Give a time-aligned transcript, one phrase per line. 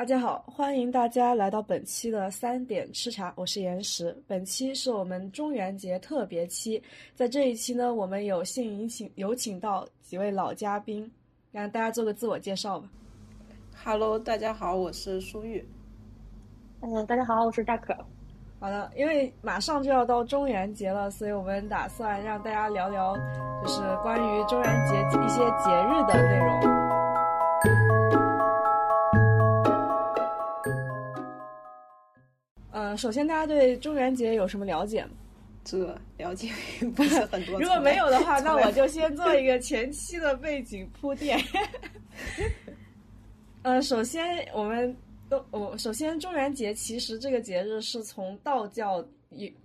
[0.00, 4.16] 大家好，欢迎大家来到本期的三点吃茶，我是岩石。
[4.26, 6.82] 本期是我们中元节特别期，
[7.14, 11.12] 在这一期呢，我们有幸有请有请到几位老嘉宾，
[11.52, 12.88] 让大家做个自我介绍吧。
[13.84, 15.62] Hello，大家好，我是舒玉。
[16.80, 17.94] 嗯，大家好，我是大可。
[18.58, 23.14] 好的，因为马上就要到中元节了，所以我们打算让大家聊聊，
[23.62, 26.79] 就是关于中元节一些节日的内容。
[33.00, 35.10] 首先大家对中元节有什么了解吗？
[35.64, 36.50] 这了解
[36.94, 37.56] 不是很多。
[37.60, 41.40] 如果没有的话，那我就先做一个前期的背景铺垫。
[43.62, 44.94] 呃，首先我们
[45.30, 49.02] 都我首先中元节其实这个节日是从道教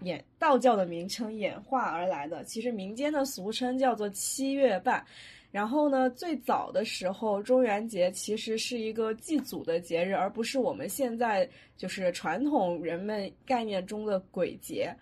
[0.02, 5.05] 演道教的名称演化而来的，其实民间的俗称叫做七月半。
[5.52, 14.94] 然后呢，最早的时候，中元节其实是一个祭祖的节日，而不是我们现在就是传统人们概念中的鬼节。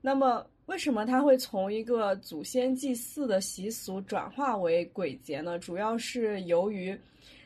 [0.00, 5.58] 那么，为什么它会从一个祖先祭祀的习俗转化为鬼节呢？
[5.58, 6.98] 主要是由于，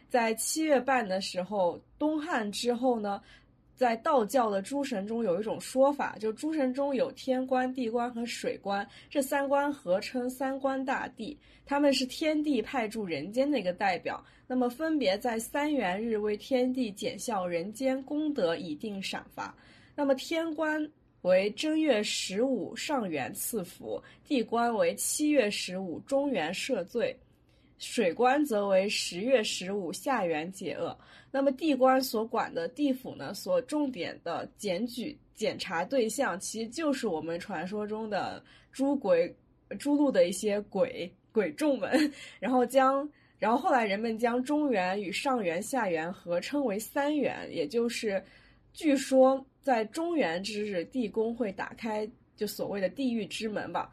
[0.09, 3.21] 在七月半的时候，东汉之后呢。
[3.83, 14.25] 在道教的诸神中有一种说法，就诸神中有天官、地官和水官，这三官合称三官大帝，他们是天地派驻人间的一个代表。
[14.47, 19.53] 那么分别在三元日为天地检效人间功德，以定赏罚。
[19.97, 20.89] 那么天官
[21.23, 27.17] 为正月十五上元赐福，地官为七月十五中元赦罪。
[27.83, 30.97] 水官则为十月十五下元解厄，
[31.33, 39.35] 那么地官所管的地府呢，所重点的检举检查对象，其实就是我们传说中的诸鬼、
[39.81, 41.91] 诸路的一些鬼鬼众们，
[42.39, 43.07] 然后将，
[43.41, 48.23] 然后后来人们将中元与上元、下元合称为三元，也就是，
[48.73, 53.93] 据说在中元之日，地宫会打开，就所谓的地狱之门吧。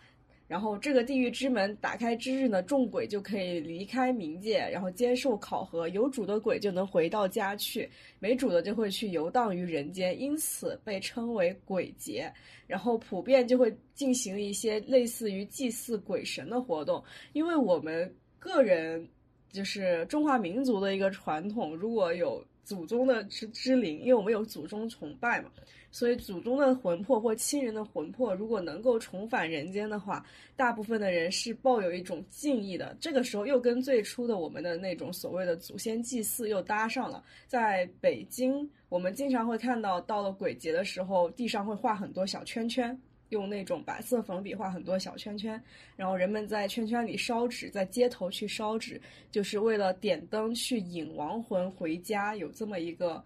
[0.49, 7.87] 然后这个地狱之门打开之日呢，众鬼就可以离开冥界，然后接受考核，有主的鬼就能回到家去，
[8.17, 12.33] 没主的就会去游荡于人间，因此被称为鬼节。
[12.65, 19.07] 然后普遍就会进行一些类似于祭祀鬼神的活动，因为我们个人
[19.51, 25.51] 就是中华民族的一个传统，如果有祖宗的之之灵，因为我们有祖宗崇拜嘛。
[25.91, 30.23] 所以，祖宗的魂魄或亲人的魂魄，如果能够重返人间的话，
[30.55, 32.95] 大部分的人是抱有一种敬意的。
[33.01, 37.23] 这个时候，又跟最初的我们的那种所谓的祖先祭祀又搭上了。
[37.47, 42.95] 在北京，我们经常会看到，到了鬼节的时候，地上会画很多小圈圈，
[43.29, 45.59] 用那种白色粉笔画很多小圈圈，
[45.95, 49.01] 然后人们在圈圈里烧纸，在街头去烧纸，
[49.31, 53.23] 就是为了点灯去引亡魂回家，有这么一个。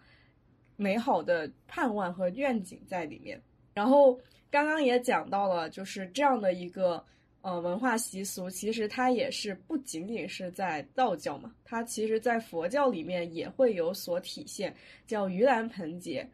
[0.83, 3.41] 美好的盼望和愿景在里面。
[3.73, 4.19] 然后
[4.51, 7.03] 刚刚也讲到了，就是这样的一个
[7.41, 14.75] 呃文化习俗，其实它也是不仅仅是在道教嘛，它其实在佛教里面也会有所体现，
[15.07, 16.27] 叫盂兰盆节。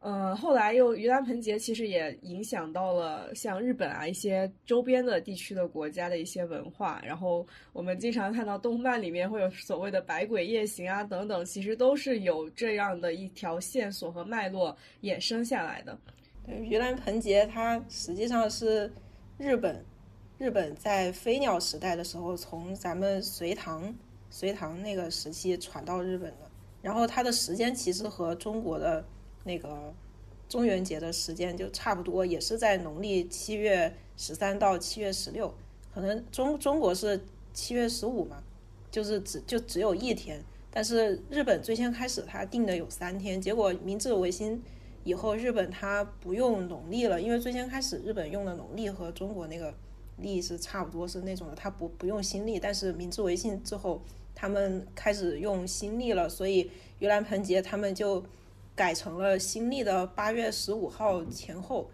[0.00, 7.02] 嗯，后来又盂兰盆节其实也影响到了像日本啊一些周边的地区的国家的一些文化。
[7.04, 15.98] 然后我们经常看到动漫里面会有所谓的百鬼夜行啊等等，其实都是有这样的一条线索和脉络衍生下来的。
[16.44, 18.88] 对，盂兰盆节它实际上是
[19.38, 19.84] 日本
[20.38, 23.92] 日本在飞鸟时代的时候从咱们隋唐
[24.30, 26.48] 隋唐那个时期传到日本的，
[26.80, 29.04] 然后它的时间其实和中国的。
[29.46, 29.94] 那个
[30.48, 35.54] 中元节的时间就差不多，也是在农历七月十三到七月十六，
[35.94, 37.24] 可能中中国是
[37.54, 38.42] 七月十五嘛，
[38.90, 40.42] 就是只就只有一天。
[40.70, 44.60] 但是日本最先开始他定的有三天，结果明治维新
[45.04, 49.72] 以后，日本它不用农历了，因为最先开始日本用的农历和中国那个
[50.18, 52.58] 历是差不多是那种的，他不不用新历。
[52.58, 54.02] 但是明治维新之后，
[54.34, 56.70] 他们开始用新历了，所以
[57.00, 58.24] 盂兰盆节他们就。
[58.76, 61.90] 改成了新历的八月十五号前后，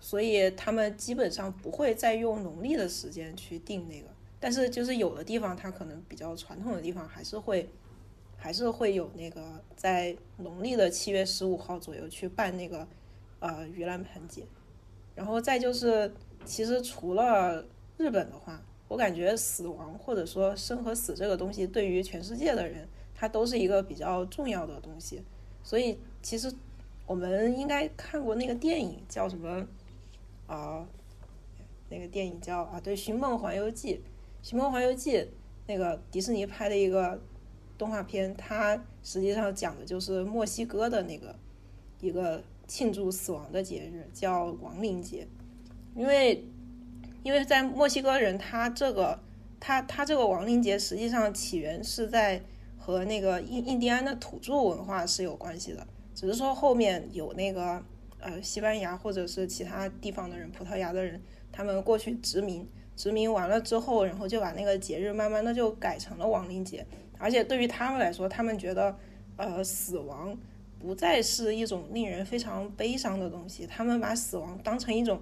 [0.00, 4.08] 所以他们基本上不会再用农历的时间去定那个。
[4.40, 7.66] 但是就是有的地方，它可能比较传统的地方，还是会
[8.36, 12.86] 还是会有那个在农历的七月十五号左右去办那个
[13.38, 14.42] 呃盂兰盆节。
[15.14, 16.12] 然后再就是，
[16.44, 17.64] 其实除了
[17.96, 25.22] 日本的话，我感觉死亡或者说生和死这个东西，对于全世界的人，它都是一个比较重要的东西，
[25.62, 25.96] 所以。
[26.24, 26.50] 其实
[27.06, 29.66] 我们应该看过那个电影，叫什么
[30.46, 30.84] 啊？
[31.90, 33.94] 那个电影叫啊，对，《寻梦环游记》。
[34.42, 35.18] 《寻梦环游记》
[35.66, 37.20] 那个迪士尼拍的一个
[37.76, 41.36] 动画片，它实际上讲的就是墨西哥的那个
[42.00, 45.28] 一个庆祝死亡的节日，叫亡灵节。
[45.94, 46.42] 因为
[47.22, 49.20] 因为在墨西哥人，他这个
[49.60, 52.42] 他他这个亡灵节实际上起源是在
[52.78, 57.82] 和那个印印第安的土著文化是有关系的，只是说后面有那个
[58.20, 61.20] 呃西班牙或者是其他地方的人，葡萄牙的人，
[61.50, 66.86] 他们过去殖民，殖民完了之后，然后就把那个节日慢慢的就改成了亡灵节，
[67.18, 68.96] 而且对于他们来说，他们觉得
[69.36, 70.36] 呃死亡
[70.78, 75.20] 不再是一种令人非常悲伤的东西，他们把死亡当成一种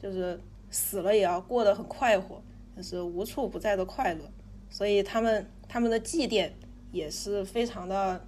[0.00, 0.38] 就是
[0.70, 2.42] 死了也要过得很快活，
[2.76, 4.30] 就是无处不在的快乐，
[4.68, 6.50] 所以他们他们的祭奠。
[6.92, 8.22] 也是非常的，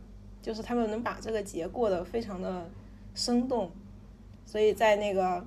[0.45, 2.71] 就是他们能把这个节过得非常的
[3.15, 3.71] 生动，
[4.45, 5.43] 所以在那个，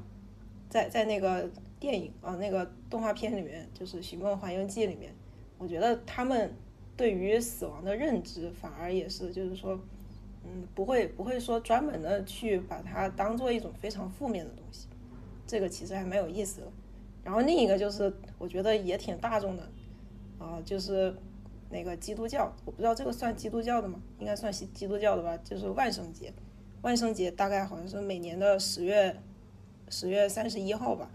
[0.72, 1.48] 在在那个
[1.80, 5.14] 电影啊那个动画片里面，就是《寻梦环游记》里面，
[5.60, 6.52] 我觉得他们
[6.96, 9.80] 对于死亡的认知反而也是，就是说，
[10.44, 14.88] 嗯，不会不会说专门的去把它当做一种非常负面的东西，
[15.46, 16.68] 这个其实还蛮有意思的。
[17.24, 19.70] 然后另一个就是我觉得也挺大众的，
[20.40, 21.16] 啊，就是。
[21.70, 24.00] 那个基督教，我不知道这个算基督教的吗？
[24.20, 25.38] 应该算基基督教的吧。
[25.44, 26.34] 就是万圣节，
[26.82, 29.22] 万圣节大概好像是每年的十月
[29.90, 31.12] 十月三十一号吧。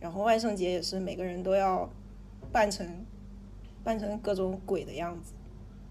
[0.00, 1.88] 然后万圣节也是每个人都要
[2.50, 3.06] 扮成
[3.84, 5.32] 扮成各种鬼的样子，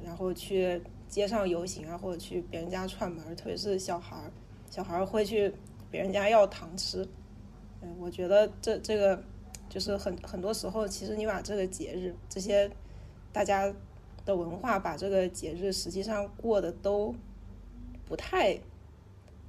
[0.04, 4.32] 然后去街上游行啊，或者去别人家串门，特别是小孩儿，
[4.70, 5.54] 小孩儿会去
[5.90, 7.08] 别人家要糖吃。
[7.82, 9.24] 嗯，我觉得这这个
[9.70, 12.70] 就是很很多时候，其实你把这个节日这些。
[13.32, 13.74] 大家
[14.26, 17.14] 的文化把这个节日实际上过得都
[18.06, 18.60] 不太，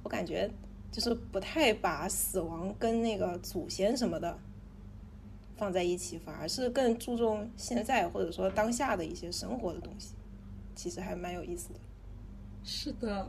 [0.03, 0.49] 我感觉
[0.91, 4.37] 就是不太把死亡跟那个祖先什么的
[5.55, 10.15] 放在一起，反而是更注重现在或者说当下的一些生活的东西，
[10.75, 11.79] 其实还蛮有意思的。
[12.63, 13.27] 是的，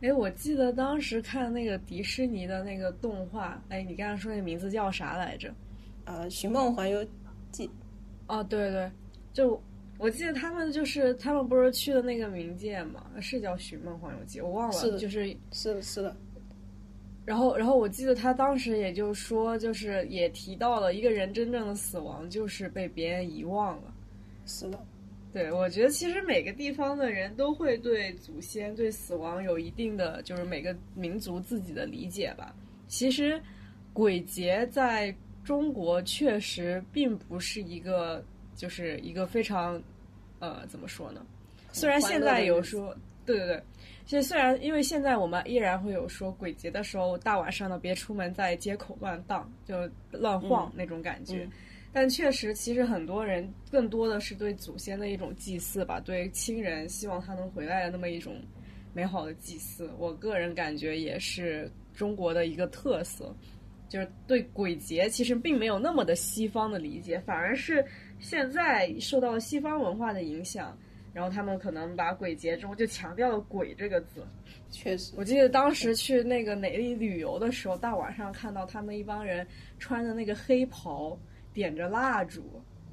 [0.00, 5.54] 哎，我记得当时看那个迪士尼的那个动画，哎，你刚才说那名字叫啥来着？
[6.04, 7.06] 呃，《寻梦环游
[7.52, 7.68] 记》。
[8.26, 8.90] 哦，对对，
[9.38, 9.60] 就。
[10.00, 16.16] 我记得他们就是他们不是去的那个冥界嘛，是叫《寻梦环游记》，我忘了，是就是是的，是的。
[17.26, 23.92] 然后，然后我记得他当时也就说，就是也提到了一个人真正的死亡就是被别人遗忘了。
[24.46, 24.78] 是的，
[25.32, 32.54] 对，我觉得其实每个地方的人都会对祖先、对死亡有一定的，就是每个民族自己的理解吧。
[32.86, 33.42] 其实
[33.92, 35.12] 鬼节在
[35.42, 38.24] 中国确实并不是一个。
[38.58, 39.80] 就是一个非常，
[40.40, 41.24] 呃，怎么说呢？
[41.70, 42.92] 虽然现在有说，
[43.24, 43.62] 对对对，
[44.04, 51.48] 现在虽然因为现在我们依然会有说鬼节的时候大晚上的别出门，在街口乱荡，就乱晃那种感觉，
[51.92, 58.42] 但确实，其实很多人更多的是对祖先的一种祭祀吧，对亲人希望他能回来的那么一种
[58.92, 59.88] 美好的祭祀。
[59.98, 63.32] 我个人感觉也是中国的一个特色，
[63.88, 67.84] 就是对鬼节其实并没有那么的西方的理解，反而是。
[68.18, 70.76] 现在受到了西方文化的影响，
[71.12, 74.24] 然后他们可能把鬼节中就强调了“鬼”这个字。
[74.70, 79.46] 确实，我记得当时去那个哪里旅游的时候，大晚上看到他们一帮人
[79.78, 81.18] 穿的那个黑袍，
[81.54, 82.42] 点着蜡烛，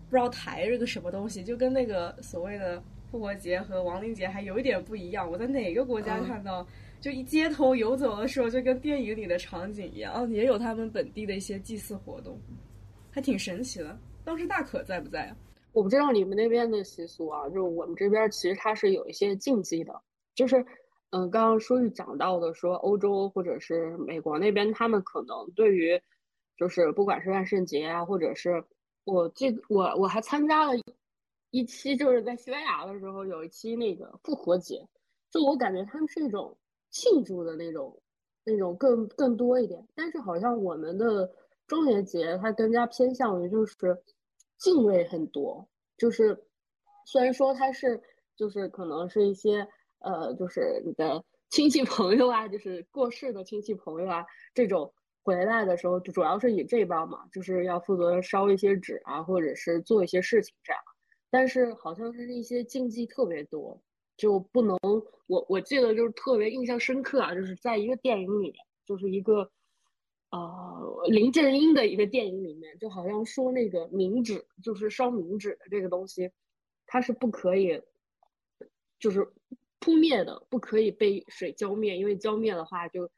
[0.10, 5.30] 不知道抬着个什么东西，就跟那个所谓的复活节和亡灵节还有一点不一样。
[5.30, 6.66] 我在哪个国家看到，
[7.02, 12.40] 就一街头游走的时候，就跟电影里的场景一样，也有他们本地的一些祭祀活动，
[13.12, 13.98] 还挺神奇的。
[14.26, 15.38] 当时大可在不在啊？
[15.72, 20.02] 我不知道你们那边的习俗啊，就我们这边其实它是有一些禁忌的，
[20.34, 20.66] 就是，
[21.10, 26.02] 嗯，刚刚书玉讲到的，说欧洲或者是美国那边，他们可能对于，
[26.58, 28.64] 就是不管是万圣节啊，或者是
[29.04, 30.72] 我记我我还参加了
[31.52, 34.88] 一期，就是在西班牙的时候有一期那个复活节，
[35.30, 36.58] 就我感觉他们是一种
[36.90, 38.02] 庆祝的那种
[38.46, 41.30] 那种更更多一点，但是好像我们的
[41.68, 44.02] 中元节它更加偏向于就是。
[44.58, 46.46] 敬畏很多，就是
[47.06, 48.02] 虽然说他是，
[48.36, 49.68] 就是可能是一些
[50.00, 54.94] 呃，就是你的 亲戚朋友啊，就是过世的亲戚朋友啊，这种
[55.24, 60.82] 回来的时候，就主要是以这帮嘛，就是要负责烧一些纸啊，或者是做一些事情这样。
[61.30, 63.82] 但是好像是一些禁忌特别多，
[64.18, 64.78] 就不能
[65.28, 69.52] 我我记得就是特别印象深刻啊，就是在一个电影里面，就是一个。
[70.32, 76.32] 呃，林正英的一个电影里面，就好像说那个冥纸，就是烧冥纸的这个东西，
[76.86, 77.82] 它是不可以，
[79.00, 79.26] 就是
[79.80, 83.10] 扑灭的，不可以被水浇灭，因为浇灭的话就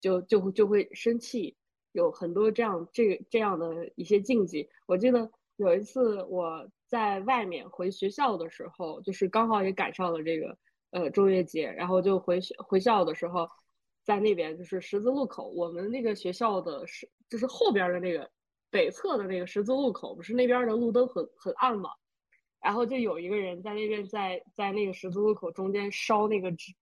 [0.00, 1.56] 就就就会生气，
[1.92, 4.68] 有很多这样这这样的一些禁忌。
[4.86, 10.56] 我记得有一次我在外面回学校的时候，就是刚好也赶上了这个
[10.90, 13.48] 呃中元节，然后就回学回校的时候，
[14.10, 18.28] 在那边就是十字路口，我们那个学校的是就是后边的那个
[18.68, 21.90] 北侧的那个十字路口，不是那边的路灯很很暗嘛，
[22.60, 26.72] 然后就有一个人在那边在在那个十字路口中间烧那个纸。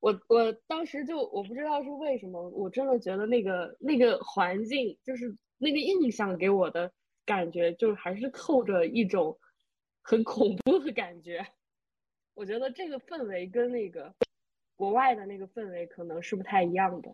[0.00, 6.92] 我我当时就我不知道是为什么，我真的觉得那个那个环境就是那个印象给我的
[7.24, 9.38] 感觉，就还是透着一种
[10.02, 11.46] 很恐怖的感觉。
[12.34, 14.12] 我觉得这个氛围跟那个
[14.82, 17.08] 国外的那个氛围可能是不太一样的。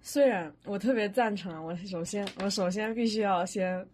[0.00, 3.84] 虽然我特别赞成，我首先我首先必须要先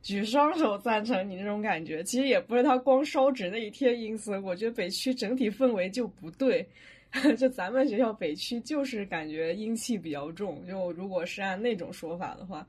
[0.00, 2.02] 举双手赞成你那种感觉。
[2.02, 6.66] 其实也不是他光烧纸那一天阴森，我觉得北区整体氛围就不对。
[7.36, 12.66] 就咱们学校北区就是感觉阴气比较重，就如果是按那种说法的话，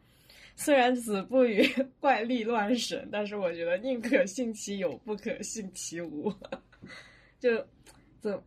[0.57, 1.65] 虽然子不语
[1.97, 6.29] 怪力乱神，但是我觉得宁可信其有，不可信其无。
[7.39, 7.65] 就
[8.19, 8.43] 怎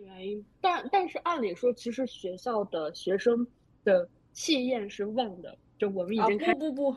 [0.00, 0.44] 原因？
[0.60, 3.46] 但但是按理说，其实学校的学生
[3.84, 6.96] 的气焰是旺的，就我们已经不不不，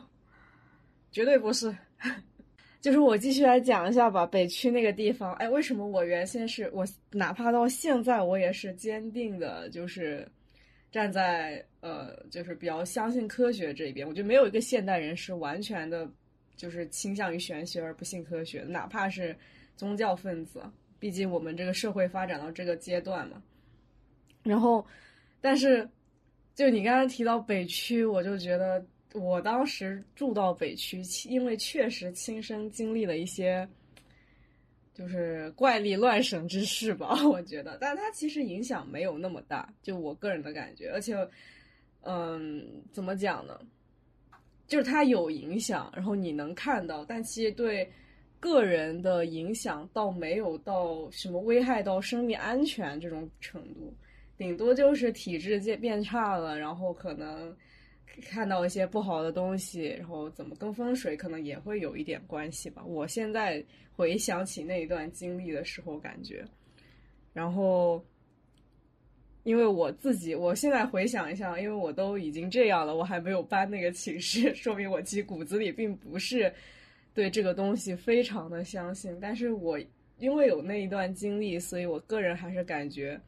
[1.10, 1.74] 绝对不是。
[2.80, 10.28] 就是我继续来讲一下吧，北区那个地方，哎，为什么我原先是我，哪怕到现在我也是坚定的，就是
[10.92, 14.06] 站在呃，就是比较相信科学这一边。
[14.06, 16.08] 我觉得没有一个现代人是完全的，
[16.54, 19.36] 就是倾向于玄学而不信科学，哪怕是
[19.74, 20.62] 宗教分子。
[20.98, 23.42] 毕竟我们这个社会发展到这个阶段嘛。
[24.42, 24.86] 然后，
[25.40, 25.88] 但是
[26.54, 28.84] 就你刚才提到北区，我就觉得。
[29.14, 33.66] 我当时住到北区，因为确实亲身经历了一些，
[34.92, 37.26] 就是怪力乱神之事吧。
[37.26, 40.90] 我觉得，但它其实影响没有那么大，就我个人的感觉。
[40.90, 41.16] 而且，
[42.02, 42.62] 嗯，
[42.92, 43.58] 怎么讲呢？
[44.66, 47.90] 就是它有影响，然后你能看到，但其实对
[48.40, 53.94] 个人的影响倒没有到什么危害到生命安全这种程度，
[54.36, 57.54] 顶多就是体质变变差了，然后可能。
[58.30, 62.82] 看到一些不好的东西，然后怎么跟风水可能也会有一点关系吧。
[62.82, 63.62] 我现在
[63.94, 66.42] 回想起那一段经历的时候，感觉，
[67.34, 68.02] 然后，
[69.42, 76.50] 因为我自己，我现在回想一下，因为我都已经这样了，我还没有搬那个寝室， 说明我其实骨子里并不是
[77.16, 79.18] 对这个东西非常的相信。
[79.20, 79.76] 但是我
[80.18, 83.20] 因为有那一段经历，所以我个人还是感觉。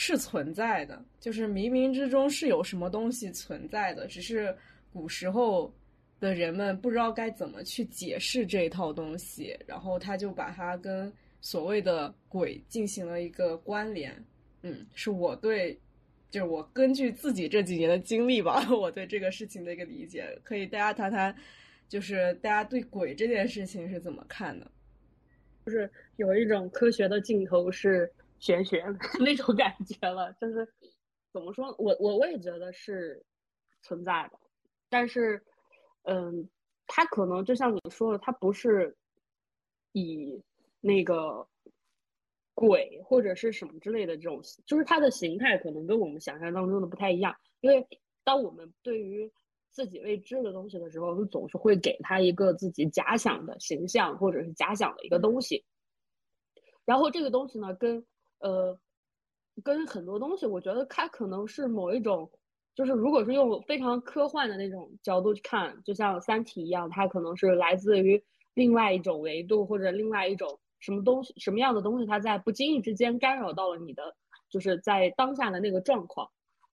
[0.00, 4.56] 是存在的，就是冥冥之中是有什么东西存在的，只是
[4.92, 5.74] 古时候
[6.20, 14.14] 的人们不知道该怎么去解释这一套东西，然后他就把它跟所谓的鬼进行了一个关联。
[14.62, 15.76] 嗯，是我对，
[16.30, 21.34] 就是我根据自己这几年的经历吧， 我对这个事情的一个理解，可以大家谈谈，
[21.88, 24.70] 就是大家对鬼这件事情是怎么看的？
[25.66, 28.12] 就是有一种科学的镜头是。
[28.40, 28.84] 玄学
[29.18, 30.64] 那种感觉了，就是
[31.32, 31.74] 怎么说？
[31.76, 33.20] 我我我也觉得是
[33.82, 34.38] 存在的，
[34.88, 35.42] 但是，
[36.02, 36.48] 嗯，
[36.86, 38.96] 它可能就像你说的，它不是
[39.90, 40.40] 以
[40.80, 41.44] 那个
[42.54, 47.34] 鬼或者是什么之类的这种，就是它的形态可能跟我们想象当中的不太一样。
[47.58, 47.84] 因为
[48.22, 49.28] 当我们对于
[49.78, 55.64] 自己未知的东西的时候，我们总是会给他一个自己假想的形象，或者是假想的一个东西，
[56.84, 58.04] 然后这个东西呢，跟
[58.40, 58.76] 呃，
[59.62, 62.28] 跟很多东西，我觉得它可能是某一种，
[62.74, 68.20] 就是如果是用非常科幻的那种角度去看，就像《三体》一样，它可能是来自于
[68.54, 74.16] 另外一种维度或者另外一种什么东西、什么样的东西，它在不经意之间干扰到了你的，
[74.50, 76.28] 就是在当下的那个状况。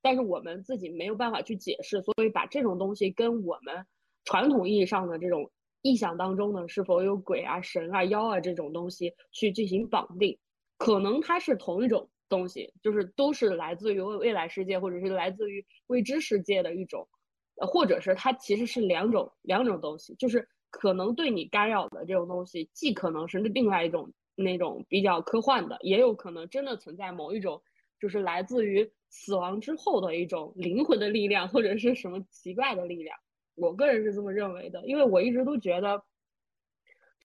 [0.05, 3.83] 但是我们自己没有办法去解释，所以把这种东西跟我们
[4.23, 5.49] 传统意义上的这种
[5.81, 10.37] 意象当中呢，是否有鬼啊、神啊、妖啊这种东西去进行绑定。
[10.77, 17.07] 可能它是同一种东西，就是都是来自于未未来世界，或者是来自于未知世界的一种，
[17.55, 27.59] 呃，或者是它其实是两种两种东西，就是可能对你干扰的这种东西，既可能是另外一种那种比较科幻的，也有可能真的存在某一种，
[27.99, 33.17] 就是来自于死亡之后的一种灵魂的力量，或者是什么奇怪的力量。
[33.55, 36.03] 我个人是这么认为的，因为我一直都觉得，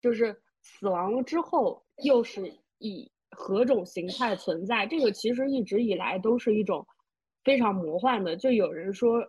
[0.01, 3.11] 就是死亡了之后又是以。
[3.33, 4.89] 何种形态存在？
[4.89, 6.85] 这个其实一直以来都是一种
[7.45, 8.37] 非常魔幻的。
[8.37, 9.25] 就有人说，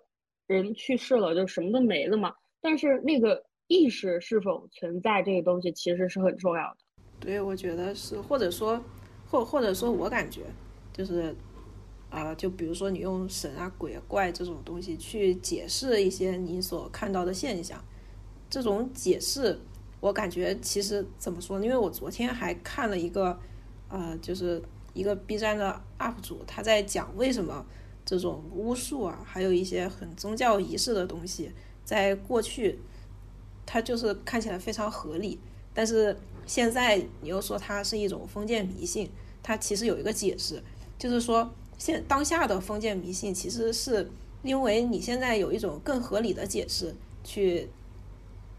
[0.47, 2.33] 人去世了就什么都没了嘛。
[2.59, 6.77] 但是那个意识是否存在，这个东西其实是很重要的。
[7.19, 8.83] 对，我觉得是，或者说，
[9.29, 10.45] 或或者说我感觉，
[10.91, 11.33] 就是
[12.11, 17.83] 啊，就比如说你用神啊、鬼啊、怪这种东西去解释一些你所看到的现象，
[18.49, 19.57] 这种解释
[20.01, 21.65] 我感觉其实怎么说呢？
[21.65, 23.39] 因为我昨天还看了一个，
[23.87, 24.61] 呃，就是
[24.93, 27.65] 一个 B 站的 UP 主，他在讲为什么
[28.03, 31.51] 这种巫术啊，还有一些很宗教仪式的东西，
[31.85, 32.79] 在过去，
[33.65, 35.39] 它就是看起来非常合理，
[35.73, 39.09] 但是现在你又说它是一种封建迷信，
[39.41, 40.61] 它其实有一个解释，
[40.97, 41.49] 就是说
[41.81, 44.09] 现当下的封建迷信其实是。
[44.43, 46.91] 因为你现在有一种更合理的解释
[47.23, 47.69] 去，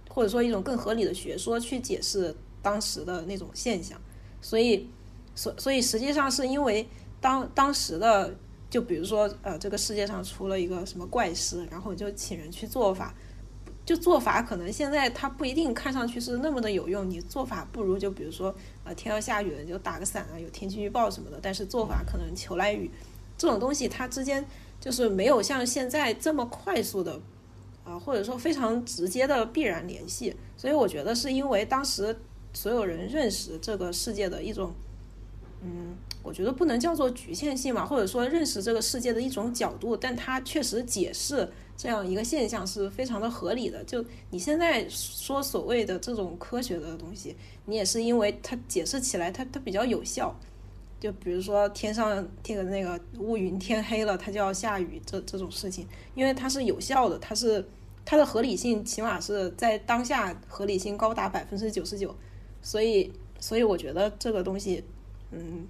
[0.09, 4.01] 或者说一种更合理的学说去解释当时的那种现象，
[4.41, 4.89] 所以，
[5.35, 6.87] 所所以实际上是因为
[7.21, 8.33] 当当时的，
[8.71, 13.13] 就比如说呃这个世界上出了一个什么怪事，然后就请人去做法，
[13.85, 22.89] 就做法可能现在它不一定看上去是那么的有用，你做法不如就比如说呃天要下雨了就打个伞啊，有天气预报什么的，但是做法可能求来雨，
[23.43, 24.47] 这种东西它之间。
[24.83, 27.21] 就是没有像现在这么快速的，
[27.85, 32.19] 啊，或者说非常直接的必然联系，所以我觉得是因为当时
[32.53, 34.75] 所有人认识这个世界的一种，
[35.63, 43.85] 嗯，我觉得不能叫做局限性嘛，或者说认识这个世界的一种角度，但它确实解释这样一个现象是非常的合理的。
[43.85, 50.35] 就你现在说所谓的这种科学的东西，你也是因为它解释起来它它比较有效。
[51.03, 57.67] 就比如说天上这个那个乌云，天黑了，它就要下雨，这这种事情，因为它是有效的，它是
[58.05, 62.15] 它的合理性起码是在当下合理性高达百分之九十九，
[62.63, 64.85] 所以所以我觉得这个东西，
[65.33, 65.67] 嗯，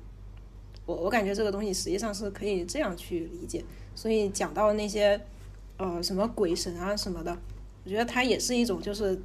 [0.84, 5.18] 我我感觉这个东西实际上是可以这样去理解，所以讲到那些
[5.78, 7.34] 呃什么鬼神啊什么的，
[7.84, 9.18] 我觉得它也是一种就是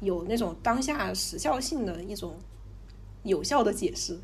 [0.00, 2.36] 有那种当下时效性的一种
[3.22, 4.20] 有效的解释。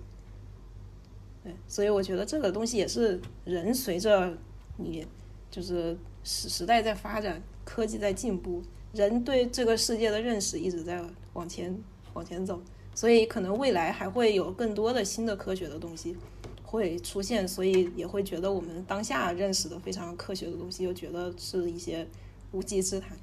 [1.42, 4.36] 对，所以我觉得这个东西也是人随着
[4.76, 5.06] 你
[5.50, 11.74] 就是时时代在发展，科技在进步，人对这个世界的认识一直在往前
[12.12, 12.60] 往前走，
[12.94, 16.14] 所以可能未来还会有更多的新的科学的东西
[16.62, 22.06] 会出现，所以也会觉得我们当下认识的非常科学的东西，又觉得是一些
[22.52, 23.16] 无稽之谈。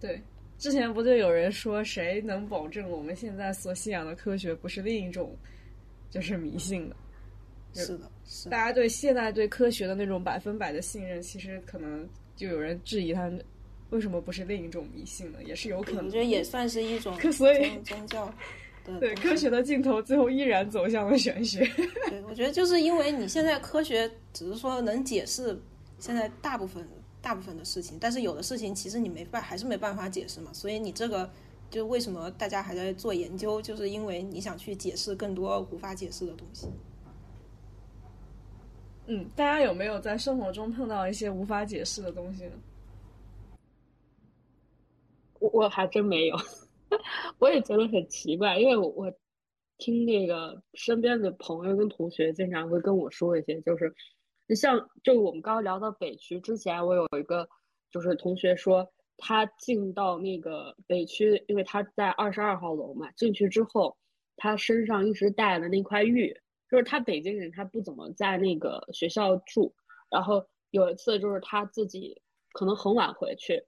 [0.00, 0.22] 对。
[0.58, 5.36] 之前不就有人说，谁能保证我们现在所信仰的科学不是另一种，
[6.10, 6.96] 就是迷信的？
[7.74, 8.48] 是的，是。
[8.48, 13.30] 大家对现在对科学的那种百分百的信任，其实可能就有人质疑他
[13.90, 15.38] 为什么不是另一种迷信呢？
[15.44, 16.06] 也是有可能。
[16.06, 18.32] 我觉得也算是一种， 所以宗教。
[19.00, 21.60] 对科学的尽头，最后依然走向了玄学。
[22.08, 25.54] 对，我觉得就是因为你现在科学只是说能解释
[25.98, 26.82] 现在大部分。
[27.20, 30.52] 大部分的事情，但是有的事情其实你没办，还是没办法解释嘛。
[30.52, 31.28] 所以你这个
[31.68, 36.68] 就为什么大家还在做研究，就是因为你想去解释更多无法解释的东西。
[39.06, 42.52] 嗯，大家有没有在生活中碰到一些无法解释的东西呢？
[45.40, 46.36] 我我还真没有，
[47.38, 49.12] 我也觉得很奇怪，因为我我
[49.78, 53.94] 听那个身边的朋友跟同学经常会跟我说一些，就是。
[54.50, 57.46] 你像，就我们刚刚聊到北区之前，我有一个
[57.90, 63.98] 就是同学说，他进到那个北区，因为他在二十二号楼嘛，进去之后，
[64.38, 66.34] 他身上一直带的那块玉，
[66.70, 69.74] 就是他北京人，他不怎么在那个学校住，
[70.10, 73.66] 然后有一次就是他自己可能很晚回去，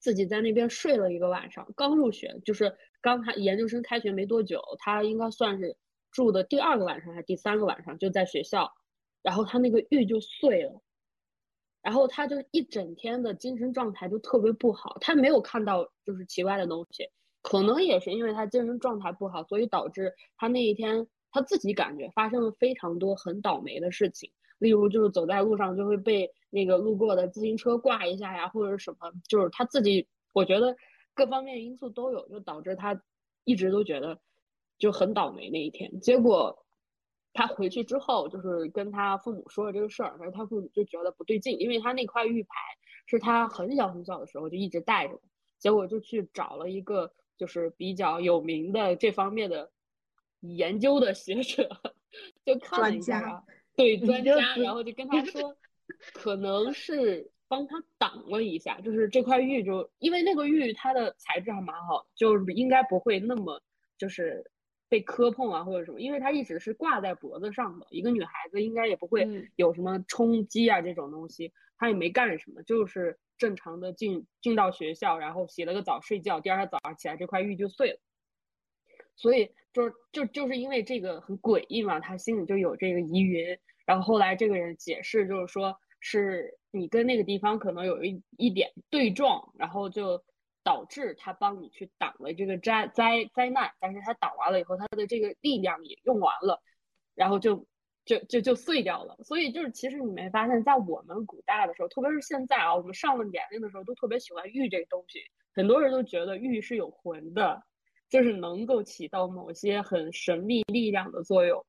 [0.00, 5.78] 自己在那边睡了一个晚上，刚入学，就是刚他研究生开学没多久，他应该算是
[6.10, 8.70] 住的第二个晚上还是第三个晚上，就在学校。
[9.22, 10.80] 然后他那个玉就碎了，
[11.82, 14.96] 然后他就一整天的精神状态就特别不好。
[15.00, 17.10] 他没有看到就是奇怪的东西，
[17.42, 24.30] 可能也是因为他精神状态不好，所以导致他那一天他自己感觉发生了非常多很倒霉的事情。
[24.58, 30.76] 例如就是走在路上就会被那个路过的自行车挂一下呀，或者什么，就是他自己我觉得
[31.14, 33.02] 各方面因素都有，就导致他
[33.44, 34.18] 一直都觉得
[34.78, 36.00] 就很倒霉那一天。
[36.00, 36.64] 结果。
[37.34, 42.48] 他回去之后，就是跟他父母说了这个事儿，然后他父母就觉得不对劲，因为他那块玉牌
[43.06, 45.20] 是他很小很小的时候就一直带着，
[45.58, 49.70] 结果就去找了一个就是比较有名的这方面的
[50.40, 51.68] 研究的学者，
[52.44, 53.44] 就看了一下，
[53.76, 55.56] 对专家，然后就跟他说，
[56.14, 63.62] 可能是帮他挡了一下，就是这块玉就因为那个玉它的材质还蛮好，就是应该不会那么
[63.96, 64.50] 就是。
[64.88, 77.98] 被磕碰啊，或者什么，因为它一直是挂在脖子上的，一个女孩子应该也不会有什么冲击啊这种东西，她也没干什么，就是正常的进进到学校，然后洗了个澡睡觉，第二天早上起来这块玉就碎了，
[79.16, 90.22] 所以就就就是因为这个很诡异嘛，他心里就有这个疑云，然后后来这个人解释就是说是你跟那个地方可能有一一点对撞，然后就
[90.62, 96.62] 导致他帮你去挡了这个灾灾灾难，但是他挡完了以后，他的这个力量也用完了，
[97.14, 97.66] 然后就
[98.04, 99.16] 就就就碎掉了。
[99.24, 105.20] 所以就是其实你没发现，在我们古代的时候，特别是现在啊，我们上了年龄的时候，都特别喜欢玉这个东西，
[105.54, 107.62] 很多人都觉得玉是有魂的，
[108.08, 111.64] 就是能够起到某些很神秘力量的作用。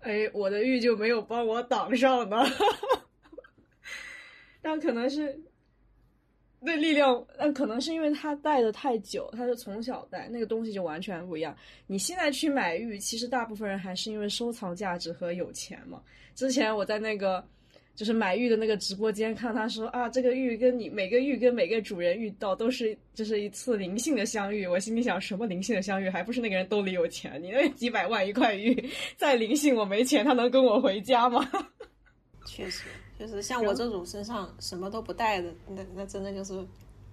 [0.00, 2.44] 哎，我的玉就没有帮我挡上呢，
[4.60, 5.40] 但可能是
[6.64, 11.56] 那力量，那可能是因为他戴的太久，他是从小戴，那个东西就完全不一样。
[11.86, 16.00] 你现在去买玉，其实大部分人还是因为收藏价值和有钱嘛。
[16.34, 17.44] 之前我在那个。
[17.96, 24.66] 就是买玉的那个直播间，看他说啊，这个玉跟你每个玉跟每个主人遇到都是就是一次灵性的相遇。
[24.66, 26.10] 我心里想，什么灵性的相遇？
[26.10, 27.40] 还不是那个人兜里有钱？
[27.40, 28.74] 你那几百万一块玉
[29.16, 31.48] 再灵性，我没钱，他能跟我回家吗？
[32.44, 32.82] 确实，
[33.18, 36.66] 就是像我这种身上什么都不带的，那那真的就是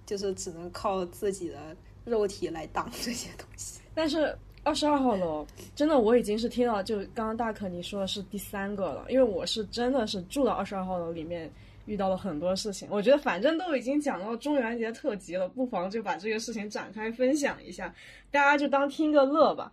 [0.04, 3.80] 就是只能靠自己的肉体来挡这些东西。
[3.94, 4.36] 但是。
[4.64, 11.50] 二十二号楼，真的我已经是听到，就刚刚大可你说的是第三个了，因为我是真的是住到二十二号楼里面，
[11.86, 12.86] 遇到了很多事情。
[12.88, 17.92] 我觉得反正都已经讲到中元节特辑了，不妨就把这个事情展开分享一下，
[18.30, 19.72] 大家就当听个乐吧。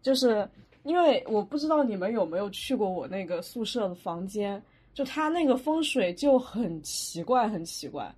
[0.00, 0.48] 就是
[0.84, 4.62] 因为我不知道你们有没有去过我那个宿舍的房间，
[4.94, 8.10] 就它那个风水就很奇怪，很奇怪。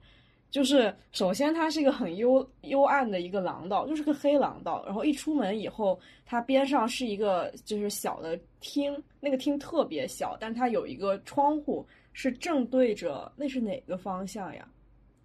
[0.48, 4.82] 就是首先它是一个很幽幽暗的一个廊道，就是个黑廊道。
[4.86, 14.66] 然后一出门以后，它边上是一个就是小的厅，那个厅特别小，但它有一个窗户是正对着，那是哪个方向呀？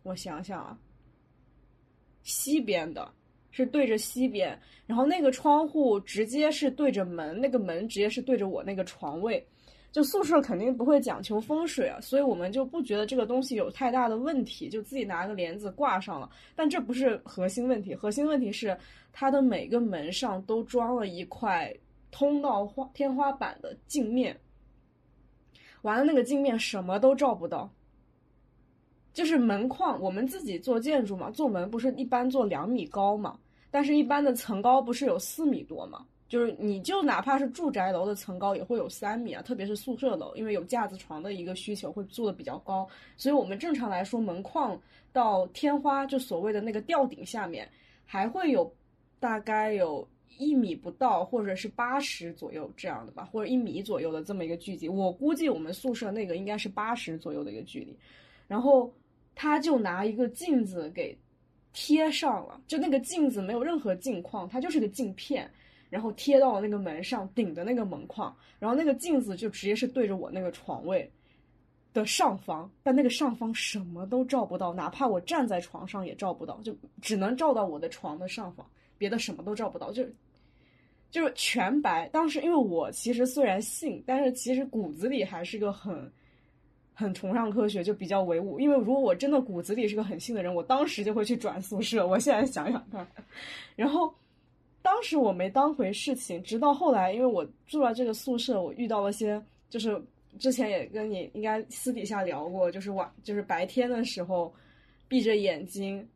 [0.03, 0.77] 我想想啊，
[2.23, 3.09] 西边的，
[3.51, 4.59] 是对着西边。
[4.85, 9.45] 然后那个窗户直接是对着门，那个门直接是对着我那个床位。
[9.91, 16.29] 就宿舍肯定不会讲求风水啊，所以我们就不觉得这个东西有太大的问题，就自己拿个帘子挂上了。
[16.55, 18.77] 但这不是核心问题，核心问题是
[19.11, 21.73] 它的每个门上都装了一块
[22.09, 24.39] 通到花天花板的镜面，
[25.81, 27.69] 完了那个镜面什么都照不到，
[29.13, 30.01] 就是门框。
[30.01, 33.37] 我们自己做建筑嘛，做门不是一般做两米高嘛，
[33.69, 36.05] 但是一般的层高不是有四米多嘛。
[36.31, 42.87] 就是你就哪怕是住宅楼的层高也会有三米啊，特别是宿舍楼，因为有架子床的一个需求，会做的比较高。
[43.17, 47.67] 所以我们正常来说，门框到天花，就所谓的那个吊顶下面，
[48.05, 48.73] 还会有
[49.19, 54.87] 大概有一米不到，或者是八十左右这样的吧，或者一米左右的这么一个距离。
[54.87, 57.93] 我估计我们宿舍那个应该是八十左右的一个距离。
[58.47, 58.89] 然后
[59.35, 61.13] 他就拿一个镜子给
[61.73, 65.51] 贴上了，就那个镜子没有任何镜框，它就是个镜片。
[65.91, 71.11] 然后贴到了那个门上顶的那个门框，然后那个镜子就直接是对着我那个床位
[71.91, 78.65] 的上方，但那个上方什么都照不到，哪怕我站在床上也照不到，就只能照到我的床的上方，
[78.97, 80.05] 别的什么都照不到，就
[81.09, 82.07] 就是全白。
[82.07, 86.09] 当时因为我其实虽然信，但是其实骨子里还是个很
[86.93, 88.61] 很崇尚科学，就比较唯物。
[88.61, 92.07] 因为如果我真的骨子里是个很信的人，我当时就会去转宿舍。
[92.07, 93.05] 我现在想想看，
[93.75, 94.09] 然后。
[94.81, 100.01] 当时我没当回事情，直到后来，因为我住了这个宿舍，我遇到了些，就是
[100.39, 104.53] 之前也跟你应该私底下聊过，就是晚，就是白天的时候，
[105.07, 106.07] 闭着眼睛，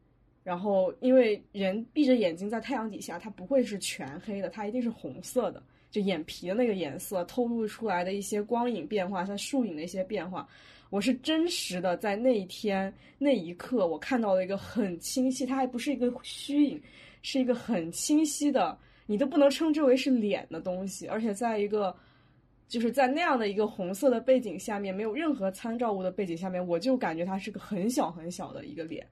[0.44, 10.48] 然后因为人闭着眼睛在太阳底下，它不会是全黑的，它一定是红色的，就眼皮的那个颜色透露出来的一些光影变化，像树影的一些变化，
[10.90, 16.82] 我是真实的在那一天那一刻，我看到了一个很清晰，它还不是一个虚影。
[17.28, 21.94] 是一个很清晰的，你都不能称之为是脸的东西，而且在一个，
[22.68, 29.04] 就是在那样的一个红色的背景下面，没有任何参照物的背景下面，我就感觉它是个很小很小的一个脸。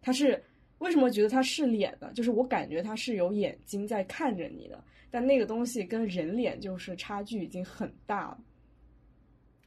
[0.00, 0.40] 它是
[0.78, 2.12] 为什么觉得它是脸呢？
[2.14, 8.38] 就是我感觉它是有眼睛在看着你的，但那个东西跟人脸就是差距已经很大了。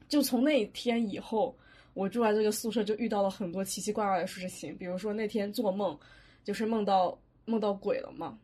[0.07, 1.53] 就从那一天以后，
[1.93, 5.99] 我住在这个宿舍就遇到了很多奇奇怪怪的事情，比如说那天做梦，
[6.45, 7.19] 就是梦到。
[7.51, 8.39] 梦到鬼了嘛，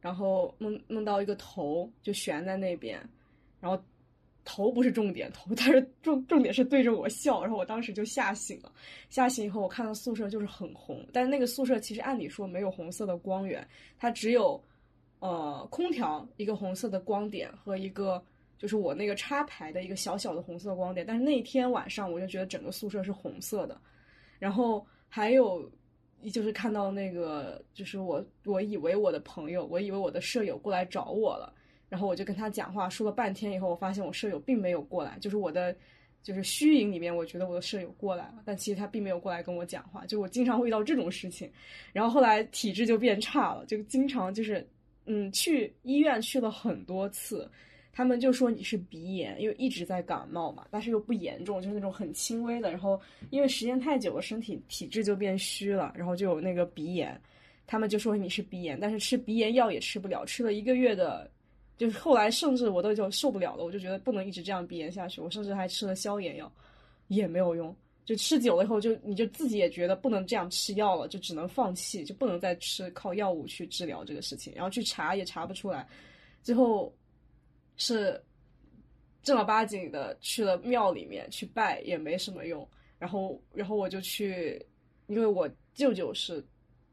[0.00, 3.00] 然后梦梦到一个头就悬在那边，
[3.60, 3.82] 然后
[4.44, 8.70] 头不是重点，头但是重重点是对着我笑，然后我当时就吓醒了。
[9.08, 14.62] 吓醒以后，我看到宿舍就是很红，但是那个宿舍其实按理说没有红色的光源，它只有
[15.20, 18.22] 呃空调一个红色的光点和一个
[18.58, 21.06] 就是我那个插排的一个小小的红色光点。
[21.06, 23.80] 但是那天晚上我就觉得整个宿舍是红色的，
[24.38, 25.70] 然后还有。
[26.30, 31.52] 就是看到那个，就是我，我以为我的朋友，我以为我的舍友过来找我了，
[31.88, 35.74] 然后我就跟他讲话，说了半天以后，我发现我舍友并没有过来，就是我的
[36.22, 40.06] 就是虚影里面，我觉得我的舍友过来了，但其实他并没有过来跟我讲话。
[40.06, 41.50] 就我经常会遇到这种事情，
[41.92, 44.66] 然后后来体质就变差了，就经常就是
[45.06, 47.50] 嗯去医院去了很多次，
[47.92, 52.70] 他们就说你是鼻炎，因为一直在感冒嘛，但是又不严重，就是那种很轻微的。
[52.70, 53.00] 然后
[53.30, 57.20] 因为时间太久了，身体体质就变虚了，然后就有那个鼻炎，
[57.66, 61.30] 他们就说你是鼻炎，但是吃鼻炎药也吃不了，吃了一个月的。
[61.78, 65.20] 就是后来，甚至我都就受不了了，我就觉得不能一直这样鼻炎下去。
[65.20, 66.52] 我甚至还吃了消炎药，
[67.08, 67.74] 也没有用。
[68.04, 74.52] 就吃久了以后，就你就自己也觉得不能这样吃药了，就只能放弃，就不能再吃靠药物去治疗这个事情。
[74.54, 75.84] 然后去查也查不出来，
[76.42, 76.92] 最后
[77.76, 78.22] 是
[79.22, 82.66] 正儿八经的去了庙里面去拜，也没什么用。
[82.98, 84.64] 然后，然后我就去，
[85.06, 86.44] 因为我舅舅是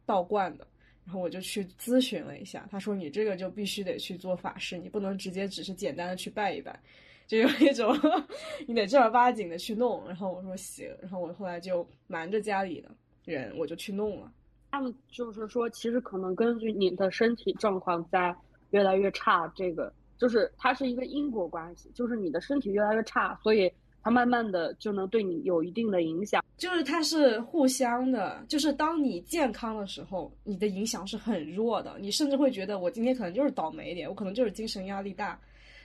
[0.06, 0.68] 道观的。
[1.06, 6.80] 然后我就去咨询了一下，他说你这个就必须得去做法事，你不能直接只是简单的去拜一拜，
[7.26, 7.98] 就有一种
[8.68, 10.06] 你得正儿八经的去弄。
[10.06, 12.92] 然后我说行，然后我后来就瞒着家里的
[13.26, 14.32] 人，我就去弄了。
[14.70, 18.36] 他们就是说，其实可能根据你的身体状况在
[18.70, 23.72] 越来越差，这个就是它是一个因果关系，就是你的身体越来越差，所以。
[24.02, 35.38] 它慢慢的就能对你有一定的影响，就是它是互相的，就是当你健康的时候，你的影响是很弱的，你甚至会觉得我今天可能就是倒霉一点，我可能就是精神压力大。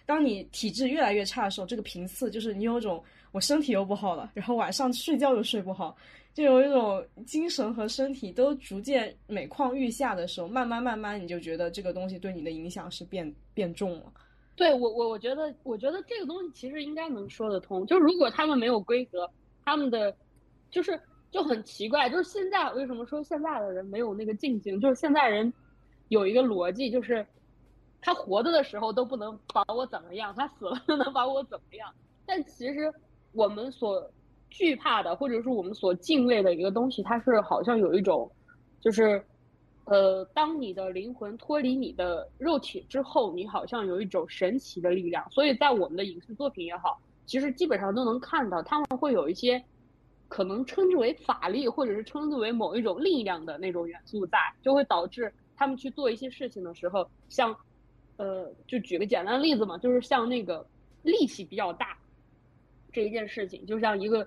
[0.07, 5.97] 当你体质越来越差的时候，这个频次就是你有种我身体又不好了，然后晚上睡觉又睡不好，
[6.33, 14.13] 就有一种精神和身体都逐渐每况愈下的时候，慢慢慢慢你就觉得这个东西对你的影响是变变重了。
[14.57, 17.85] 对我我我觉得我觉得这个东西其实应该能说得通。
[17.87, 19.29] 就如果他们没有规则，
[19.65, 20.15] 他们的
[20.71, 22.09] 就是就很奇怪。
[22.09, 24.81] 就是现在为什么说现在的人没有那个静静？
[24.81, 25.53] 就是现在人
[26.09, 27.27] 有一个逻辑，就是
[28.01, 31.93] 他活着的时候都不能把我怎么样，他死了能把我怎么样。
[32.25, 32.93] 但其实
[33.33, 34.09] 我们所
[34.51, 38.31] 惧怕的，或者是我们所敬畏的一个东西，它是好像有一种
[38.81, 39.21] 就是。
[39.87, 45.31] 呃，当你的灵魂脱离你的肉体之后，你好像有一种神奇的力量。
[45.31, 49.63] 所以在我们的影视作品也好，其实基本上都能看到，他们会有一些
[50.27, 57.55] 可能称之为法力，或者是称之为某一种力量的那种元素在，就会导致他们去做一些事情的时候，像，
[58.17, 60.67] 呃，就举个简单的例子嘛，就是像那个
[61.03, 61.95] 力气比较大
[62.91, 64.27] 这一件事情，就像一个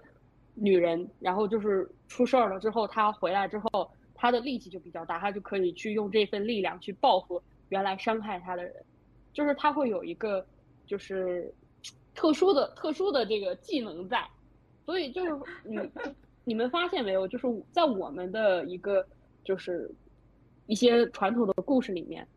[0.53, 3.89] 女人，然后就是出事儿了之后，她回来之后。
[4.19, 8.73] 他的力气就比较大，他就可以去用这份力量去报复原来伤害他的人，
[9.31, 10.43] 就是他会有一个
[10.87, 11.53] 就是
[12.15, 14.27] 特殊的特殊的这个技能在，
[14.87, 15.31] 所以就是
[15.63, 15.77] 你
[16.43, 19.05] 你们发现没有，就是在我们的一个
[19.43, 19.89] 就是
[20.65, 22.27] 一些传统的故事里面，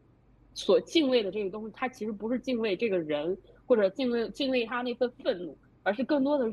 [0.52, 3.34] 所敬畏的这个东西，它其实不是敬畏这个人
[3.66, 6.52] 或者敬畏敬畏他那份愤怒，而是更多的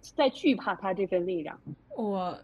[0.00, 1.60] 在惧怕他这份力量。
[1.96, 2.38] 我。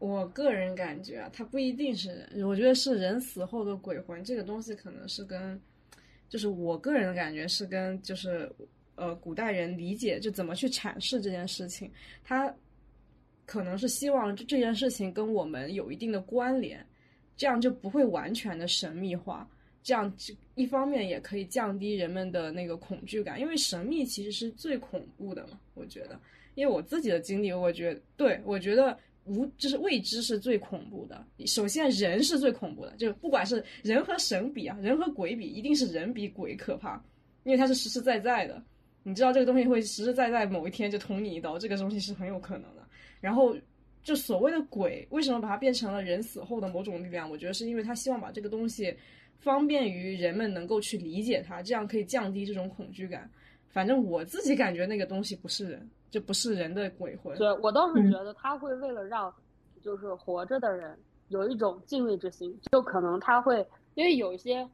[0.00, 5.60] 我个人感觉啊，它不一定是人，我觉得是人死后的鬼魂这个东西，可能是跟，
[6.26, 8.50] 就是我个人的感觉是跟，就是
[8.94, 11.92] 呃，古代人理解就怎么去阐释这件事情，
[12.24, 12.50] 他
[13.44, 16.82] 可能是希望这这件事情跟我们有一定的关联，
[17.36, 19.46] 这样就不会完全的神秘化，
[19.82, 20.10] 这样
[20.54, 26.18] 一方面也可以降低人们的那个恐惧感，因为神秘其实是最恐怖的嘛，我觉得，
[26.54, 28.98] 因为我自己的经历，我觉，对我觉得。
[29.30, 31.24] 无就是未知是最恐怖的。
[31.46, 37.00] 首先，人是最恐怖的，就不管是人和神比啊，人和鬼比，一定是人比鬼可怕，
[37.44, 38.62] 因为它是实实在在的。
[39.02, 42.86] 你知道这个东西会实实在在某一天就捅你一刀，这个东西是很有可能的。
[43.20, 43.56] 然后，
[44.02, 47.30] 就所谓的鬼，为什么把它变成了人死后的某种力量？
[47.30, 48.94] 我觉得是因为他希望把这个东西
[49.38, 53.30] 方便于人们能够去理解它，这样可以降低这种恐惧感。
[53.68, 55.88] 反正我自己感觉那个东西不是人。
[56.10, 57.36] 就不是人的鬼魂。
[57.38, 59.32] 对我倒是觉得他会为了让，
[59.82, 64.68] 就是活着的人有一种敬畏之心，就可能他会因为有一些，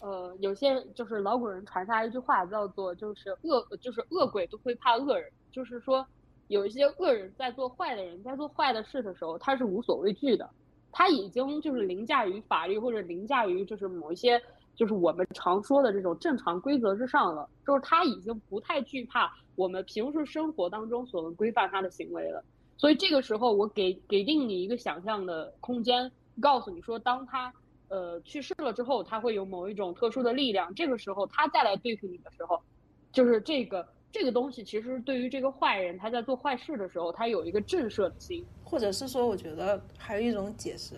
[0.00, 6.06] 呃，有些就是老古人传下一句话叫做就是恶就是恶鬼都会怕恶人，就是说
[6.46, 10.48] 有一些恶人在做坏的人在做坏的事的时候他是无所畏惧的，
[10.90, 14.42] 他已经就是凌驾于法律或者凌驾于就是某一些。
[14.78, 22.40] 就是我们常说的这种正常规则之上了，就是他已经不太惧怕我们平时生活当中所能规范他的行为了。
[22.76, 26.08] 所以这个时候，我给给定你一个想象的空间，
[26.40, 27.52] 告诉你说，当他
[27.88, 30.72] 呃去世了之后，他会有某一种特殊的力量。
[30.76, 32.62] 这个时候，他再来对付你的时候，
[33.10, 40.94] 就是这个这个东西，其实对于这个坏人，他在做坏事的时候，他有一个震慑的心，或者是说，我觉得还有一种解释，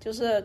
[0.00, 0.44] 就是。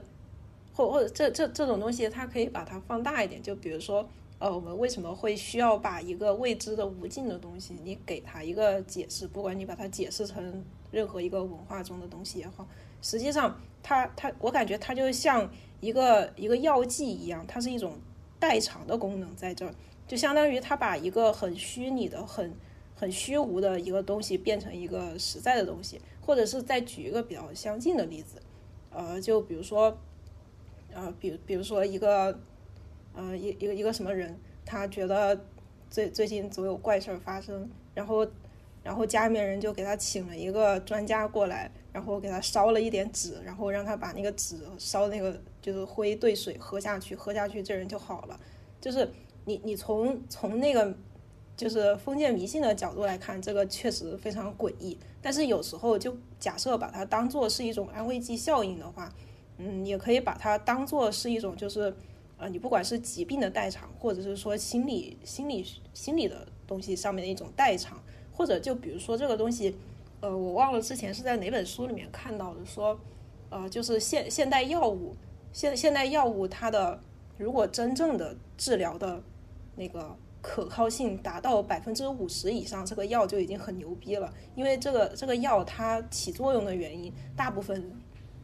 [0.75, 4.05] 或或者这这这种东西，它可以把它放大一点，就比如说，
[4.39, 12.67] 呃，我们为什么会需要把一个未知的无尽的东西，你给它一个解释，不管你把它解释成任何一个文化中的东西也好，
[13.01, 17.93] 实际上它它，我感觉它就像一个一个药剂一样，它是一种
[18.37, 19.73] 代偿的功能在这儿，
[20.05, 22.53] 就相当于它把一个很虚拟的、很
[22.93, 28.41] 很虚无的一个东西变成一个实在的东西，或者是再举一个比较相近的例子，
[28.89, 29.97] 呃，就比如说，
[30.95, 32.35] 呃，比比如说一个。
[33.17, 35.39] 呃，一一个一个什么人，他觉得
[35.89, 38.27] 最最近总有怪事儿发生，然后，
[38.83, 48.37] 然后家里面人就给他请了一个专家过来，然后给他烧了一点纸，然后让他把那个纸烧那个就是灰兑水喝下去，喝下去这人就好了。
[48.81, 49.09] 就是
[49.45, 50.93] 你你从从那个
[51.55, 54.97] 就是封建迷信的角度来看，这个确实非常诡异。
[55.21, 59.09] 但是有时候就假设把它当做是一种安慰剂效应的话，
[59.57, 61.95] 嗯，也可以把它当做是一种就是。
[62.37, 67.97] 呃，你不管是疾病的代偿，或者是说心理、心理、心理的东西上面的一种代偿，
[68.33, 69.73] 或者就比如说这个东西，
[70.19, 72.99] 呃，我忘了之前是在哪本书里面看到的，说，
[73.49, 75.15] 呃，就是现现代药物，
[75.53, 76.99] 现现代药物它的
[77.37, 79.23] 如果真正的治疗的
[79.77, 87.89] 那个可靠性达到百分之五十以上，这个药就已经很牛逼了，因为这个这个药它起作用的原因，大部分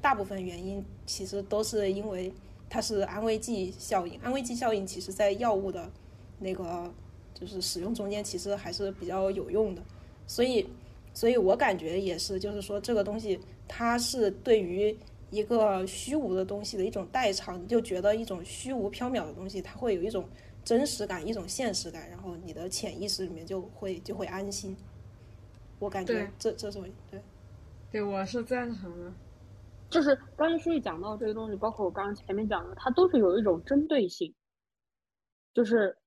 [0.02, 2.34] 大部分原因其实都是因为。
[2.74, 5.92] 它是安慰剂效应，安慰剂效应其实在药物的
[6.40, 6.90] 那个
[7.34, 9.84] 就是使用中间其实还是比较有用的，
[10.26, 10.66] 所以，
[11.14, 13.38] 所以我感觉也是，就是说这个东西
[13.68, 14.98] 它是对于
[15.32, 20.26] 一个虚无的东西的一种代偿，你就觉得一种虚无缥缈的东西，它会有一种
[20.64, 24.78] 真实感，一种现实感，然后你的潜意识里面就会就会安心。
[25.78, 27.20] 我感觉这这种对，
[27.92, 29.12] 对我是赞成的。
[29.92, 34.34] 就是刚才书记讲到这个东西，包括我刚刚前面讲的，它都是有一种针对性，
[35.54, 35.98] 就是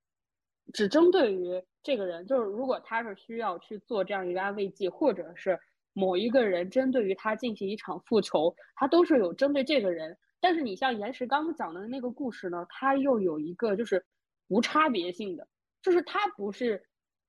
[0.73, 2.27] 只针对于这个人。
[2.27, 5.61] 就是如果他是需要去做这样一个安慰剂，或者是
[5.93, 10.17] 某一个人针对于他进行一场复仇，他都是有针对这个人。
[10.41, 14.03] 但是你像岩石刚刚讲的那个故事呢，它又有一个就是
[14.49, 15.47] 无差别性的，
[15.83, 16.83] 就是它不是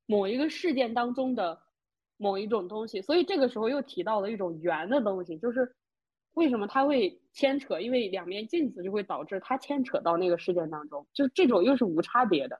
[0.05, 1.61] 某一个事件当中的
[2.15, 5.75] 某一种东西，所以这个时候又提到了一种圆的东西，就是。
[6.35, 7.79] 为什么他会牵扯？
[7.81, 12.57] 因为两面镜子就会导致他牵扯到那个事件当中，就这种又是无差别的。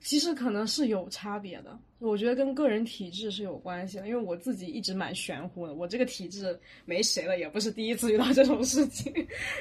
[0.00, 4.06] 其实可能是有差别的，我觉得跟个人体质是有关系的。
[4.06, 9.12] 因为我自己一直蛮玄乎的，我这个体质没谁了，也不是第一次遇到这种事情，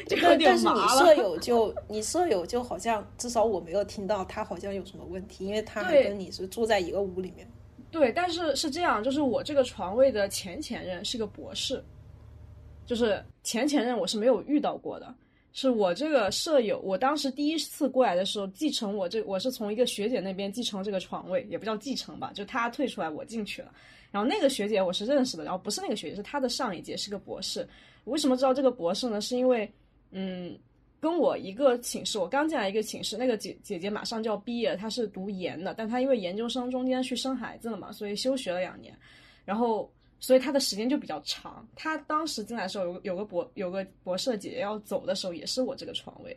[0.05, 1.01] 就有点麻了。
[1.03, 7.47] 但是你舍友就你舍友就好像至少我没有听到他好像有什么问题，因为他还跟你是住在一个屋里面。
[7.89, 11.83] 对，但是是这样，就是我这个床位的前前任是个博士。
[12.87, 15.13] 就是前前任我是没有遇到过的，
[15.51, 23.71] 是我这个舍友，我当时第一次过来的时候继承我这，我是从一个学姐那边继承这个床位，也不叫继承吧，就她退出来我进去了。
[24.09, 27.67] 然后那个学姐我是认识的，然后不是那个学姐，是她的上一届是个博士。
[28.05, 29.19] 我为什么知道这个博士呢？
[29.19, 29.69] 是因为，
[30.11, 30.57] 嗯，
[31.01, 38.97] 跟我一个寝室，我刚进来一个寝室，那个姐姐姐马上就要毕业，她是读研的，但她因为研究生中间去生孩子了嘛，所以休学了两年，
[39.43, 39.91] 然后。
[40.19, 41.67] 所以他的时间就比较长。
[41.75, 46.35] 他当时进来的时候，有有个博有个博士姐姐要走的时候，也是我这个床位。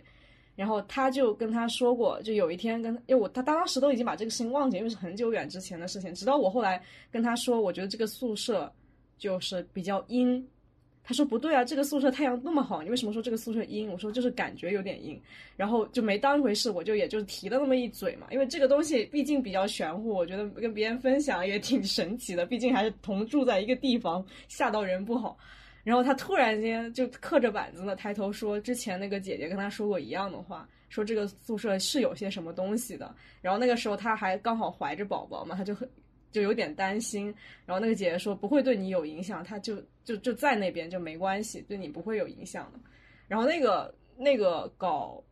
[0.57, 6.15] 然后他就跟他说过，就有一天跟，因为我他当时都已经把这个事情忘记，因为是很久远之前的事情。
[6.15, 8.71] 直到我后来跟他说，我觉得这个宿舍
[9.17, 10.47] 就是比较阴。
[11.11, 13.91] 他说不对啊，这个宿舍太阳那么好，你为什么说这个宿舍阴？
[13.91, 15.21] 我说就是感觉有点阴，
[15.57, 18.29] 然后就没当回事，我就也就提了那么一嘴嘛。
[18.31, 25.37] 因为这个东西毕竟比较玄乎，我觉得跟别人分享也挺神奇的，毕竟还是同住在一个地方，吓到人不好。
[25.83, 33.13] 然后他突然间就刻着板子呢，抬头说之前那个姐姐跟他说过一样的话，说这个宿舍是有些什么东西的。
[33.43, 35.91] 然后那个时候他还刚好怀着宝宝嘛，他就很。
[36.33, 37.35] 就有点担心，
[37.67, 42.79] 然后那个姐姐说不会对你有影响，她就就就在那边就没关系，对你不会有影响的。
[43.27, 45.23] 然后那个那个搞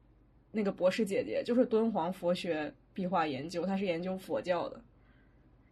[0.51, 4.81] 那个博士姐姐就是敦煌佛学壁画研究，她是研究佛教的。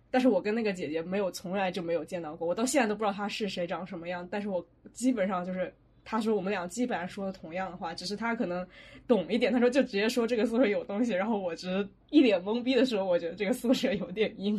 [0.08, 4.26] 但是我跟那个姐姐没有从来就没有见到过，我到现在都不知道她是谁，长什么样。
[4.30, 5.74] 但是我基本上就是
[6.04, 8.66] 她说我们俩基本上说的同样的话，只是她可能
[9.08, 14.58] 懂一点，她说就直接说这个宿舍有东西，然后我只是一脸懵逼的时候，我觉得这个宿舍有点阴。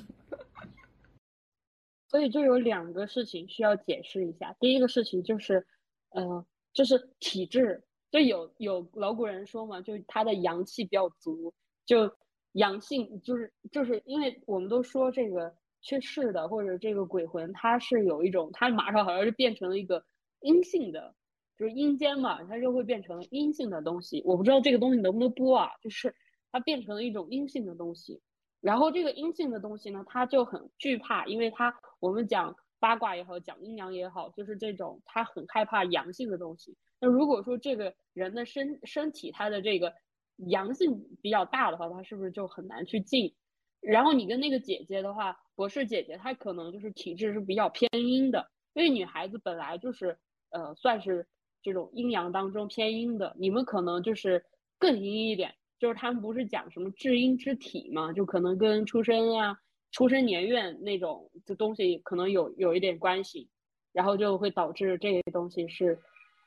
[2.08, 4.56] 所以就有两个事情需要解释一下。
[4.60, 5.66] 第一个事情就是，
[6.10, 11.54] 呃，就是体质，就有有老古人说嘛，就是他的阳气比较足，
[11.86, 12.10] 就
[12.54, 20.04] 阳性，就是就是因为我们都说这个去世的或者这个鬼魂，他是有一种，他马上好像是变成了一个
[20.40, 21.14] 阴性的，
[21.58, 24.22] 就是阴间嘛，它就会变成阴性的东西。
[24.26, 26.16] 我不知道这个东西能不能播啊，就是
[26.52, 28.22] 它变成了一种阴性的东西。
[28.62, 36.76] 然后这个阴性的东西呢，他就很惧怕，因为他我们讲八卦也好，讲阴阳也好，就是这种他很害怕阳性的东西。
[37.00, 39.94] 那如果说这个人的身身体他的这个
[40.38, 43.36] 阳性比较大的话，他是不是就很难去进？
[43.80, 50.18] 然后你跟那个姐姐的话，博士姐姐她可能就是体质是比较偏阴的，因为女孩子本来就是
[50.50, 51.28] 呃算是
[51.62, 54.44] 这种阴阳当中偏阴的，你们可能就是
[54.80, 55.54] 更阴一点。
[55.80, 59.58] 就是他们不是讲什么至阴之体嘛，就可能跟出生啊、
[59.92, 63.48] 出生年月那种的东西可能有有一点关系，
[63.94, 66.00] 然后就会导致这些东西是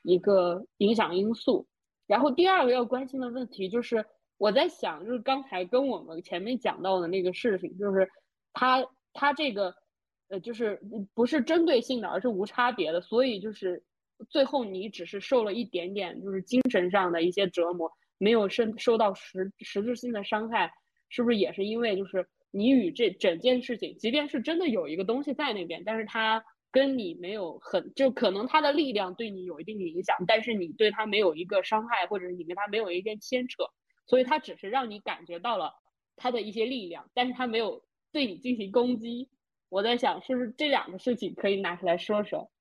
[0.03, 1.67] 一个影响因素。
[2.07, 4.05] 然后第二个要关心的问题就是，
[4.37, 8.09] 我在想，就是刚才跟我们前面讲到的那个事情，就是
[8.51, 9.73] 他他这个
[10.27, 10.81] 呃，就是
[11.13, 13.81] 不是针对性的，而是无差别的，所以就是
[14.29, 17.89] 最后你只是受了一点点，就是精神上的一些折磨。
[18.21, 20.71] 没有受受到实实质性的伤害，
[21.09, 33.63] 是不是也是因为就是你与这整件事情，即便是真的有一个东西在那边，但是它跟你没有很，就可能它的力量对你有一定的影响，但是你对它没有一个伤害，或者是你跟它没有一个牵扯，
[34.05, 35.73] 所以它只是让你感觉到了
[36.15, 39.29] 它的一些力量，但是它没有对你进行攻击。
[39.69, 42.51] 我在想，是不是这两个事情可以拿出来说说？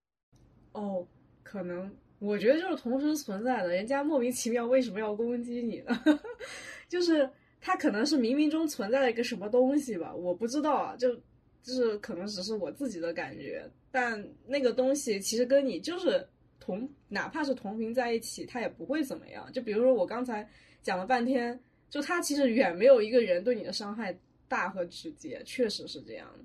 [0.73, 1.07] 哦，
[1.43, 1.95] 可能。
[2.21, 6.01] 我觉得就是同时存在的，人家莫名其妙为什么要攻击你呢？
[6.87, 7.29] 就是
[7.61, 11.15] 他可能是冥冥中存在了一个什么东西吧，我不知道啊，就
[11.63, 16.27] 就是可能只是我自己的感觉，但那个东西其实跟你就是
[16.61, 19.51] 同，哪怕是同频在一起，他也不会怎么样。
[19.53, 20.47] 就比如说我刚才
[20.83, 21.59] 讲了半天，
[21.89, 24.15] 就他其实远没有一个人对你的伤害
[24.47, 26.45] 大和直接，确实是这样的。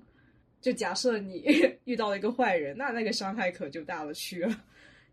[0.60, 1.44] 就假设你
[1.84, 4.64] 遇到了一个坏人，那那个伤害可就大了去了。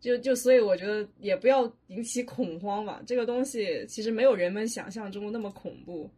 [0.03, 6.09] 就就所以我觉得也不要引起恐慌吧，这个东西其实没有人们想象中那么恐怖，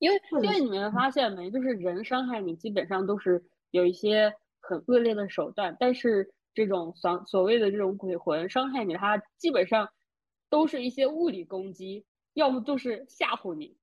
[0.00, 9.88] 因为因为你们发现没，就是人伤害你基本上都是有一些很恶劣的手段，但是这种所所谓的这种鬼魂伤害你，它基本上
[10.50, 12.04] 都是一些物理攻击，
[12.34, 13.76] 要么就是吓唬你，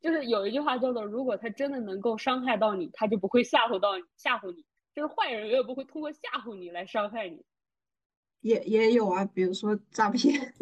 [0.00, 4.64] 就是有一句话叫做，如果他真的能够伤害到你，他就不会吓唬到你吓唬你，
[4.94, 7.44] 就是坏人永远不会通过吓唬你来伤害你。
[8.40, 10.34] 也也有啊，比如说诈骗。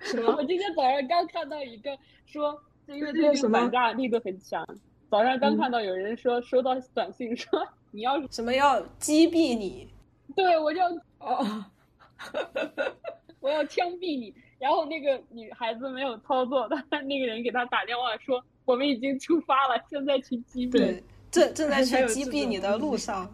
[0.00, 0.36] 什么？
[0.36, 4.64] 我今天早上刚看到一个说，因为最近反诈力度很强，
[5.10, 9.88] 早上刚看到有人说收到短信说你要什么要击毙你，
[10.36, 10.80] 对我就
[11.18, 11.64] 哦，
[13.40, 14.32] 我要枪毙你。
[14.58, 21.02] 然后那个女孩子没有操作的那个人给她打电话说，我们已经出发了，现在去击毙。
[21.36, 23.28] 正正在去击毙你的路上，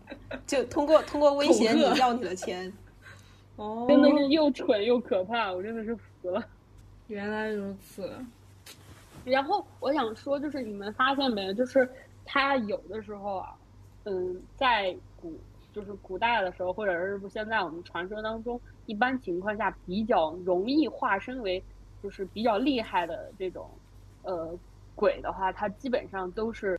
[0.45, 2.73] 就通过通过威胁你要你的钱，
[3.55, 6.45] 哦，真的是又蠢又可怕，我真的是服了。
[7.07, 8.11] 原来如此。
[9.25, 11.55] 然后我想说，就是你们发现没？
[11.55, 11.89] 就是
[12.25, 13.55] 他有的时候啊，
[14.03, 15.33] 嗯，在古
[15.73, 21.63] 就是古代的时候，或者是不现在我们传说当中，一般情况下比较容易化身为
[22.03, 23.71] 就是比较厉害的这种
[24.23, 24.59] 呃
[24.97, 26.77] 鬼的话，他基本上都是。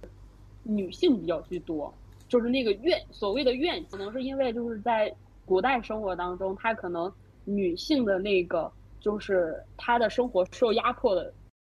[0.63, 1.93] 女性比较居多，
[2.27, 5.13] 就是那个怨所谓的怨，可能是因为就是在
[5.45, 7.11] 古代生活当中，她可能
[7.43, 11.33] 女性的那个就是她的生活受压迫的，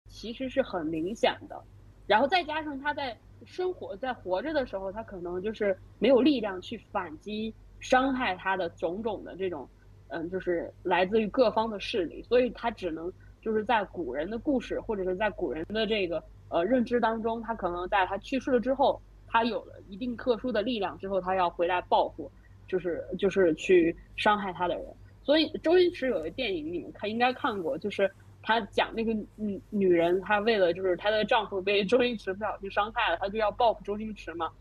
[0.08, 1.60] 其实是很明显的。
[2.06, 3.16] 然后再加上她在
[3.46, 9.66] 生活在活着的时候，她可能就是没有力量去反击伤害她的种种的这种，
[10.08, 13.10] 嗯，就是来自于各方的势力，所以她只能
[13.40, 16.22] 就是在古人的故事或者是在古人的这个。
[16.48, 22.30] 呃，认知当中，他可能在他去世了之后，他有了一定特殊的力量之后，他要回来报复，
[22.68, 24.84] 就是就是去伤害他的人。
[25.24, 28.08] 所以周星驰有个电影，你们看应该看过，就是
[28.42, 34.52] 他讲那个女女人，她为了就是她的丈夫被周星驰不小心伤害了，她就要报复周星驰嘛。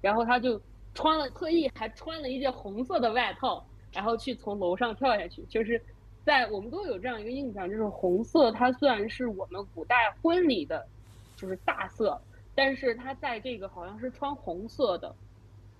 [0.00, 0.58] 然后她就
[0.94, 5.42] 穿了特意还穿了一件红色的外套，然后去从楼上跳下去。
[5.48, 5.82] 就是
[6.24, 10.86] 在我们都有这样一个印象，就是红色它虽然是我们古代婚礼的。
[11.44, 12.18] 就是大色，
[12.54, 15.14] 但是她在这个好像是穿红色的，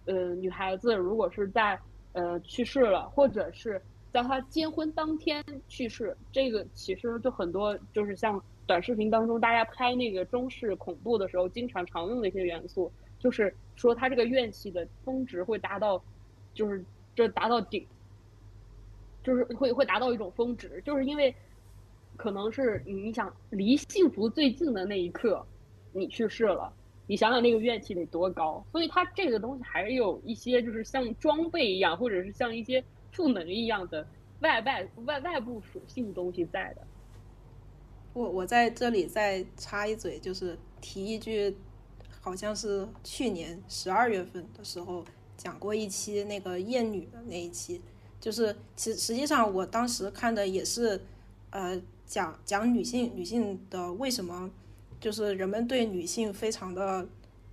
[0.04, 1.80] 呃，女孩子如果是在
[2.12, 3.80] 呃去世了，或者是
[4.12, 16.04] 在她结婚当天去世，这个其实就很多就是像短视频当中大家拍那个中式恐怖的时候，经常常用的一些元素，就是说她这个怨气的峰值会达到，
[16.52, 16.84] 就是
[17.14, 17.86] 这达到顶，
[19.22, 21.34] 就是会会达到一种峰值，就是因为。
[22.16, 25.44] 可能是你想离幸福最近的那一刻，
[25.94, 26.70] 你去世了，
[27.06, 28.62] 你想想那个怨气得多高。
[28.70, 34.06] 所以它这个东西还有一些就是像装备一样，或者是像一些赋能一样的
[34.40, 36.82] 外外外外部属性东西在的。
[38.12, 41.56] 我我在这里再插一嘴，就是提一句，
[42.20, 45.04] 好像是去年十二月份的时候
[45.36, 47.80] 讲过一期那个厌女的那一期，
[48.20, 51.00] 就是其实际上我当时看的也是，
[51.50, 54.48] 呃，讲讲女性女性的为什么，
[55.04, 57.06] 就是人们对女性非常的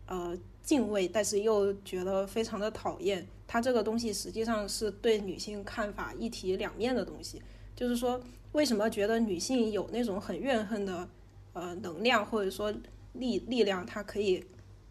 [0.06, 3.28] 呃敬畏，但是又觉得非常的讨厌。
[3.46, 7.42] 它这个东西实际上是对女性看法一体两面的东西，
[7.76, 8.22] 就是说。
[8.54, 11.08] 为什么觉得女性有那种很怨恨的
[11.54, 12.70] 呃能量或者说
[13.14, 14.44] 力力量，它可以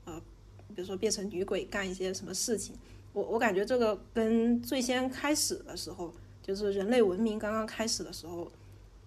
[0.06, 0.18] 呃
[0.74, 2.74] 比如说变成女鬼干一些什么事情？
[3.12, 6.11] 我我感觉这个跟最先开始的时候，
[6.42, 8.50] 就是人类文明刚刚开始的时候，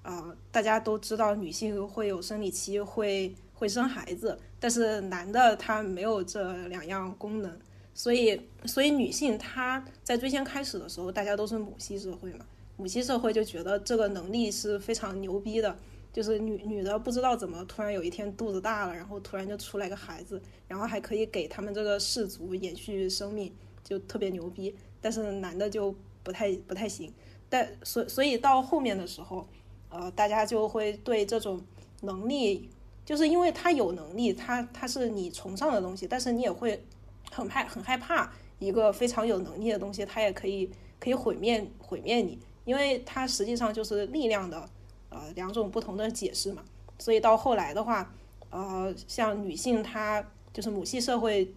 [0.03, 3.33] 啊大家都知道女性会有生理期，会
[3.63, 7.57] 会生孩子，但是男的他没有这两样功能，
[7.93, 12.45] 所以所以女性她在最先开始的时候，大家都是母系社会嘛。
[12.75, 15.73] 母系社会就觉得这个能力是非常牛逼的，
[16.11, 23.49] 就是女女的不知道怎么突然有一天肚子大了，然后突然就出来个孩子，然后还可以给他们这个氏族延续生命，
[23.81, 24.75] 就特别牛逼。
[24.99, 27.13] 但是男的就不太不太行。
[27.47, 29.47] 但所所以到后面的时候，
[29.87, 31.61] 呃，大家就会对这种
[32.01, 32.69] 能力，
[33.05, 36.83] 就是因为他有能力，他他是你崇尚的东西，但是你也会
[37.31, 42.39] 很害很害怕一个非常有能力的东西，他也可以可以毁灭毁灭你。
[42.65, 44.69] 因为它实际上就是力量的，
[45.09, 46.63] 呃，两种不同的解释嘛。
[46.97, 48.13] 所以到后来的话，
[48.51, 51.53] 呃，像女性她就是母系社会，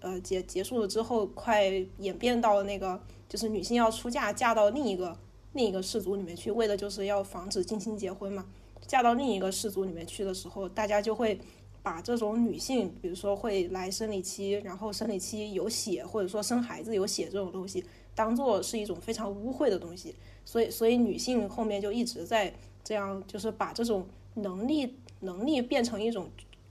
[0.00, 1.64] 呃结结束了之后，快
[2.00, 3.00] 演变到那个
[3.30, 5.16] 就是女性要出嫁，嫁到另一个
[5.54, 8.44] 另一个氏族里面去，为的就是要防止近亲结婚嘛。
[8.86, 11.38] 嫁到另一个氏族里面去的时候，大家就会
[11.82, 17.84] 把这种女性，比如说会来生理期，然后生理期有血，或者说生孩子有血这种东西。
[18.14, 22.50] 当做是一种非常污秽的东西，所以所以女性后面就一直在
[22.82, 26.26] 这样，就是把这种能力能力变成一种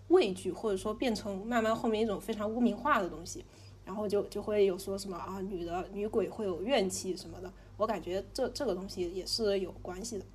[0.08, 3.46] 畏惧，或者说变成慢慢后面一种非常污名化的东西，
[3.86, 10.26] 然后就就会有说什么啊女的女鬼会有怨气什么的，我感觉这这个东西也是有关系的。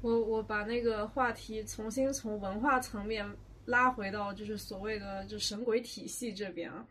[0.00, 3.28] 我我把那个话题重新从文化层面
[3.66, 6.86] 拉回到就是所谓的就神鬼体系这边啊，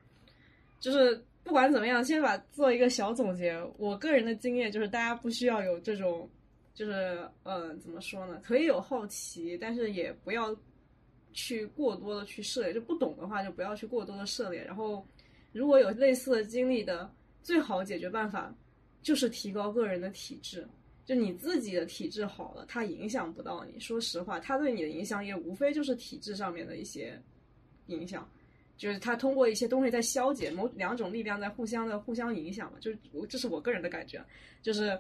[0.79, 1.23] 就是。
[1.43, 3.57] 不管怎么样，先把做一个小总结。
[3.77, 6.29] 我个人的经验就是，大家不需要有这种，
[6.73, 8.41] 就是嗯，怎么说呢？
[8.43, 10.53] 可以有好奇，但是也不要
[11.31, 12.73] 去过多的去涉猎。
[12.73, 14.61] 就不懂的话，就不要去过多的涉猎。
[14.65, 15.07] 然后，
[15.53, 17.09] 如果有类似的经历的，
[17.41, 18.53] 最好解决办法
[19.01, 20.67] 就是提高个人的体质。
[21.07, 23.79] 就你自己的体质好了，它影响不到你。
[23.79, 27.19] 说实话，它对你的影响也无非就是体质上面的一些
[27.85, 28.29] 影响。
[28.75, 34.23] 就是它通过一些东西在消解某两种力量在互相的互相影响嘛，就是我这是我个人的感觉，
[34.61, 34.99] 就是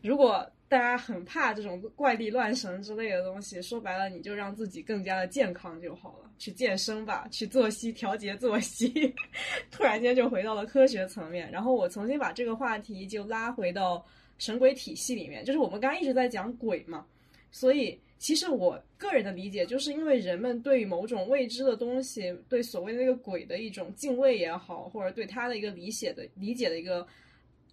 [0.00, 9.12] 如果大家很怕这种怪力乱神之类的东西，说白了你就让自己更加的健康就好了，去健身吧，去作息调节作息，
[9.72, 14.06] 突然间就回到了科学层面，然后我重新把这个话题就拉回到
[14.38, 17.06] 神鬼体系里面，就是我们刚刚一直在讲鬼嘛，
[17.50, 18.00] 所以。
[18.18, 27.06] 其实我个人的理解，就是因为人们对某种未知的东西，对所谓的那个鬼的一种敬畏也好，或者对他的一个理解的理解的一个，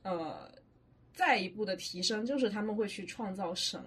[0.01, 0.51] 呃，
[1.13, 3.81] 再一步的提升，就是他们会去创造神。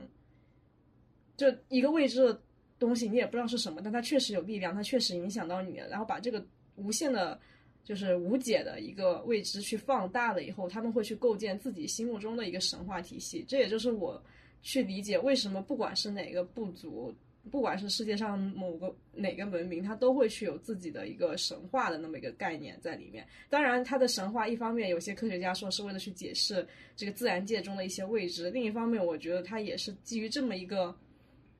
[1.37, 2.41] 就一个未知的
[2.79, 5.89] 东西，你也不知道是什么，但它确实有力量，它确实影响到你了。
[5.89, 6.43] 然后把这个
[6.77, 7.39] 无限的，
[7.87, 13.43] 就是无解的一个未知去放大了以后，他们会去构建自己心目中的一个神话体系。
[13.49, 14.23] 这也就是我。
[14.63, 17.15] 去理解为什么不管是哪个部族，
[17.53, 23.25] 不管是世界上某个哪个文明，它都会去有自己的一个神话的那么一个概念在里面。
[23.49, 26.67] 当然，它的神话一方面有些科学家说是为了去解释
[26.97, 30.93] 这个自然界中的一些未知，另一方面我觉得它也是基于这么一个，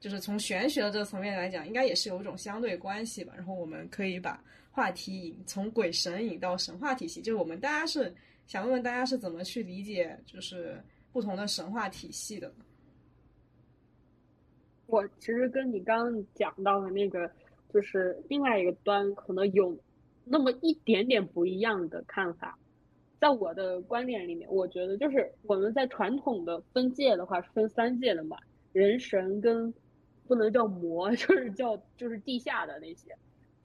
[0.01, 3.35] 就是从玄学的这个层面来讲，应该也是有一种相对关系吧。
[3.37, 4.43] 然后我们可以把
[4.77, 8.15] 话题引从鬼神引到神话体系，就是我们大家是
[8.47, 10.79] 想问问大家是怎么去理解就是
[11.15, 12.53] 不同的神话体系的。
[14.87, 17.29] 我其实跟你刚刚讲到的那个，
[17.73, 19.75] 就是另外一个端，可能有
[20.27, 22.59] 那么一点点不一样的看法。
[23.19, 28.37] 在我的观点里面，我觉得就是我们在传统的分界的话是分三界的嘛，
[28.75, 29.73] 人神跟
[30.29, 33.17] 不能叫魔， 就是叫就是地下的那些，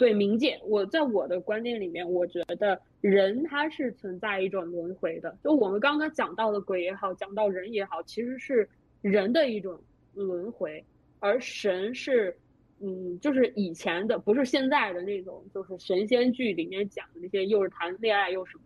[0.02, 0.60] 对冥界。
[0.66, 5.38] 我在我的观念里面，我觉得人他是存在一种轮回的。
[5.44, 8.68] 就我们刚刚讲到的鬼也好，讲到人也好，其实是
[9.04, 9.80] 人的一种
[10.16, 10.84] 轮回。
[11.20, 12.36] 而神是，
[12.80, 18.64] 嗯，就是以前的，不是现在的那种，就是神仙剧里面讲的那些，又是谈恋爱又什么，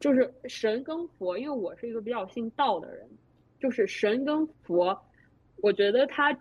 [0.00, 1.38] 就是神跟佛。
[1.38, 3.08] 因为我是一个比较信道的人，
[3.60, 5.00] 就是神跟佛，
[5.58, 6.36] 我觉得他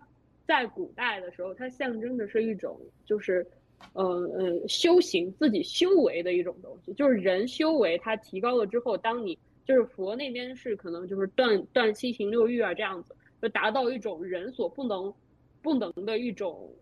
[0.48, 3.46] 在古代的时候，它象征的是一种就是，
[3.94, 15.14] 呃呃，修行自己修为的一种东西，就是人修为它提高了之后，当你就是佛那边是可能就是断断七情六欲啊这样子，就达到一种人所不能
[15.62, 16.74] 不能的一种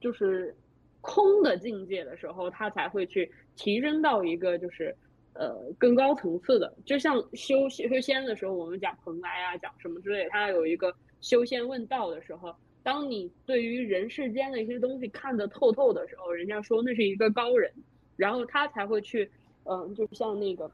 [0.00, 0.54] 就是
[1.00, 4.94] 空的境界的时候，他才会去提升到一个就是
[5.34, 6.72] 呃更高层次的。
[6.84, 12.54] 就像修修仙的时候，我们讲蓬莱啊，讲什么之类，它有一个修仙问道的时候，
[12.86, 17.68] 当你对于人世间的一些东西看得透透的时候，人家说那是一个高人，
[18.14, 19.28] 然后他才会去，
[19.64, 20.70] 嗯、就像那个。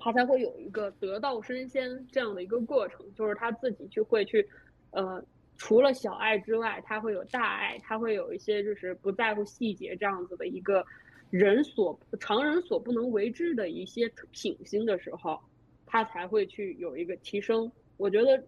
[0.00, 4.48] 他才会有一个得道升仙这样的一个过程，就是他自己去会去，
[4.90, 5.24] 呃，
[5.56, 10.84] 除了小爱之外，他会有大爱，他会有一些就是不在乎细节这样子的一个
[11.30, 15.38] 人所常人所不能为之的一些品性的时候，
[15.86, 17.70] 他才会去有一个提升。
[17.96, 18.40] 我觉得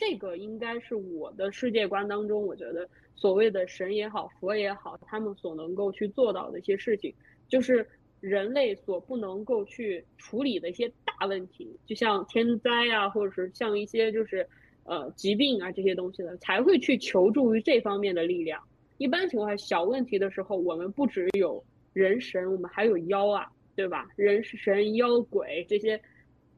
[0.00, 7.14] 这个应该是我的世界观当中，我觉得所谓的神也好，佛也好，他们所能够去做到的一些事情，
[7.46, 7.86] 就是。
[8.20, 14.46] 人类所不能够去处理的一些大问题，就像天灾啊，或者是像一些就是
[14.84, 18.62] 呃疾病啊这些东西的，才会去求助于这方面的力量。
[18.98, 24.06] 一般情况下，小问题的时候，我们不只有人神，我们还有妖啊，对吧？
[24.16, 25.98] 人神妖鬼这些，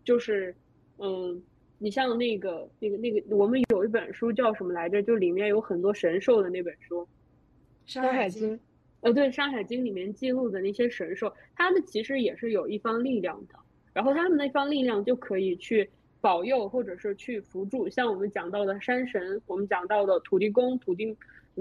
[0.03, 0.53] 就是
[0.99, 1.40] 嗯，
[1.83, 5.03] 你像那个那个那个，我们有一本书叫什么来着？
[5.03, 7.03] 就里面有很多神兽的那本书，
[7.85, 8.57] 《山海经》。
[9.01, 13.55] 呃，对，《山海经》里面记录的那些神兽，他们其实也是有一方力量的，
[13.93, 21.16] 然后他们那方力量就可以去保佑或者是去辅助，像我们讲到的山神，我们讲到的土地公、土地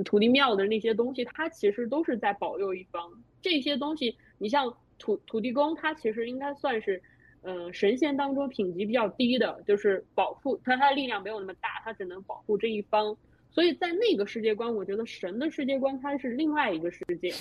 [0.05, 3.11] 土地庙的那些东西，它其实都是在保佑一方。
[3.41, 7.01] 这些东西，你像土土地公，它其实应该算是，
[7.41, 13.17] 呃，神仙当中品级比较低的，就是保护它，它的力量没有那么大，它只能保护这一方。
[13.49, 17.33] 所以在那个世界观，我觉得神的世界观它是另外一个世界，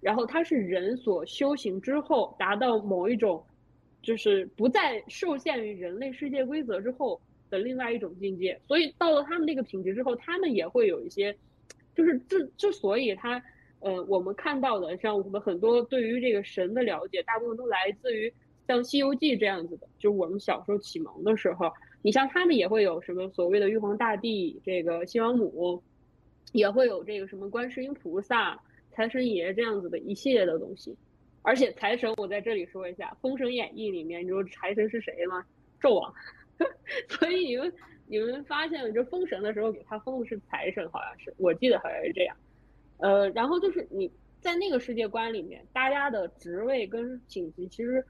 [0.00, 3.42] 然后它是人所修行之后达到某一种，
[4.02, 7.20] 就是不再受限于人类世界规则之后
[7.50, 8.60] 的另外一种境界。
[8.68, 11.34] 所以到了他们那个品质之后，他们也会有一些，
[11.96, 13.42] 就是之之所以他，
[13.80, 18.32] 呃，我们看到的像我们很多对于这个神的了解，大部分都来自于
[18.66, 21.72] 像《西游记》这样子的，就是我们小时候启蒙的时候。
[22.04, 25.80] 你像他们也会有什么所谓的玉皇大帝、这个西王母，
[26.50, 28.60] 也会有这个什么观世音菩萨、
[28.90, 30.96] 财神爷这样子的一系列的东西。
[31.42, 35.46] 而且财神，我在这里说一下，《封神演义》里面，你知道财神是谁吗？
[35.80, 36.12] 纣王。
[37.08, 37.72] 所以你们
[38.08, 42.36] 你们发现了，就封神的时候给他封的是财神，好像是，我记得好像是这样。
[42.98, 44.10] 呃，然后就是你
[44.40, 48.04] 在那个世界观里面，大家的职位跟品级其实。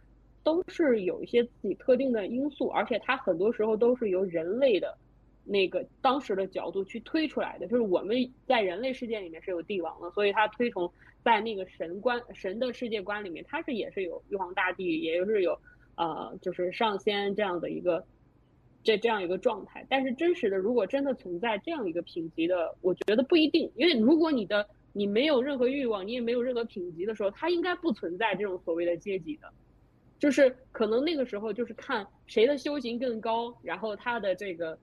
[0.45, 4.97] 都是有一些自己特定的因素，而且它很多时候都是由人类的
[5.45, 7.67] 那个当时的角度去推出来的。
[7.67, 8.17] 就是我们
[8.47, 10.91] 在人类世界里面是有帝王的，所以它推崇
[11.23, 15.59] 在那个神观神的世界观里面，它是也是有玉皇大帝，也就是有
[15.97, 18.05] 呃就是上仙这样的一个
[18.83, 19.87] 这这样一个状态。
[19.89, 29.53] 但是真实的，如果真的存在这样一个品级的，我觉得不一定，因为如果你的你没有任何欲望，你也没有任何品级的时候，它应该不存在这种所谓的阶级的。
[30.23, 34.79] 就是可能那个时候就是看谁的修行更高，然后他的这个，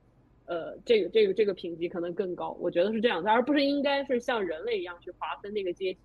[0.47, 5.99] 呃，这个这个这个品级可能更高，我觉得是这样的，而不是应该是像人类一样去划分那个阶级。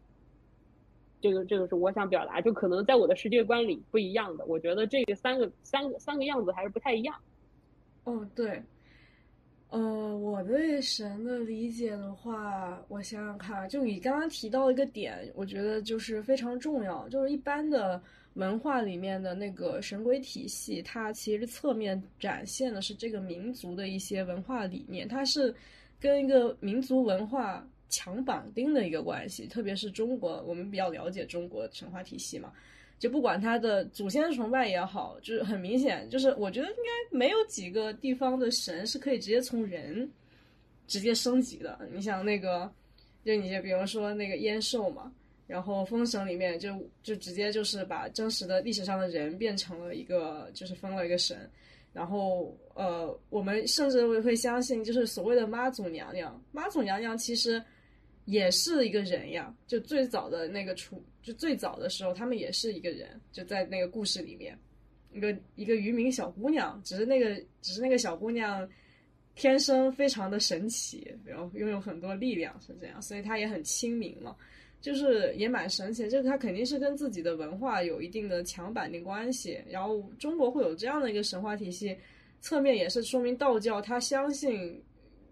[1.21, 7.17] 这个这个是我想表达，就可能在我的世界观里不一样的，我觉得这个三个三个三个样子还是不太一样。
[8.05, 8.63] 哦，对，
[9.71, 18.01] 呃，我对神的理解的话，我想想看，就你刚刚提到一个点，我觉得就是非常重要，就是一般的。
[18.35, 25.55] 文化里面的那个神鬼体系，它其实侧面展现的是这个民族的一些文化理念，它是
[26.01, 29.47] 跟一个民族文化强绑定的一个关系。
[29.47, 32.53] 特别是中国，我们比较了解中国神话体系嘛，
[32.99, 40.11] 就不管它的祖先崇拜也好，就是很明显，就是我觉得应该没有几个地方的神是可以直接从人
[40.89, 41.79] 直接升级的。
[41.93, 42.69] 你想那个，
[43.25, 45.13] 就你就比如说那个燕寿嘛。
[45.47, 46.71] 然后封神里面就
[47.03, 51.49] 就直接就是把真实的历史上的人变成了一个就是封了一个神，
[51.93, 57.63] 然后呃我们甚至会会相信就是所谓的妈祖娘娘，妈祖娘娘其实
[58.25, 64.59] 也是一个人呀，就最早的那个出就最早的时候他们也是一个人，就在那个故事里面，
[65.13, 68.67] 一个一个渔民小姑娘，只是那个只是那个小姑娘
[69.35, 74.35] 天生非常的神奇，然后拥有很多力量是这样，所以她也很亲民嘛。
[74.85, 79.59] 就是也蛮神奇，就是它肯定是跟自己的文化有一定的强绑定关系。
[79.67, 81.97] 然后中国会有这样的一个神话体系，
[82.43, 84.79] 侧面也是说明道教它相信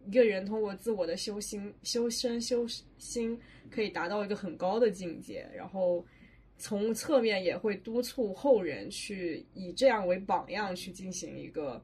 [0.06, 3.38] 一个人通过自我的修心、修身、修心，
[3.70, 6.02] 可以达到一个很高的境界，然后
[6.56, 11.78] 从侧面也会督促后人去以这样为榜样去进行一个，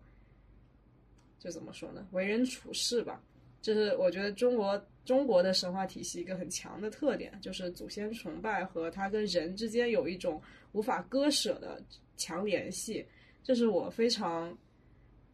[1.39, 2.09] 就怎么说呢？
[2.13, 3.23] 为人处事吧，
[3.61, 10.41] 就是我觉得中国中国的神话体系一个很强的特点，就是祖先崇拜和它跟人之间有一种
[10.73, 11.83] 无法割舍的
[12.17, 13.07] 强联系，
[13.43, 14.57] 这是我非常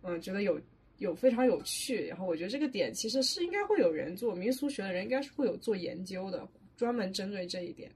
[0.02, 0.60] 嗯觉得有。
[0.98, 7.90] 有非常有趣，然后我觉得这个点其实是应该会有人做民俗学的人应该是会有做研究的，专门针对这一点。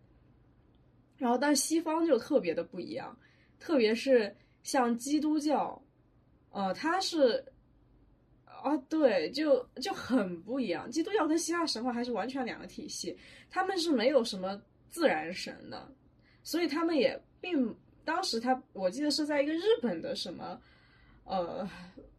[1.17, 3.17] 然后，但西方就特别的不一样，
[3.61, 5.81] 特别是像基督教，
[6.51, 7.43] 呃，它是
[8.63, 10.91] 啊，对，就就很不一样。
[10.91, 13.17] 基督教跟希腊神话还是完全两个体系，
[13.51, 15.91] 他们是没有什么自然神的，
[16.43, 20.61] 所以他们也并当时他我记得是在一个日本的什么
[21.25, 21.69] 呃。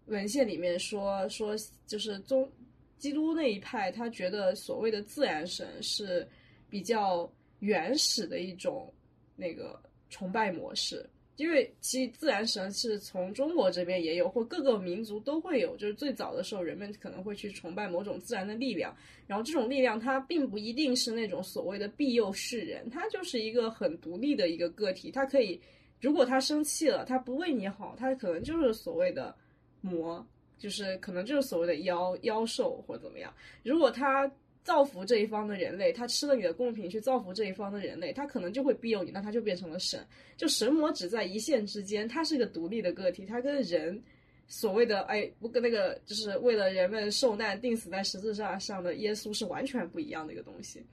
[0.09, 2.51] 文献里面说说，就是宗
[2.97, 6.27] 基督那一派，他觉得所谓的自然神是
[6.67, 8.91] 比较原始的一种
[9.35, 9.79] 那个
[10.09, 11.07] 崇拜模式，
[11.43, 15.75] 因为其实自然神是从中国这边也有，或各个民族都会有。
[15.77, 25.59] 就是最早的时候，人们可能会去崇拜某种自然的力量，然后这种力量它并不一定是那种所谓的庇佑世人，它就是一个很独立的一个个体，它可以，
[25.99, 29.35] 如果他生气了，他不为你好，他可能就是所谓的。
[29.81, 30.27] 魔
[30.57, 33.33] 就是可能就是所谓的妖妖兽或者怎么样。
[33.63, 34.29] 如果他
[34.69, 40.05] 造福这一方的人类，他吃了你的贡品去造福这一方的人类，他可能就会庇佑你，那他就变成了神。
[40.37, 43.99] 就神魔只在一线之间，他是一个独立的个体，他跟人
[44.47, 50.85] 所谓的哎不跟那个就是为了人们受难钉死在十字架上的耶稣是完全不一样的一个东西。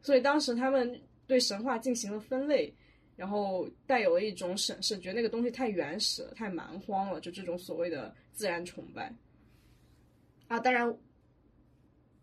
[0.00, 2.72] 所以当时他们对神话进行了分类。
[3.16, 9.12] 然后带有了一种审视，觉得那个东西太原始了，太蛮荒了，就这种所谓的自然崇拜。
[10.46, 10.88] 啊，当然，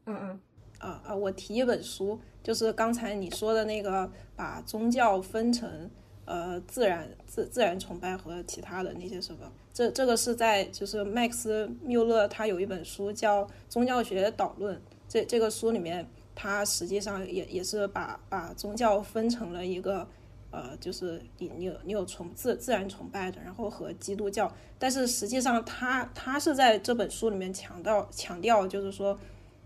[0.06, 0.40] 嗯嗯，
[0.80, 5.90] 啊啊，我提一本书，就是刚才你说的那个，把宗教分成
[6.26, 14.76] 呃自然自自然崇拜和其他的那些什么，这这个是在就是麦克斯缪勒他有一本书叫《宗教学导论》，
[15.08, 20.08] 这这个书里面他实际上也也是把把宗教分成了一个。
[20.52, 24.50] 呃，就是你你有你有崇自自然崇拜的，然后和基督教，
[24.80, 29.20] 但是实际上他他是在这本书里面强调强调，就是说，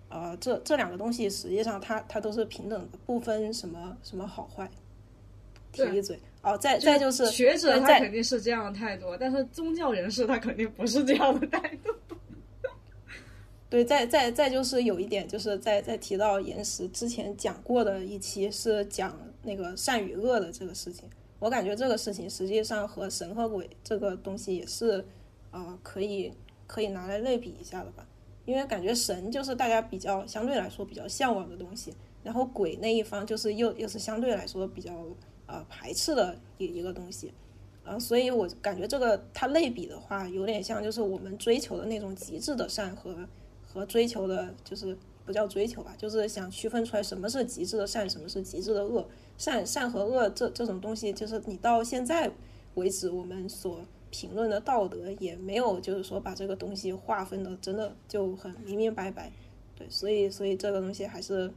[0.09, 4.69] 呃，这这两个东西实际上它它都是平等的，不分什么什么好坏。
[5.71, 11.93] 提一嘴哦，再再就是学者他肯定是这样的态度，但是宗教人士他肯定不是这样的态度。
[13.69, 21.07] 对，再再再就是有一点，就是在在提到岩石之前讲过的一期是讲那个善与恶的这个事情，
[21.37, 25.05] 我感觉这个事情实际上和神和鬼这个东西也是，
[25.51, 26.33] 啊，可以
[26.65, 28.07] 可以拿来类比一下的吧，
[28.49, 31.93] 因为感觉神就是大家比较相对来说比较向往的东西，
[32.23, 34.91] 然后鬼那一方就是又又是相对来说比较
[35.45, 37.31] 呃排斥的一一个东西，
[37.83, 43.15] 啊，所以我感觉这个它类比的话，有点像就是我们追求的那种极致的善和。
[43.71, 49.07] 和追求的，就是不叫追求吧，就是想区分出来什么是极致的善，什么是极致的恶。
[49.37, 52.31] 善善和恶这这种东西，就是你到现在
[52.73, 53.79] 为止，我们所
[54.11, 59.31] 评论的道德也没有，就是说把这个东西划分的真的就很明明白白。
[59.77, 61.51] 对，所以所以这个东西还是，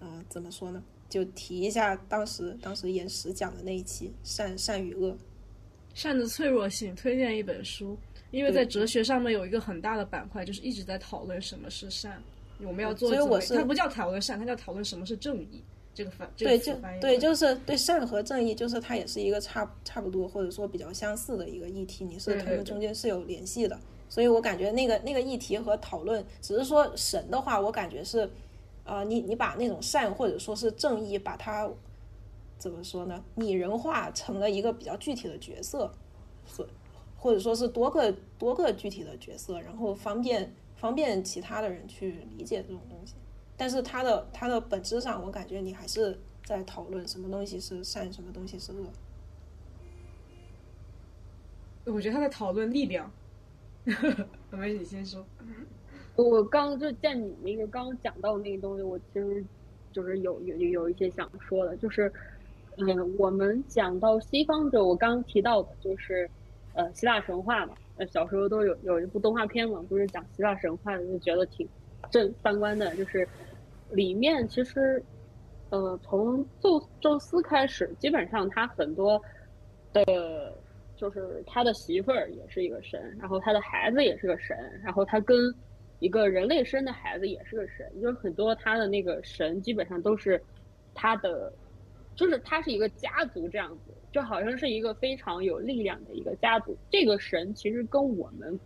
[0.00, 0.82] 嗯，怎么说呢？
[1.08, 5.16] 就提一下当时当时岩石讲的那一期善善与恶，
[5.94, 7.96] 善的脆弱性，推荐一本书。
[8.30, 12.20] 因为在哲学上面有一个很大的板块，就是一直在讨论什么是善。
[12.60, 15.62] 我们要做，所以我是它不叫讨论善，它叫讨论什么是正义。
[15.94, 22.04] 这个翻对就对，就是对善和正义，就是它也是一个差差不多或者说比较相似的一个议题。
[22.04, 23.78] 你是他们中间是有联系的，
[24.08, 28.28] 所以我感觉那个那个议题和讨论，只是说神的话，我感觉是，
[28.84, 31.70] 呃，你你把那种善或者说是正义，把它
[32.58, 33.24] 怎么说呢？
[33.36, 35.92] 拟人化成了一个比较具体的角色，
[36.46, 36.66] 所。
[37.16, 43.14] 或者说是多个多个具体的角色，然后方便方便其他的人去理解这种东西。
[43.56, 48.86] 但是它的它的本质上，我感觉你还是在讨论什么东西是善，什么东西是恶。
[51.92, 53.10] 我觉得他在讨论力量。
[54.50, 55.24] 我们你先说。
[56.16, 59.44] 我刚就见你那个刚讲到那个东西，我其实
[59.92, 62.12] 就是有有有一些想说的，就是
[62.76, 66.30] 嗯，我们讲到西方的我刚提到的，就是。
[66.76, 71.68] 呃，希腊神话嘛，呃，小时候都有有一部动画片嘛，不是讲希腊神话的，就觉得挺
[72.14, 72.94] 正三观的。
[72.94, 73.26] 就是
[73.90, 75.02] 里面其实，
[75.70, 79.20] 呃，从宙宙斯开始，基本上他很多
[79.92, 80.56] 的，
[80.94, 85.36] 就是他的媳妇儿也是一个神，然后他的孩子也是个神，然后他跟
[85.98, 90.40] 一个人类生的孩子也是个神，就是很多他的那个神基本上都是
[90.94, 91.52] 他的，
[92.14, 96.76] 就是他是一个家族这样子，就好像是一个非常有力量的一个家族。
[96.90, 98.58] 这个神其实跟我们，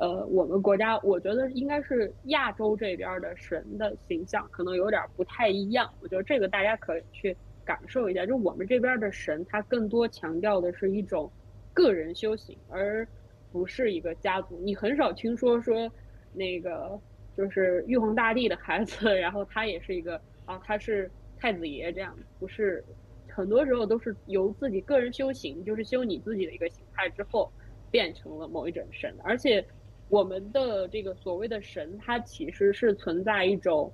[0.00, 5.92] 呃，我们国家我觉得应该是亚洲这边的神的形象可能有点不太一样。
[6.00, 11.30] 我觉得这个大家可以去感受一下，就我们这边的神，他更多强调的是一种
[11.74, 13.06] 个人修行，而
[13.52, 14.60] 不是一个家族。
[14.64, 15.90] 你很少听说说。
[16.34, 17.00] 那个
[17.36, 22.84] 就是玉皇大帝的孩子， 然后他也是一个啊，他是太子爷这样，不是
[23.28, 27.50] 很多时候都是由自己个人修行，就是修你自己的一个形态之后，
[27.90, 29.12] 变成了某一种神。
[29.24, 29.66] 而且
[30.08, 33.92] 我们的这个所谓的神，它其实是存在一种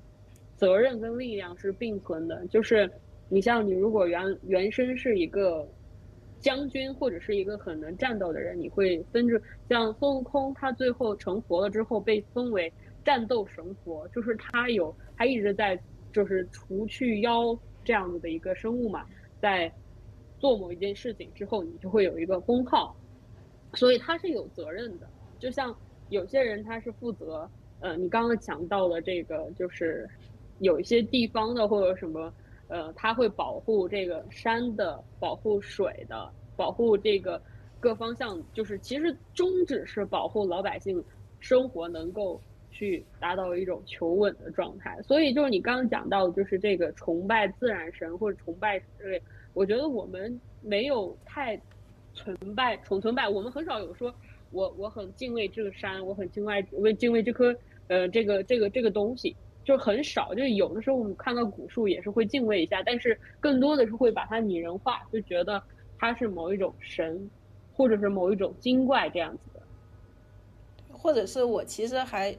[0.56, 2.46] 责任跟力量是并存的。
[2.46, 2.90] 就是
[3.28, 5.66] 你像你如果原原身是一个
[6.38, 12.72] 将军或者是一个很能战斗的人，你会分着像孙悟空，他最后成佛了之后被封为
[13.04, 15.78] 战斗神佛，就是他有他一直在
[16.12, 19.04] 就是除去妖这样子的一个生物嘛，
[19.40, 19.72] 在
[20.38, 22.94] 做某一件事情之后，你就会有一个封号，
[23.72, 25.08] 所以他是有责任的。
[25.38, 25.74] 就像
[26.14, 27.48] 有些人他是负责，
[27.80, 30.08] 呃，你刚刚讲到的这个，就是
[30.60, 32.32] 有一些地方的或者什么。
[32.68, 37.40] 呃，他会保护这个山的，保护水的，保护这个
[37.78, 41.04] 各方向，就是其实宗旨是保护老百姓
[41.40, 42.40] 生活能够
[42.70, 44.98] 去达到一种求稳的状态。
[45.02, 51.60] 所以就是你刚刚讲到的，就是这个崇拜自然神或者崇拜，之类，我觉得我们没有太
[52.14, 54.12] 崇拜崇崇拜，我们很少有说，
[54.54, 57.54] 我我很敬畏这个山，我很敬畏为敬畏这颗
[57.88, 59.36] 呃这个这个这个东西。
[59.64, 65.62] 就很少，就有的时候我们看到古树也是会敬畏一下，但是更多的是会把它拟人化，就觉得
[65.98, 67.30] 它是某一种神，
[67.72, 69.62] 或者是某一种精怪这样子的。
[70.92, 72.36] 或者是我其实还，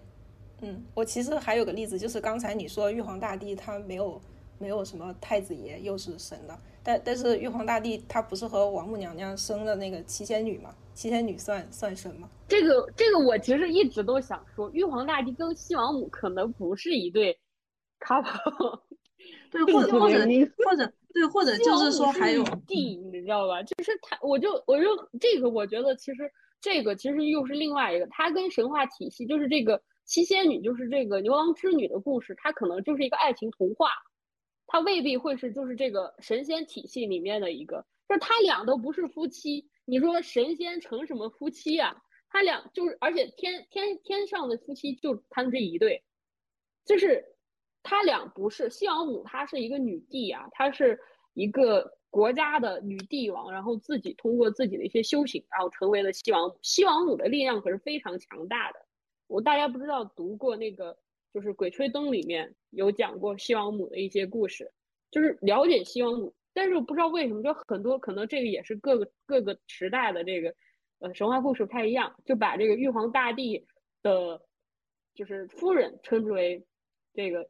[0.61, 4.22] 嗯，我其实还有个例子，就是刚才你说玉皇大帝他没有
[4.59, 10.76] 没有什么太子爷又是神的，但但是玉皇大帝他不是和王母娘娘生的那个七仙女吗？
[10.96, 12.28] 七仙女算算什么？
[12.48, 17.38] 这个这个我其实一直都想说，玉皇大帝跟西王母可能不是一对
[18.00, 18.80] couple，
[19.52, 20.26] 对，或者或者
[20.66, 23.62] 或者对，或者就是说还有帝，你知道吧？
[23.62, 24.88] 就是他，我就我就
[25.20, 26.32] 这个，我觉得其实
[26.62, 33.89] 这个其实又是另外一个，它跟神话体系就是这个七仙女，就是这个牛郎织女的故事，它可能就是一个爱情童话，
[34.66, 39.68] 它未必会是就是这个神仙体系里面的一个，就他俩都不是夫妻。
[39.86, 42.02] 你说神仙成什么夫妻呀？
[42.28, 46.04] 他俩就是，而且天天天上的夫妻就他们这一对，
[46.84, 47.24] 就是
[47.82, 51.00] 他俩不是西王母，她是一个女帝啊，她是
[51.34, 56.60] 一个国家的女帝王，然后自己通过自己的一些修行，然后成为了西王母。
[56.62, 58.80] 西王母的力量可是非常强大的。
[59.28, 60.98] 我大家不知道读过那个，
[61.34, 64.74] 就是《鬼吹灯》里面有讲过西王母的一些故事，
[65.10, 66.34] 就是了解西王母。
[66.56, 70.56] 但是我不知道为什么，就很多可能这个也是各个各个时代的这个，
[70.99, 73.68] 呃，神话故事不太一样，就把这个玉皇大帝
[74.01, 74.41] 的，
[75.14, 76.66] 就是夫人称之为
[77.14, 77.49] 这个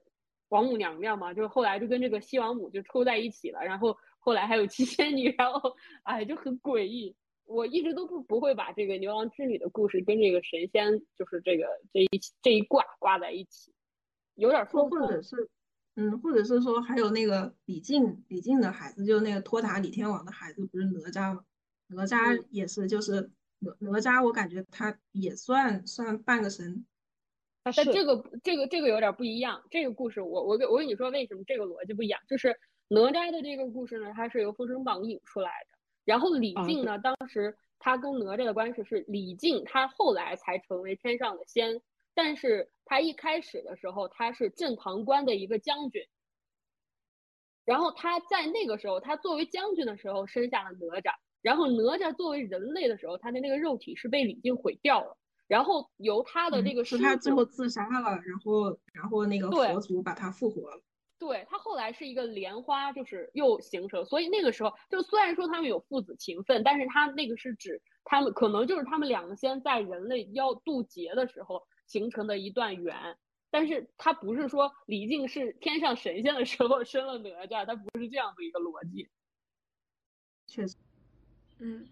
[0.49, 7.15] 王母娘娘嘛，就是后来就跟这个西王母就抽在一起了，然后后来还有七仙女，然后哎就很诡异。
[7.45, 12.09] 我一直都不不会把这个牛郎织女的故事跟这个神仙就是这个这一
[12.41, 13.71] 这一卦挂在一起，
[14.33, 15.47] 有点说或者是。
[15.95, 21.43] 嗯，或者是说还有那个李靖，李靖的孩子，就是那个托塔李天王的孩子，不是哪吒吗？
[21.87, 26.85] 哪吒也是，就是哪哪吒，我感觉他也算算半个神。
[27.63, 29.63] 但这个这个这个有点不一样。
[29.71, 32.19] 这个故事，我我跟我跟你说，为什么这个逻辑不一样？
[32.27, 35.77] 就是哪吒的这个故事呢，它是由《封神榜》引出来的。
[36.03, 41.81] 然后李靖呢，当时他跟哪吒的关系是李靖，他后来才成为天上的仙。
[42.15, 46.01] 但是他一开始的时候，他是镇堂关的一个将军。
[47.65, 51.13] 然后他在那个时候，他作为将军的时候生下了哪吒。
[51.41, 55.17] 然后哪吒作为人类的时候，他的那个肉体是被李靖毁掉了。
[55.47, 60.81] 然后由他的这个是他最后自杀了，然后然后那个佛祖把他复活了。
[61.17, 64.05] 对他后来是一个莲花，就是又形成。
[64.05, 71.63] 所以那个时候，就虽然说他们有父子情分，但是他那个是指他们可能就是他们两个先在人类要渡劫的时候。
[71.87, 72.95] 形成的一段缘，
[73.49, 79.07] 但是他不是说李靖是天上神仙的时候生了哪吒，他不是这样的一个逻辑。
[80.47, 80.75] 确实，
[81.59, 81.87] 嗯，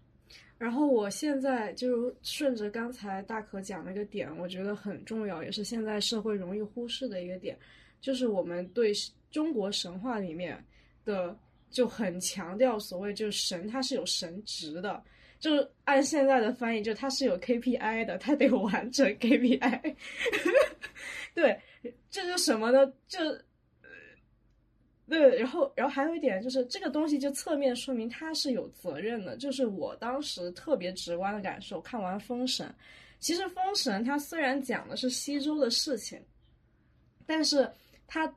[0.58, 7.58] 然后我现在就顺着刚才大可讲那个点，我觉得很重要，也是现在社会容易忽视的一个点，
[8.00, 8.92] 就是我们对
[9.30, 10.64] 中国神话里面
[11.04, 11.36] 的
[11.70, 15.02] 就很强调所谓就是神，它是有神职的。
[15.44, 19.94] 就是按现在的翻译，就它是有 KPI 的，它得完成 KPI。
[21.34, 21.60] 对，
[22.08, 22.90] 这就什么呢？
[23.06, 23.18] 就。
[25.06, 29.36] 对，然后，然后还有一点就是这个东西就侧面说明他是有责任的。
[29.36, 32.66] 就是我当时特别直观的感受，看完《封神》，
[33.18, 36.18] 其实《封神》它虽然讲的是西周的事情，
[37.26, 37.70] 但是
[38.06, 38.26] 它《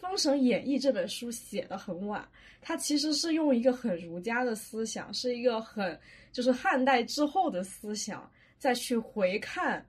[0.00, 2.26] 封神演义》这本书写的很晚，
[2.60, 5.98] 它其实是用一个很儒家的思想，是一个很
[6.32, 9.84] 就是汉代之后的思想再去回看。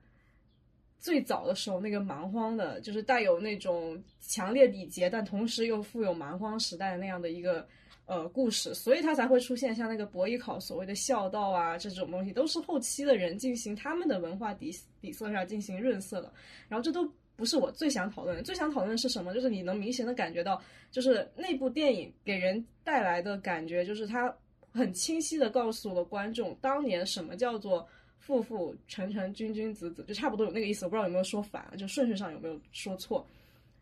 [0.98, 7.66] 最早的时候，那个蛮荒的，就是带有那种强烈礼节，但同时又富有蛮荒时代的那样的一个
[8.04, 16.30] 呃故事，所以它才会出现像那个伯邑考所谓的孝道啊这种东西，都是后期的人进行他们的文化底底色上进行润色的。
[16.68, 17.10] 然后这都
[17.40, 19.34] 不是我最想讨论，最想讨论的是什么？
[19.34, 20.62] 就是你能明显的感觉到，
[20.92, 24.32] 就是那部电影给人带来的感觉，就是它
[24.70, 27.88] 很清晰的告诉了观众，当年什么叫做。
[28.22, 33.26] 父父权臣君君子子就差不多有那个意思，我不知道有没有说反，就顺序上有没有说错。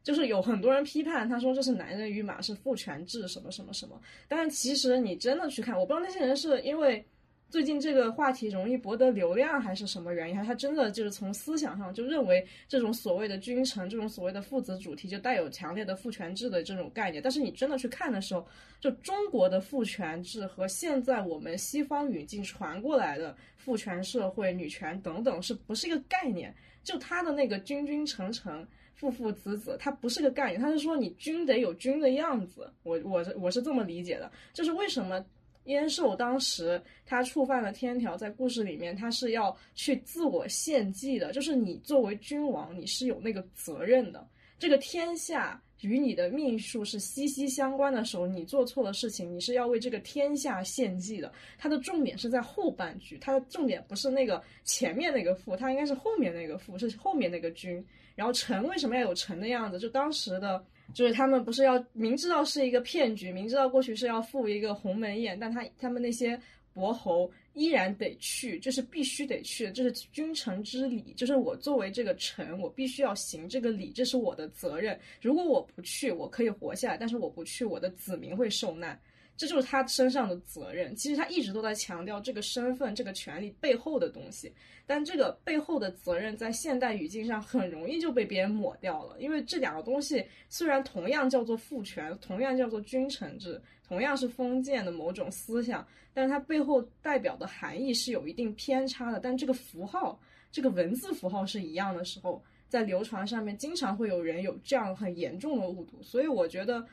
[0.03, 7.05] 就是有很多人批判他说这是男人与马是父权制什么什么什么，但是其实你真的去看，我不知道那些人是因为。
[7.51, 10.37] 最近这个话题容易博得流量，还是什么原因？
[10.45, 17.23] 他真的就是从思想上就认为这种所谓的君臣，这种所谓的父子主题，就带有强烈的父权制的这种概念。
[17.23, 18.47] 但是你真的去看的时候，
[18.81, 26.55] 就中国的父权制和现在我们西方语境传过来的父权社会、女权等等，是不是一个概念？
[26.85, 30.61] 就他的那个君君臣臣、父父子子，它不是个概念。
[30.61, 32.71] 他是说你君得有君的样子。
[32.83, 35.25] 我我是我是这么理解的，就是为什么。
[35.69, 44.27] 燕寿当时他触犯了天条，在故事里面他是要去自我献祭的，就是你作为君王，你是有那个责任的。
[44.59, 51.31] 这个天下与你的命数是息息相关的时候，你做错了事情，你是要为这个天下献祭的。
[51.59, 57.85] 它的重点是在后半句，它的重点不是那个前面那个父，它应该是后面那个父，是后面那个君。
[58.17, 59.79] 然后臣为什么要有臣的样子？
[59.79, 60.65] 就当时的。
[60.95, 66.41] 就是他们不是要明知道是一个骗局，明知道过去是要赴一个鸿门宴，但他他们那些
[66.73, 74.99] 伯侯依然得去，就是必须得去，这是君臣之礼，就是我作为这个臣，我必须要行这个礼，这是我的责任。
[75.21, 78.99] 如果我不去，我可以活下来，但是我不去，我的子民会受难。
[79.39, 80.95] 这就是他身上的责任。
[80.97, 84.53] 其实他一直都在强调这个身份、这个权利背后的东西，
[84.85, 89.17] 但这个背后的责任在现代语境上很容易就被别人抹掉了。
[89.21, 99.21] 因为这两个东西虽然同样叫做父权，同样叫做君臣制，同样是封建的某种思想，但它背后代表的含义是有一定偏差的。
[99.21, 100.21] 但这个符号、
[100.51, 106.03] 这个文字符号是一样的时候，在流传上面经常会有人有这样很严重的误读。
[106.03, 106.85] 所以我觉得。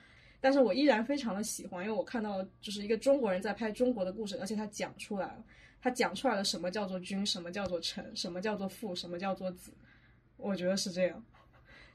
[0.45, 5.43] 但是我依然非常的喜欢，因为我看到就是一个中国人在拍中国的故事，而且他讲出来了，
[5.81, 9.71] 他讲出来了什么叫做君，什么叫做臣，什么叫做父，什么叫做子，
[10.37, 11.25] 我觉得是这样，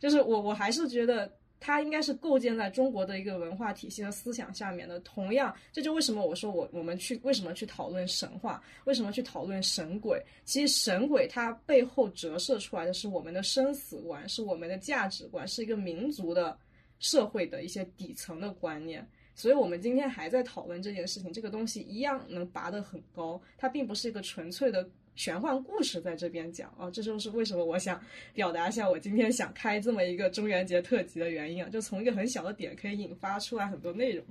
[0.01, 4.99] 就是我我还是觉得他应该是构建在中国的一个文化体系和思想下面的。
[4.99, 10.21] 同样，这就为什么我说我我们去为什么去讨论神话，为什么去讨论神鬼？
[10.45, 16.59] 其实神鬼它背后折射出来的是我们的生死观，是我们的价值观，是一个民族的。
[17.01, 21.33] 社会的一些底层的观念，所以我们今天还在讨论这件事情。
[21.33, 26.91] 这个东西一样能拔得很高，它并不是一个纯粹的玄幻故事在这边讲啊。
[26.91, 28.01] 这就是为什么我想
[28.35, 31.69] 表达一下我今天想开这么一个中元节特辑的原因啊。
[31.71, 34.25] 就从一个很小的点可以引发出来很多内容。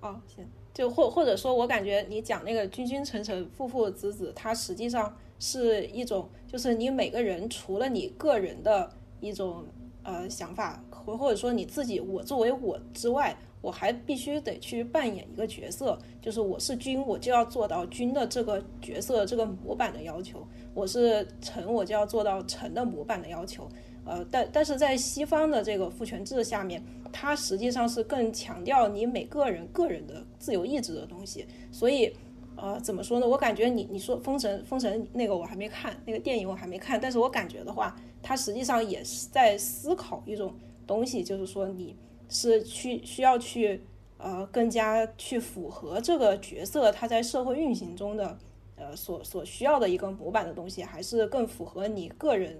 [0.00, 8.90] 哦，行，就或或者说我感觉你讲那个君君臣臣父父子子，它实际上是一种，就是你每个人除了你个人的
[9.20, 9.66] 一种
[10.08, 10.82] 呃想法。
[10.90, 20.40] 或或者说你自己，我作为我之外，我还必须得去扮演一个角色，就是我是君，我就要做到君的这个角色这个模板的要求；
[20.74, 23.66] 我是臣，我就要做到臣的模板的要求。
[24.04, 31.46] 呃，但但是在西方的这个父权制下面，它实际上是更强调你每个人个人的自由意志的东西。
[31.72, 32.12] 所以，
[32.56, 33.26] 呃，怎么说呢？
[33.26, 37.96] 我感觉你你说封神封神那个我还没看，那个电影我还没看，但是我感觉的话，
[38.28, 40.52] 它实际上也是在思考一种。
[40.88, 41.94] 东西就是说，你
[42.30, 43.78] 是去需要去
[44.16, 48.38] 呃更加去符合这个角色他在社会运行中的
[48.74, 52.58] 呃所所需要的一个模板的东西，还是更符合你个人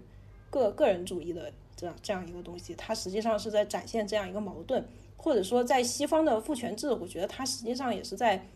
[0.51, 2.75] 个个人主义的这样这样一个东西？
[2.75, 8.47] 它实际上是在展现这样一个矛盾，或者说在西方的父权制，我觉得它实际上也是在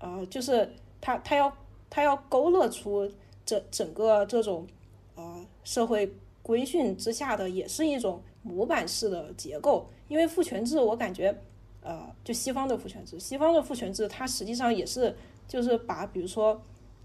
[0.00, 1.50] 呃，就是它它要
[1.88, 3.10] 它要勾勒出
[3.46, 4.66] 整整个这种
[5.14, 8.22] 呃社会规训之下的，也是一种。
[8.46, 11.34] 模板式的结构，因为父权制，我感觉，
[11.80, 15.16] 呃，就西方的父权制，西方的父权制，它实际上也是，
[15.48, 16.60] 就是把比如说，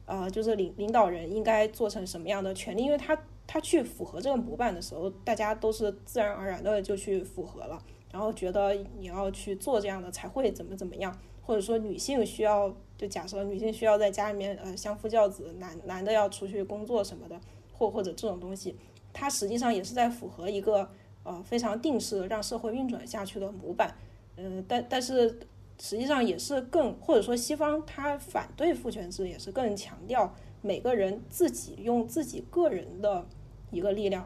[0.05, 3.17] 呃，就是领领导人应该做成什么样的权利，因为他
[3.47, 7.81] 他去符合这个模板的时候，大家都是自然而然的就去符合了，
[8.11, 17.39] 然后觉得你要去做这样的才会怎么怎么样，或者说女性需要，就假设女性需要在家里面呃相夫教子，男男的要出去工作什么的，
[17.71, 18.75] 或或者这种东西，
[19.13, 20.89] 它实际上也是在符合一个
[21.23, 23.95] 呃非常定式让社会运转下去的模板，
[24.37, 25.39] 嗯，但但是。
[25.81, 33.25] 实际上也是更，或者说西方他反对父权制，也是更强调每个人自己用自己个人的
[33.71, 34.23] 一个力量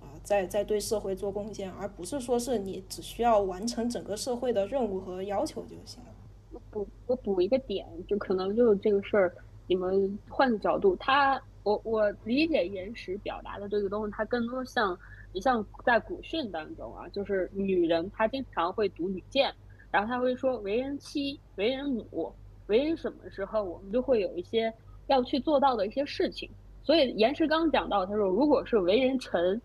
[0.00, 6.10] 啊，在在对社会做贡献，而不是说是你只需要完成整个社会的任务和要求就行了。
[6.50, 9.32] 我补我补一个点，就可能就这个事儿，
[9.68, 14.98] 你们换个角度，他我我理解岩石表达的这个东西，它更多像
[15.34, 19.54] 你像在古训当中啊，就是女人她经常会读女谏。
[19.90, 22.32] 然后她会说，为人妻、为人母、
[22.68, 24.72] 为人什么时候，我们就会有一些
[25.08, 26.48] 要去做到的一些事情。
[26.82, 29.60] 所以严石刚讲到，他说，如果是为人臣，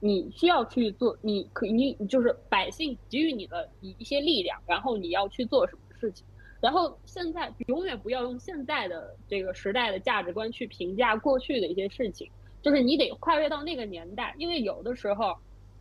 [0.00, 6.24] 你需要去做，你可你就是百姓给予你的一一些力量，然后你要去做什么事情。
[6.60, 12.30] 然后现在永远不要用现在的这个时代的价值观去评价过去的一些事情，
[12.62, 15.34] 就是你得跨越到那个年代，因为有的时候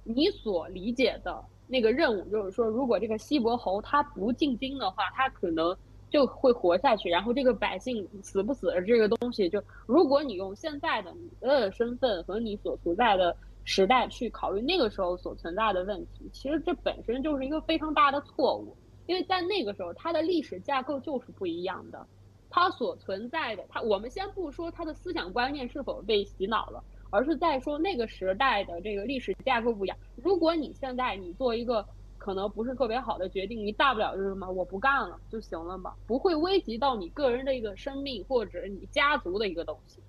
[0.04, 1.44] 你所理解的。
[1.68, 5.76] 那个任务就是说，如果这个西伯侯他不进京的话，他可能
[6.12, 7.10] 就会活下去。
[7.10, 18.78] 然后这个百姓死不死的这个东西，就如果你用现在的你的身份和你所处在的时代去考虑那个时候所存在的问题，其实这本身就是一个非常大的错误。
[19.08, 22.08] 因为在那个时候，它的历史架构就是不一样的，
[22.50, 26.84] 它所存在的，它我们先不说它的思想观念是否被洗脑了。
[27.12, 29.98] 而是在说那个时代的这个历史架构不一样。
[30.18, 31.86] 如果你现在你做一个
[32.18, 40.02] 可能不是特别好的决定，你大不了就是什么我不干了就行了嘛，不会危及到你个人的一个生命或者你家族的一个东西。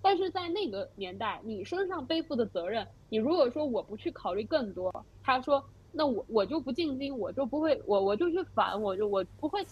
[0.00, 5.62] 但是在那个年代，你身上背负的责任，你如果说我不去考虑更多，他说
[5.94, 9.64] 那我我就不进京，我就不会我我就去反，我就我不会。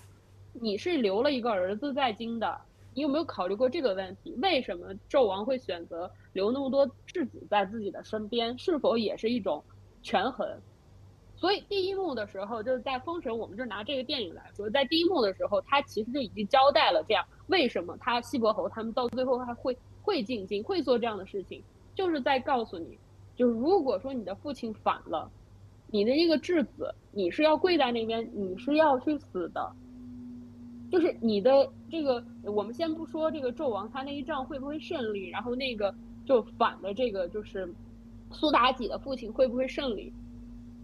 [0.53, 2.61] 你是留了一个儿子在京的。
[2.95, 4.35] 你有没有考虑过这个问题？
[4.43, 8.57] 为什么纣王会选择留那么多质子在自己的身边？
[8.59, 9.65] 是否也是一种
[10.03, 10.47] 权衡？
[11.35, 21.63] 所以第一幕的时候，就是在封神，我们就拿这个电影来说，在第一幕的时候，他其实就已经交代了这样为什么他西伯侯他们到最后还会会进京，会做这样的事情，
[21.95, 22.99] 就是在告诉你，
[23.35, 25.31] 就是如果说你的父亲反了，
[25.93, 29.73] 你的一个质子，你是要跪在那边，你是要去死的。
[30.91, 35.95] 就是你的这个，我们先不说这个纣王他那一仗会不会胜利，然后那个
[36.27, 37.73] 就反的这个就是
[38.31, 40.13] 苏妲己的父亲会不会胜利？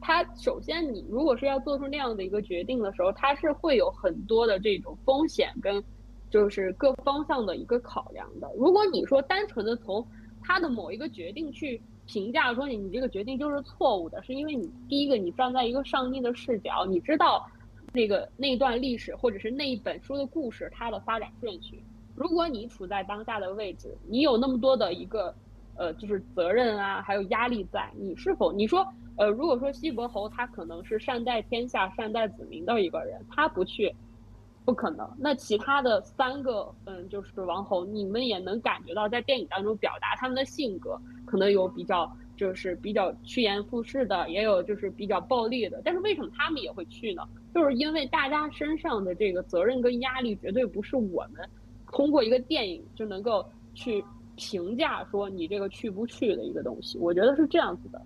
[0.01, 5.83] 他首先你如果是要做出那样的一个决定的时候，他是会有很多的这种风险跟
[6.31, 8.51] 就是各方向的一个考量的。
[8.57, 10.07] 如果你说单纯的从
[10.43, 17.49] 他的某一个决定去评价说你你这个决定就是错误的，是因为你第一个你站在一个上帝的视角，你知道。
[17.91, 21.83] 那个那段历史，或者是那一本书的故事，它的发展顺序。
[22.15, 25.35] 如果你处在当下的位置，你有那么多的一个，
[25.75, 28.87] 呃，就是责任啊，还有压力在，你是否你说，
[29.17, 33.91] 呃，如果说西伯侯他可能是善待天下、善待子民的一个人，他不去，
[34.69, 35.11] 不可能。
[35.17, 45.81] 那其他的三个，嗯，就是王侯，你们也能感觉到，在电影当中表达他们的性格，可能有比较就是比较趋炎附势的，也有就是比较暴力的。
[45.83, 47.23] 但是为什么他们也会去呢？
[47.55, 51.49] 就是因为大家身上的这个责任跟压力，绝对不是我们
[51.91, 53.43] 通过一个电影就能够
[53.73, 54.05] 去
[54.37, 56.99] 评价说你这个去不去的一个东西。
[56.99, 58.03] 我觉得是这样子的。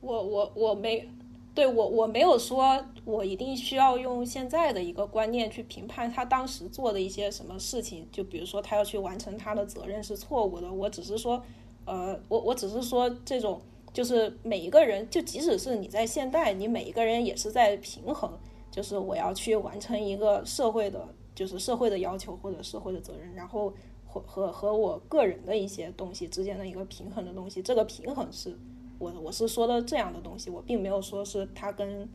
[0.00, 1.06] 我我我没
[1.54, 8.08] 对我我没有说我一定需要用现在的一个观念去评判他当时做的一些什么事情。
[8.10, 11.40] 就比如说他要去完成他的责任是错误的，我只是说，
[11.84, 13.60] 呃，我我只是说这种
[13.92, 18.30] 就是每一个人，就即使是你在现代，你每一个人也是在平衡。
[18.70, 23.72] 就是我要去完成一个社会的，就是社会的要求或者社会的责任，然后
[24.04, 28.58] 和和和我个人的一些东西之间的一个平衡的东西，这个平衡是
[28.98, 32.08] 我我是说的这样的东西，我并没有说是他跟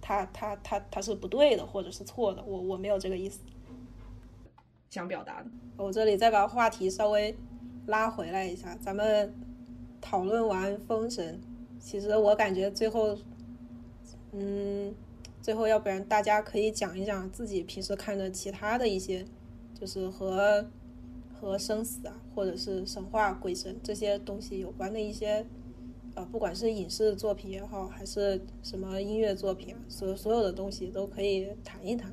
[0.00, 3.40] 他他他他是不对的或者是错的，我我没有这个意思
[4.90, 5.50] 想表达的。
[5.76, 7.36] 我这里再把话题稍微
[7.86, 9.34] 拉回来一下，咱们
[10.00, 11.40] 讨论完封神，
[11.78, 13.16] 其实我感觉最后，
[14.32, 14.94] 嗯。
[15.42, 19.24] 最后，要不然大家可以讲一讲自己平时看的其他的一些，
[19.78, 20.66] 就是和
[21.32, 25.46] 和生死啊，或者是神话、鬼神这些东西有关的一些，
[26.16, 32.10] 呃，不管是影视作品也好，还是什么音乐作品，所所有的东西都可以谈一谈。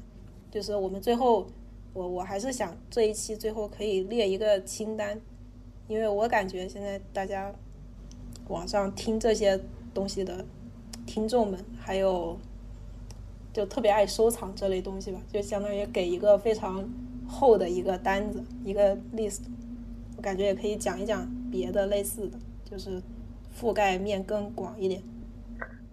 [0.52, 1.48] 就是我们最后
[1.94, 5.20] 我我还是想这一期最后可以列一个清单，
[5.88, 7.56] 因为我感觉现在大家
[8.50, 9.58] 网上听这些
[9.94, 10.46] 东西的
[11.06, 12.38] 听众们，还有
[13.54, 16.88] 就特别爱收藏这类东西吧，就相当于给一个非常
[17.26, 19.44] 厚的一个单子，一个 list。
[20.18, 22.38] 我感觉也可以讲一讲别的类似的，
[22.70, 23.02] 就是
[23.56, 25.02] 覆盖面更广一点。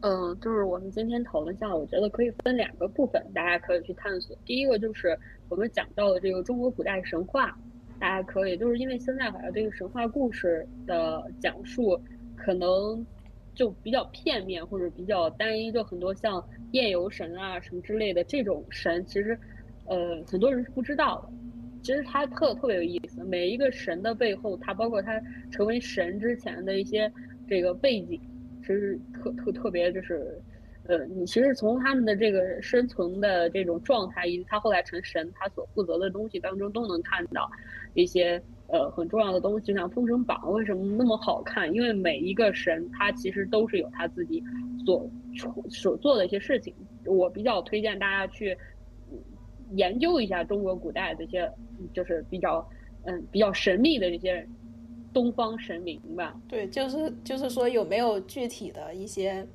[0.02, 4.34] 嗯，就是我们今天讨论下，我觉得可以分两个部分，大家可以去探索。
[4.46, 5.18] 第一个就是
[5.48, 7.54] 我们讲到的这个中国古代神话，
[7.98, 12.00] 大家可以就是因为现在好像这个神话故事的讲述
[12.34, 13.04] 可能
[13.54, 16.42] 就比较片面或者比较单一，就很多像
[16.72, 19.38] 夜游神啊什么之类的这种神，其实
[19.84, 21.28] 呃很多人是不知道的。
[21.82, 25.20] 其实它特特别有意思，每一个神的背后，它包括它
[25.50, 27.10] 成为神之前的一些
[27.50, 28.18] 这个背景。
[28.62, 30.38] 其实特特特别就是，
[30.84, 37.50] 呃，你其实从他们的这个生存的这种状态，以及他后来成神，他所负责的东西当中，都能看到
[37.94, 39.66] 一些呃很重要的东西。
[39.66, 41.72] 就像《封神榜》为什么那么好看？
[41.74, 44.42] 因为每一个神，他其实都是有他自己
[44.86, 45.10] 所
[45.70, 46.74] 所做的一些事情。
[47.06, 48.56] 我比较推荐大家去
[49.72, 51.50] 研究一下中国古代这些，
[51.94, 52.68] 就是比较
[53.04, 54.46] 嗯比较神秘的这些。
[55.12, 59.46] 东方神明吧，对，就是就是说有没有具体的一些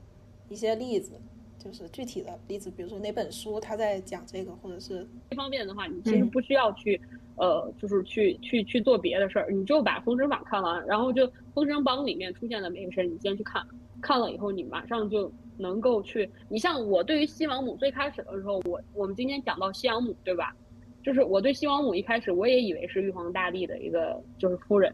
[0.49, 1.13] 一些例子，
[1.57, 6.99] 就是具体的例子，比如说哪本书他在讲这个，或者是这方面的话，你其实不需要去
[7.37, 13.65] 呃，就是去去去做别的事儿，你就把《封神榜》看完，然后就《封神榜》里面出现的每个神，你先去看，
[14.01, 16.29] 看了以后你马上就能够去。
[16.49, 20.53] 你像我对于西王母最开始的时候，我我们今天讲到西王母，对吧？
[21.01, 24.93] 就是我对西王母一开始我也以为是玉皇大帝的一个就是夫人。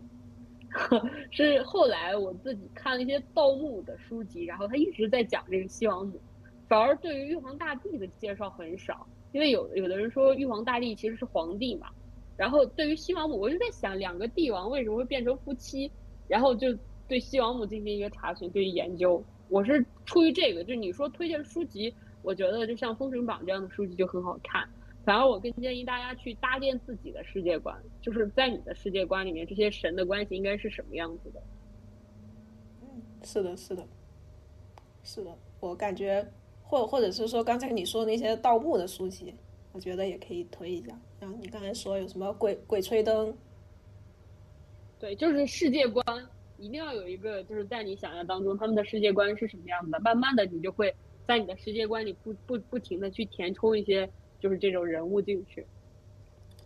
[1.32, 6.20] 是后来我自己看了一些盗墓的书籍，然后他一直在讲这个西王母，
[6.68, 9.06] 反而对于玉皇大帝的介绍很少。
[9.34, 11.88] 因为有有的人说玉皇大帝其实是皇帝嘛，
[12.36, 15.90] 然后对于西王母，我就在想两个帝王为什么会变成夫妻，
[16.28, 16.68] 然后就
[17.08, 19.24] 对西王母进行一个查询，对于研究。
[19.48, 24.68] 我是出于这个，就你说推荐书籍，我觉得就像《封神榜》这样的书籍就很好看。
[25.04, 31.42] 反而我更建议大家去搭建自己的世界观，就是在你的世界观里面，这些神的关系应该是什么样子的？
[32.84, 33.84] 嗯，是的，是的，
[35.04, 35.36] 是的。
[35.60, 36.24] 我感觉，
[36.62, 39.34] 或或者是说刚才你说那些盗墓的书籍，
[39.72, 40.96] 我觉得也可以推一下。
[41.20, 43.36] 然后你刚才说有什么鬼鬼吹灯？
[45.00, 46.06] 对，就是世界观
[46.60, 50.00] 一定要有一个，就是在你想象当中他们的世界观是什么样子的。
[50.00, 50.94] 慢慢的，你就会
[51.26, 54.08] 在你的世界观里不不不停的去填充一些。
[54.42, 55.64] 就是这种人物进去，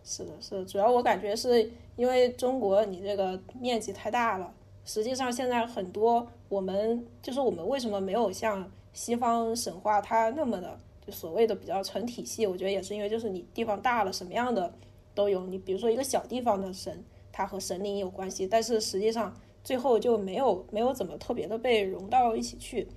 [0.02, 4.50] 是的，是的，主要我感觉是因为中国你这个面积太大了，
[4.86, 12.46] 实际上现在很多我们就是我们为什么没有像西方神话它那么的就所谓的比较成体系？
[12.46, 14.72] 我觉得也是因为就是你地方大了，什么样的
[15.14, 15.46] 都有。
[15.46, 22.88] 你比如说一个小地方的神，它和神灵有关系，但是实际上最后就没有没有怎么特别的被融到一起去。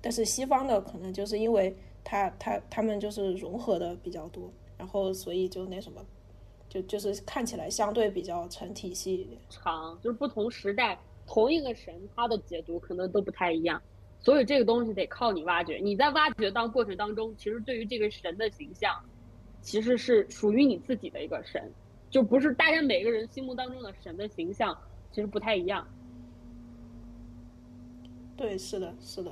[0.00, 1.74] 但是西方的可能就是因为。
[2.02, 6.04] 他他他们就是融合的比较多，然后所以就那什么，
[6.68, 9.40] 就就是看起来相对比较成体系一点。
[9.48, 13.80] 长就是不同时代同一个神，他的解读可能都不太一样，
[14.20, 15.76] 所以这个东西得靠你挖掘。
[15.76, 18.98] 你在挖掘当过程当中，其实对于这个神的形象，
[19.62, 21.70] 其实是属于你自己的一个神，
[22.10, 24.76] 就不是大家每个人心目当中的神的形象，
[25.12, 25.86] 其实不太一样。
[28.36, 29.30] 对，是的，是的，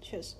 [0.00, 0.36] 确实。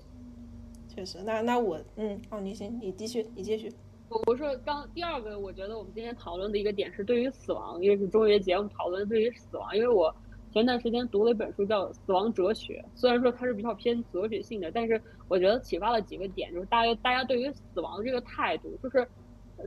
[0.99, 3.71] 确实，那那我嗯哦，你行，你继续，你继续。
[4.09, 9.73] 我我说刚第二个，我觉得我们今天讨论的一个点是对于死亡，因为是中元节，我们讨论对于死亡。
[9.73, 10.13] 因为我
[10.51, 19.07] 前段时间读了一本书叫《死亡哲学》，虽然说它是比较偏哲学性的，但是我觉得启发了几个点，就是大家大家对于死亡这个态度，就是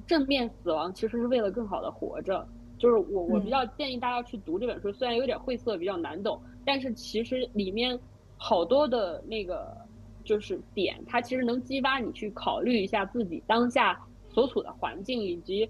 [0.06, 2.46] 正面死亡其实是为了更好的活着。
[2.76, 7.98] 就是我我比较建议大家去读这本书，虽然有点晦涩，比较难懂，但是其实里面
[8.36, 9.74] 好多的那个。
[10.24, 14.00] 就是点，它其实能激发你去考虑一下自己当下
[14.30, 15.68] 所处的环境，以及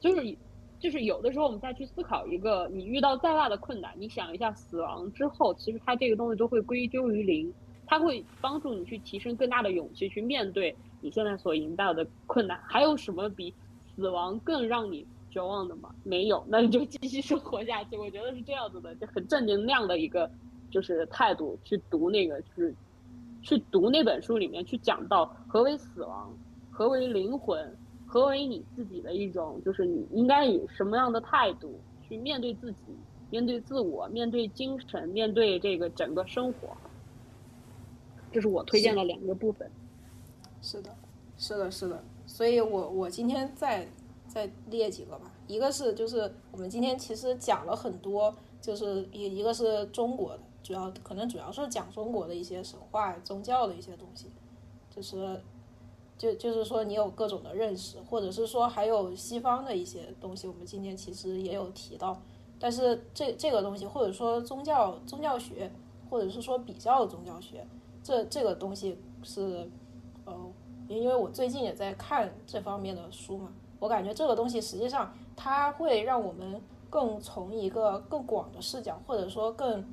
[0.00, 0.36] 就是
[0.78, 7.52] 就是有的时候我们再去思考一个，你遇到再大的困难，你想一下死亡之后，其实它这个东西都会归咎于零，
[7.86, 12.60] 它会帮助你去提升更大的勇气去面对你现在所迎到的困难。
[12.66, 13.54] 还有什么比
[13.94, 15.94] 死亡更让你绝望的吗？
[16.02, 17.96] 没有，那你就继续生活下去。
[17.96, 20.28] 我觉得是这样子的，就很正能量的一个
[20.70, 22.74] 就是态度去读那个就是。
[23.42, 26.32] 去读那本书里面去讲到何为死亡，
[26.70, 31.78] 何为灵魂，何为你自己的一种，就是你应该以什么样的态度
[32.08, 32.78] 去面对自己，
[33.30, 36.68] 面对自我，面对精神，面对这个整个生活。
[38.30, 39.70] 这是我推荐的两个部分。
[40.62, 40.90] 是的，
[41.36, 42.02] 是的，是的。
[42.24, 43.86] 所以我我今天再
[44.26, 45.30] 再列几个吧。
[45.48, 54.30] 一个是就是我们今天其实讲了很多，就是一一个是中国的，主要可能主要是讲中国的一些神话、宗教的一些东西，
[54.94, 55.40] 就是
[56.16, 62.20] 就就是说你有各种的认识，或者是说还有西方的一些东西，我们今天其实也有提到。
[62.58, 65.68] 但是这这个东西，或者说宗教宗教学，
[66.08, 67.66] 或者是说比较宗教学，
[68.04, 69.68] 这这个东西是，
[70.24, 70.32] 呃，
[70.86, 79.84] 因为我最近也在看这方面的书嘛，我感觉这个东西实际上它会让我们更从一个更广的视角，或者说更，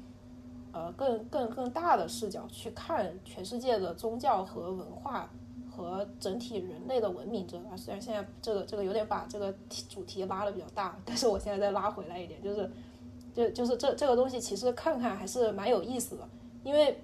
[0.72, 5.30] 呃，更更更大的视角去看全世界的宗教和文化。
[5.72, 9.54] 和整体人类的文明这啊，虽然现在这个这个有点把这个
[9.88, 12.70] 主题拉的比较大，但是我现在再拉回来一点，就是
[13.34, 16.28] 就就是这这个东西其实看看还是蛮有意思的，
[16.66, 17.02] 因为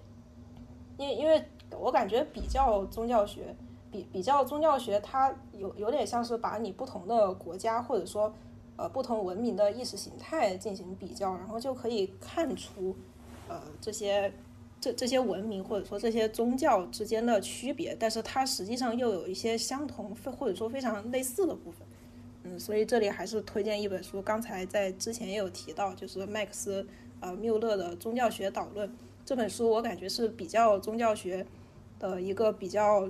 [0.97, 1.41] 因为因为
[1.79, 3.55] 我感觉比较宗教学，
[3.89, 8.33] 比比较宗教学，它有有点像是把你不同的国家或者说
[8.75, 12.93] 呃不同文明的意识形态进行比较，然后就可以看出
[13.47, 14.31] 呃这些。
[14.81, 21.87] 这这些文明或者说这些宗教之间的区别，但是它实际上又有一些相同或者说非常类似的部分，
[22.43, 26.85] 嗯，所以这里还是推荐一本书，刚才在之前也有提到，就是麦克斯
[27.19, 28.87] 呃缪勒的《宗教学导论》
[29.25, 31.43] 这本书，我感觉是比较宗教学
[31.97, 33.09] 的一个比较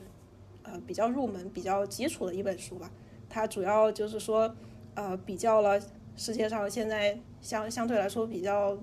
[0.64, 2.90] 呃比较入门、比较基础的一本书吧。
[3.28, 4.56] 它主要就是说
[4.94, 5.82] 呃比较了
[6.16, 8.78] 世界上现在相相对来说比较。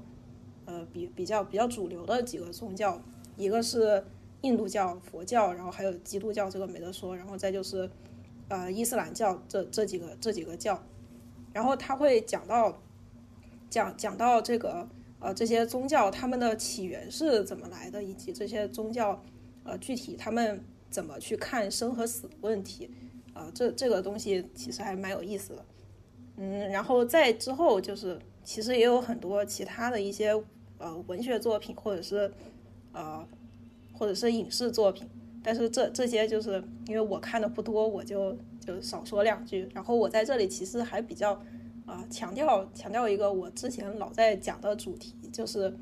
[0.65, 3.01] 呃，比比较比较主流的几个宗教，
[3.37, 4.05] 一个是
[4.43, 7.91] 印度教、佛教，然后还有基督教，这个没得说，然后再就是
[8.49, 10.81] 呃伊斯兰教这这几个这几个教，
[11.53, 12.81] 然后他会讲到
[13.69, 19.21] 讲讲到这个呃这些宗教他们的起源是怎么来的，以及这些宗教
[19.65, 22.89] 呃具体他们怎么去看生和死的问题，
[23.35, 25.65] 啊这这个东西其实还蛮有意思的，
[26.37, 28.17] 嗯，然后再之后就是。
[28.45, 30.31] 其实也有很多其他的一些
[30.79, 32.33] 呃文学作品，或者是
[32.93, 33.27] 呃
[33.93, 35.09] 或者是影视作品，
[35.43, 39.69] 但是这这些就是因为我看的不多，我就就少说两句。
[39.73, 41.41] 然后我在这里其实还比较
[41.87, 45.73] 啊强调强调一个我之前老在讲的主题，就是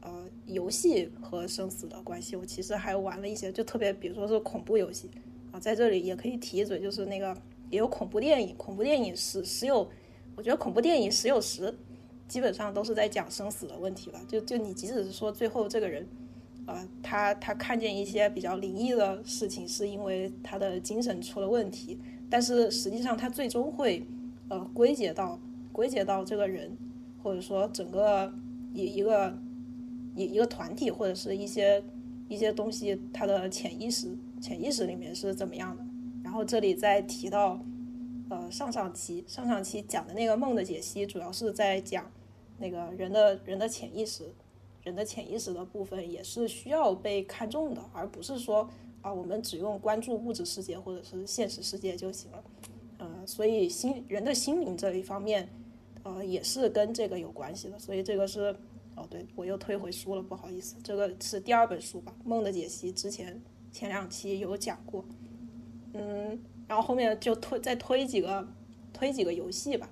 [0.00, 2.36] 呃游戏和生死的关系。
[2.36, 5.10] 我其实还玩了一些，就特别比如说是恐怖游戏
[5.52, 7.36] 啊，在这里也可以提一嘴，就是那个
[7.68, 9.86] 也有恐怖电影，恐怖电影十十有，
[10.36, 11.74] 我觉得恐怖电影十有十。
[12.28, 16.06] 基本上都是在讲生死的问题吧，就就你即使是说最后这个人，
[16.66, 21.98] 呃，他他看见一些比较灵异的事情，是因为他的精神出了问题，
[22.28, 24.06] 但是实际上他最终会，
[24.48, 25.40] 呃，归结到
[25.72, 26.76] 归结到这个人，
[27.22, 28.30] 或者说整个
[28.74, 29.34] 一一个
[30.14, 31.82] 一一个团体或者是一些
[32.28, 35.82] 一些东西，他的潜意识潜意识里面是怎么样的。
[36.22, 37.58] 然后这里再提到，
[38.28, 42.04] 呃，上上期上上期讲的那个梦的解析，主要是在讲。
[42.58, 44.34] 那个人的人的潜意识，
[44.82, 48.68] 人的潜意识的部分也是需要被看重的，而不是说
[49.00, 52.44] 啊，我们只用关注物质世界或者是现实世界就行了。
[52.98, 55.48] 呃，所以心人的心灵这一方面，
[56.02, 57.78] 呃，也是跟这个有关系的。
[57.78, 58.56] 所以这个是，
[58.96, 63.40] 哦，对我又退回书了，不好意思，这个是第二本书吧，《梦的解析》，之前
[63.70, 65.04] 前两期有讲过。
[65.92, 66.36] 嗯，
[66.66, 68.48] 然后后面就推再推几个
[68.92, 69.88] 推几个游戏吧，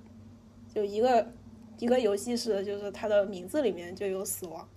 [0.75, 1.31] 就一个。
[1.79, 4.67] 一个游戏是，就是它的名字里面就有死亡，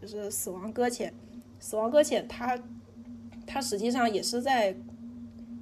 [0.00, 1.12] 就是死亡搁浅。
[1.58, 2.58] 死亡搁浅，它
[3.46, 4.76] 它实际上也是在，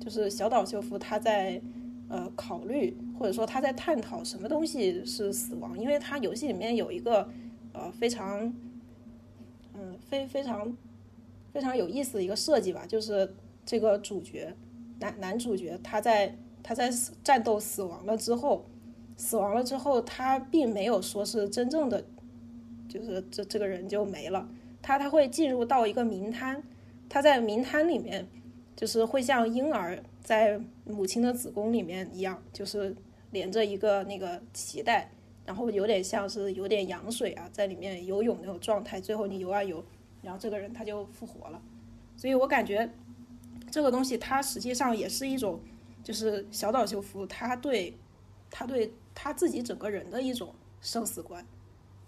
[0.01, 1.61] 就是小岛秀夫他在
[2.09, 7.29] 呃考虑或者说他在探讨什么东西是死亡，因为他游戏里面有一个
[7.73, 8.53] 呃非常
[9.75, 10.77] 嗯非非常
[11.53, 13.33] 非常有意思的一个设计吧，就是
[13.65, 14.53] 这个主角
[14.99, 16.91] 男男主角他在他在
[17.23, 18.65] 战斗死亡了之后。
[19.19, 22.03] 死亡了之后，他并没有说是真正的，
[22.89, 24.49] 就是这这个人就没了。
[24.81, 26.63] 他他会进入到一个冥滩，
[27.09, 28.29] 他在冥滩里面，
[28.77, 32.95] 就是会像婴儿在母亲的子宫里面一样，就是
[33.33, 35.11] 连着一个那个脐带，
[35.45, 39.01] 然后有点像是有点羊水啊，在里面游泳那种状态。
[39.01, 39.85] 最后你游啊游，
[40.23, 41.61] 然后这个人他就复活了。
[42.17, 42.89] 所以我感觉
[43.69, 45.61] 这个东西它实际上也是一种，
[46.05, 47.93] 就是小岛秀夫他对
[48.49, 48.93] 他对。
[49.21, 51.45] 他自己整个人的一种生死观，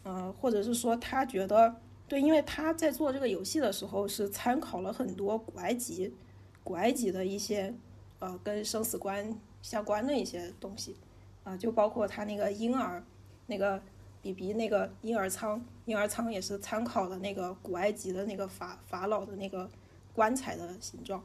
[0.05, 1.75] 嗯，或者是说他觉得
[2.07, 6.15] 对，因为他在做这个游戏的时候是参考了很多古埃及、
[6.63, 7.75] 古埃及的一些
[8.21, 10.95] 呃跟生死观相关的一些东西，
[11.43, 13.03] 啊，就包括他那个婴儿
[13.49, 13.83] 那个
[14.23, 19.69] 比比那个婴儿舱，婴儿舱也是参考了那个古埃及的那个法法老的那个
[20.15, 21.21] 棺材的形状，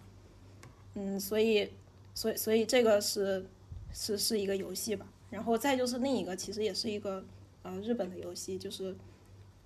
[0.96, 1.72] 嗯，所以
[2.16, 3.46] 所以所以这个是。
[3.98, 5.08] 是是一个游戏吧。
[5.30, 7.24] 然后再就是另一个，其实也是一个
[7.64, 8.96] 呃日本的游戏，就是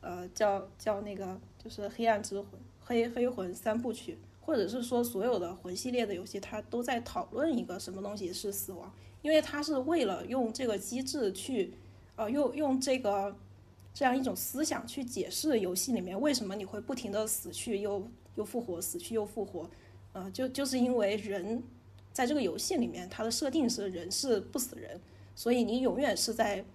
[0.02, 2.45] 呃叫叫那个就是《黑暗之魂》
[2.81, 8.91] 黑黑魂三部曲，或者是说所有的魂系列的游戏，它都在讨论一个什么东西是死亡，
[9.22, 11.73] 因为它是为了用这个机制去
[12.15, 13.36] 呃用用这个
[13.94, 19.69] 这样一种思想去解释游戏里面为什么你会不停的死去又又复活，死去又复活，
[20.14, 21.61] 呃就就是因为人
[22.14, 24.99] 在这个游戏里面，它的设定是人是不死人。
[25.40, 26.66] 所以你永远是在，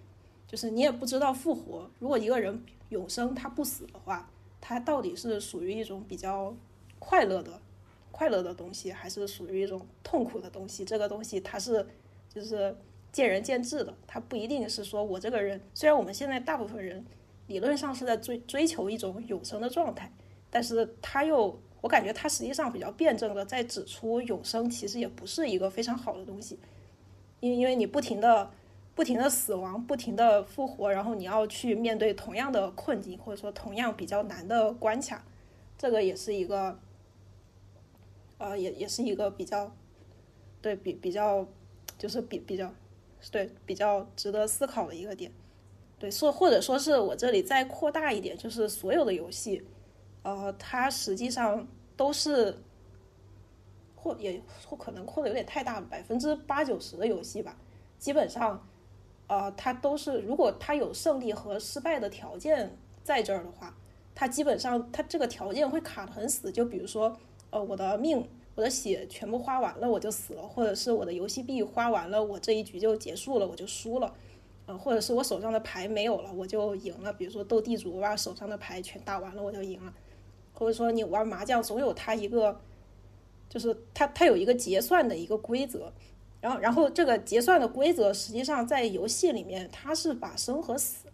[0.46, 1.90] 就是你也不知道复活。
[1.98, 6.56] 如果一个人永生他不死的话，他到底是属于一种比较
[6.98, 7.60] 快乐的、
[8.10, 10.82] 快乐的东西，还是属于一种痛苦的东西？
[10.82, 11.86] 这个东西它是
[12.26, 12.74] 就是
[13.12, 15.60] 见仁见智的，它不一定是说我这个人。
[15.74, 17.04] 虽然我们现在大部分人
[17.48, 20.10] 理论上是在追追求一种永生的状态，
[20.48, 26.58] 但是他又我感觉他实际上比较辩证的在指出永生其实也不是一个非常好的东西。
[27.44, 28.50] 因因为你不停的、
[28.94, 35.22] 不停的死亡，不停的复活，然后你要去面对同样的困境，或者说同样比较难的关卡，
[35.76, 36.78] 这个也是一个，
[38.38, 39.70] 呃，也也是一个比较，
[40.62, 41.46] 对比比较，
[41.98, 42.72] 就是比比较，
[43.30, 45.30] 对比较值得思考的一个点。
[45.98, 49.62] 对，说或者说是我这里再扩大一点，就是所有的游戏，
[50.22, 52.56] 呃，它实际上都是。
[54.04, 57.56] 扩也或可能扩的有点太大了，百分之八九十的游戏吧，
[57.98, 58.62] 基本上，
[59.28, 63.74] 呃，它都是如果它有胜利和失败的条件在这儿的话，
[64.14, 66.52] 它基本上它这个条件会卡的很死。
[66.52, 67.16] 就比如说，
[67.48, 74.12] 呃，我的命、我的血全部花完了，我就死了；或者是我的游戏币花完了，我这一局就结束了，我就输了；
[74.66, 77.10] 呃，或者是我手上的牌没有了，我就赢了。
[77.10, 79.90] 比如说斗地主，我把手上的牌全打完了，我就赢了；
[80.52, 82.60] 或者说你玩麻将，总有它一个。
[83.54, 85.92] 就是它，它有一个结算的一个规则，
[86.40, 91.06] 然后，然后这个结算的规则实际上在游戏里面，它是把生和死，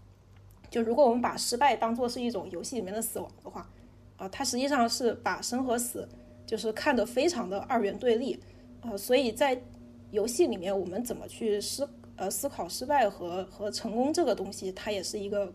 [0.71, 3.69] 就如果我们把失败当做是一种游戏里面的死亡的话，
[4.17, 6.09] 啊，它实际上是把生和死
[6.47, 8.41] 就是看得非常的二元对立，
[8.81, 9.63] 啊，所以在
[10.11, 11.87] 游戏里面我们怎么去思
[12.17, 15.53] 呃思考失败和和成功这个东西，它也是一个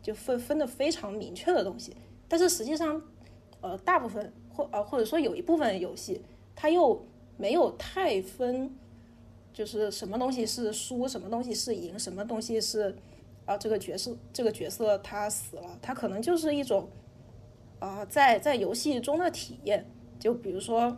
[0.00, 1.94] 就分分的非常明确的东西，
[2.26, 3.02] 但是实际上，
[3.60, 4.32] 呃，大部分。
[4.54, 6.20] 或呃，或者说有一部分游戏，
[6.54, 7.04] 它又
[7.36, 8.70] 没有太分，
[9.52, 12.94] 就是什么东西是输，什么东西是赢，什么东西是
[13.46, 16.88] 啊，这个角色这个角色他死了，他可能就是一种
[17.80, 19.84] 啊，在在游戏中的体验。
[20.20, 20.96] 就比如说，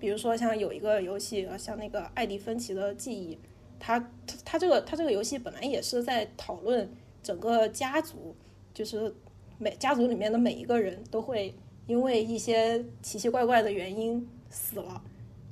[0.00, 3.38] 比如说像有一个游戏啊，像那个艾迪芬奇的记忆，
[3.78, 6.90] 他他他这个他这个游戏本来也是在讨论
[7.22, 8.34] 整个家族，
[8.74, 9.14] 就是
[9.58, 11.54] 每家族里面的每一个人都会。
[11.88, 15.02] 因为一些奇奇怪怪的原因死了，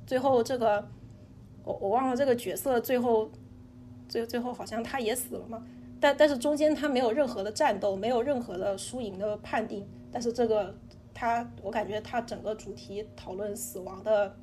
[0.05, 0.87] 最后这个
[1.63, 3.29] 我我忘了这个角色最后
[4.07, 5.65] 最最后好像他也死了嘛，
[5.99, 10.73] 但但是中间他没有任何的战斗，没有任何的输赢的判定，但是这个
[11.11, 14.37] 他我感觉他整个主题讨论死亡的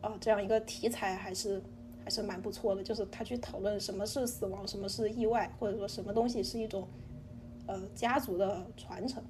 [0.00, 1.62] 啊这样一个题材还是
[2.04, 6.88] 还是蛮不错的，就是他去讨论什么是死亡，什么是意外，或者说什么东西是一种
[7.66, 9.22] 呃家族的传承。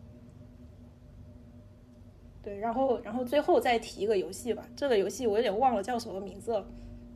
[2.42, 4.66] 对，然后，然后最后再提一个游戏吧。
[4.74, 6.66] 这个游戏我有点忘了叫什么名字了，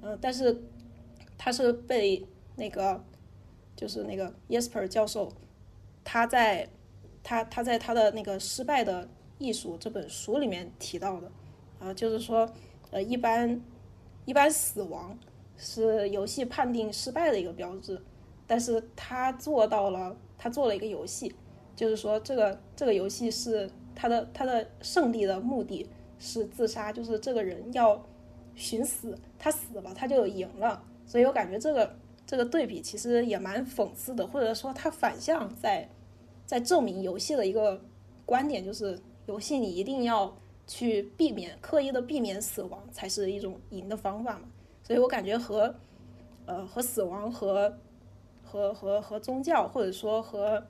[0.03, 0.63] 嗯，但是
[1.39, 2.23] 它是被
[2.57, 3.03] 那个
[3.75, 5.33] 就是那个 Yesper 教授，
[6.05, 6.69] 他在
[7.23, 11.33] 他他在他的那个《失败的艺术》这本书里面提到的，
[11.79, 12.47] 啊，就是说，
[12.91, 13.59] 呃，一般
[14.27, 15.19] 一般死亡
[15.57, 17.99] 是游戏判定失败的一个标志，
[18.47, 21.35] 但是他做到了，他做了一个游戏，
[21.75, 23.71] 就是说这个这个游戏是。
[23.95, 25.89] 他的他的胜利的目的
[26.19, 28.05] 是自杀，就是这个人要
[28.55, 31.97] 寻死，他死了他就赢了，所以我感觉这个
[32.27, 35.89] 这个对比其实也蛮讽刺的，或者说他反向在
[36.47, 37.81] 在证明游戏的一个
[38.27, 44.49] 观点，就是游戏你一定要去避免刻意的避免死亡才是一种赢的方法嘛，
[44.83, 45.75] 所以我感觉和
[46.47, 47.79] 呃和死亡和
[48.43, 50.65] 和和和宗教或者说和。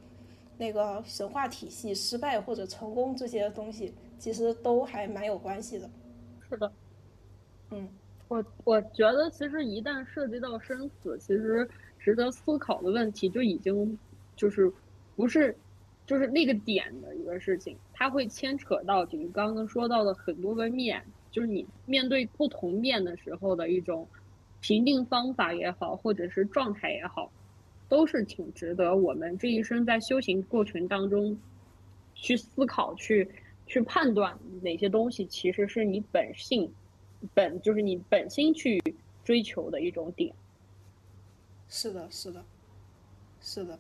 [0.59, 5.91] 那个神话体系失败或者成功这些东西，其实都还蛮有关系的。
[6.49, 6.73] 是的，
[7.71, 7.89] 嗯，
[8.29, 11.69] 我我觉得其实一旦涉及到生死，其实
[11.99, 13.99] 值得思考的问题就已经
[14.37, 14.73] 就是
[15.17, 15.57] 不是
[16.07, 24.07] 就是那个点的一个事情，它会牵扯到就你刚刚说到的很多个面，就是你面对不同面的时候的一种
[24.61, 27.31] 评定方法也好，或者是状态也好。
[27.89, 31.36] 都是挺值得我们这一生在修行过程当中
[32.15, 33.28] 去思考、去
[33.66, 36.73] 去判断哪些东西其实是你本性
[37.35, 38.82] 本就是你本心去
[39.24, 40.35] 追求的一种点。
[41.69, 42.44] 是的，是的，
[43.40, 43.78] 是的，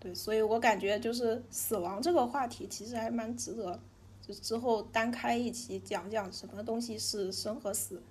[0.00, 3.80] 对，所以我感觉就是死亡这个话题其实还蛮值得，
[4.20, 8.02] 就之后单开一期讲讲什么东西是生和死。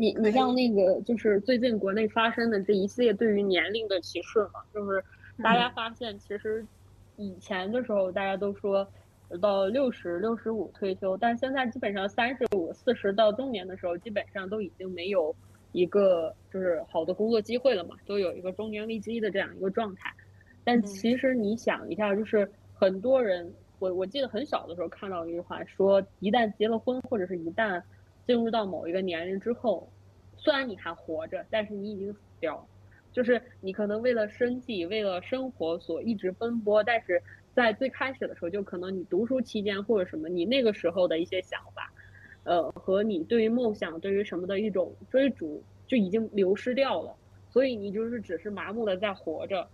[0.00, 5.04] 你你像那个就是最近国内发生的这一系列对于年龄的歧视嘛，就是
[5.42, 6.66] 大家发现其实
[7.16, 8.90] 以前的时候大家都说
[9.42, 15.36] 到六十六十五退休，但现在基本上三十五四十到中年的时候，基本上都已经没有
[15.72, 20.10] 一个就是好的工作机会了嘛，都有一个中年危机的这样一个状态。
[20.64, 27.82] 但其实你想一下，就是很多人，我我记得很小的时候看到一句话说，一旦结了婚或者是一旦
[28.30, 29.90] 进入到某一个年龄之后，
[30.36, 32.64] 虽然你还活着，但是你已经死掉了，
[33.10, 37.20] 就是你可能为了生计、为了生活所一直奔波，但是
[37.52, 41.92] 在最开始的时候，就可能你读书期间或者什么，你那个时候的一些想法，
[42.44, 47.12] 呃，和你对于梦想、对于什么的一种追逐，就已经流失掉了，
[47.50, 49.68] 所以你就是只是麻木的在活着，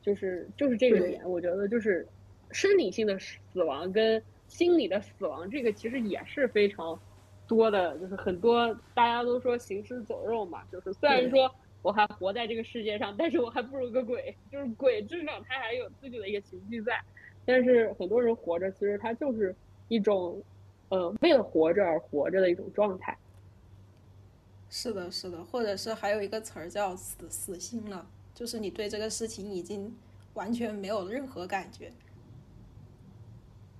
[0.00, 2.08] 就是就是这个点，我觉得就是
[2.52, 4.22] 生理性的死亡跟。
[4.46, 7.00] 心理的死亡，这个其实也是非常
[7.46, 11.50] 多的，就是很多大家都说行尸走肉嘛，就是虽然说
[11.82, 17.00] 我还活在这个世界上，但是我还不如个鬼，就是鬼至少他还有自己的一个情绪在，
[17.44, 19.54] 但是很多人活着，其实他就是
[19.88, 20.42] 一种，
[20.88, 23.16] 呃，为了活着而活着的一种状态。
[24.70, 29.94] 是的，是的，或者是还有一个词儿叫死死心了，就是你对这个事情已经
[30.32, 31.92] 完全没有任何感觉。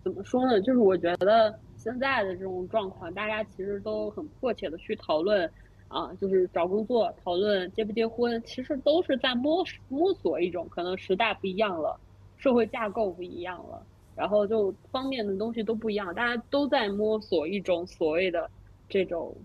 [0.04, 0.60] 怎么说呢？
[0.60, 5.46] 就是我觉得现在的这种状况，大家其实都很迫切的去讨论，
[5.88, 12.00] 啊，就是找工作，讨论结不结婚，其实都是在摸摸索一种可能时代不一样了，
[12.38, 13.84] 社会架构不一样了，
[14.16, 18.50] 然后就方面的东西都不一样，大家都在摸索一种所谓的
[18.88, 19.36] 这种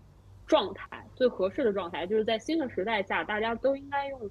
[0.47, 4.21] 状态，最合适的状态，就是在新的时代下，大家都应该用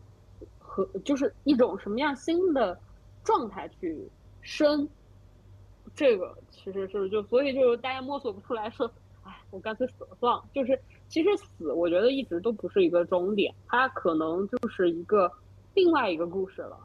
[0.59, 2.81] 和就是一种什么样新的
[3.23, 4.09] 状态去
[4.41, 4.89] 生。
[5.99, 8.89] 这个其实是就所以就是大家摸索不出来，说，
[9.25, 10.45] 哎，我干脆死了算了。
[10.55, 15.29] 就是其实死，我觉得一直都不是一个终点，它可能就是一个
[15.75, 16.79] 另外一个故事了。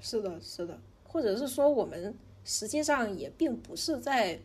[0.00, 2.14] 是的，是的，或者是说我们
[2.44, 4.38] 实际上也并不是在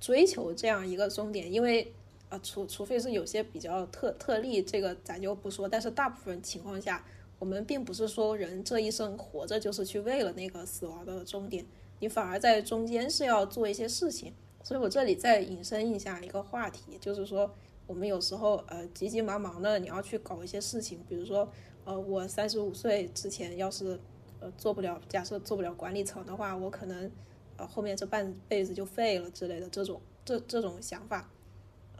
[0.00, 1.92] 追求这样一个终点，因为
[2.30, 5.68] 啊，除除非是有些比较特特例，这个咱就不说。
[5.68, 7.04] 但是大部分情况下，
[7.38, 11.64] 我们并不是说人这一生活着就是去为了那个死亡的终点。
[12.02, 14.32] 你反而在中间是要做一些事情，
[14.64, 17.48] 所以我这里再引申一下一个话题，就是说
[17.86, 21.48] 我们有时候呃急急忙忙的你要去搞一些事情，比如说
[21.84, 24.00] 呃我三十五岁之前要是
[24.40, 27.08] 呃做不了，假设做不了管理层的话，我可能
[27.56, 31.30] 呃后面这半辈子就废了之类的这种这这种想法，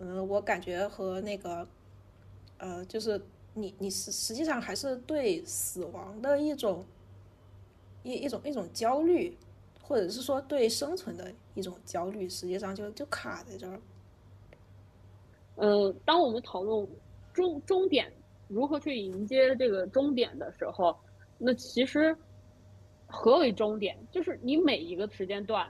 [0.01, 1.69] 嗯，我感觉和那个
[2.59, 3.23] 呃就是
[3.55, 6.85] 你你实实际上还是对死亡的一种
[8.03, 9.39] 一一种一种焦虑。
[9.83, 13.81] 或者是说对生存的一种焦虑，实际上就就卡在这儿。
[15.57, 16.89] 嗯，当我们讨论
[17.35, 18.11] 终终点
[18.49, 20.97] 如何去迎接这个终点的时候，
[21.37, 22.17] 那其实
[23.07, 23.95] 何为终点？
[24.11, 25.69] 就是你每一个时间段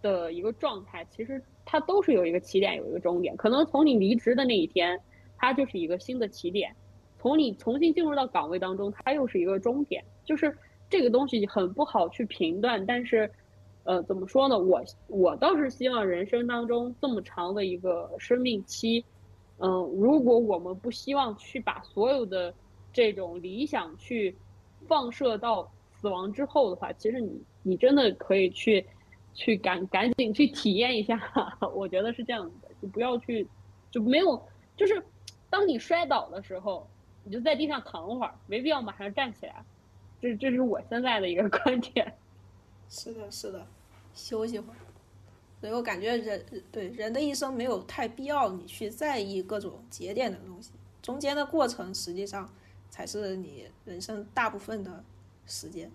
[0.00, 3.36] 的一个状态，其实它都是有一个起点，有一个终点。
[3.36, 4.98] 可能从你离职的那一天，
[5.36, 6.72] 它就是一个新的起点；
[7.18, 10.02] 从你重新进入到岗位当中，它又是一个终点。
[10.24, 10.56] 就是
[10.88, 13.30] 这个东西很不好去评断，但是。
[13.88, 14.58] 呃，怎么说呢？
[14.58, 19.02] 我我倒是希望人生当中这么长的一个生命期，
[19.60, 22.52] 嗯，如果我们不希望去把所有的
[22.92, 24.36] 这种理想去
[24.86, 28.84] 放射到死亡之后的话，其实你你真的可以去
[29.32, 31.18] 去赶赶紧去体验一下，
[31.74, 33.48] 我觉得是这样子的，就不要去
[33.90, 34.38] 就没有
[34.76, 35.02] 就是
[35.48, 36.86] 当你摔倒的时候，
[37.24, 39.64] 你就在地上躺会儿，没必要马上站起来，
[40.20, 42.12] 这这是我现在的一个观点。
[42.90, 43.66] 是的，是的。
[44.18, 44.76] 休息会儿，
[45.60, 52.52] 所以我感觉人对人的一生没有太必要你去在意各种节点的东西，中间的过程实际上
[52.90, 55.04] 才是你人生大部分的
[55.46, 55.88] 时间。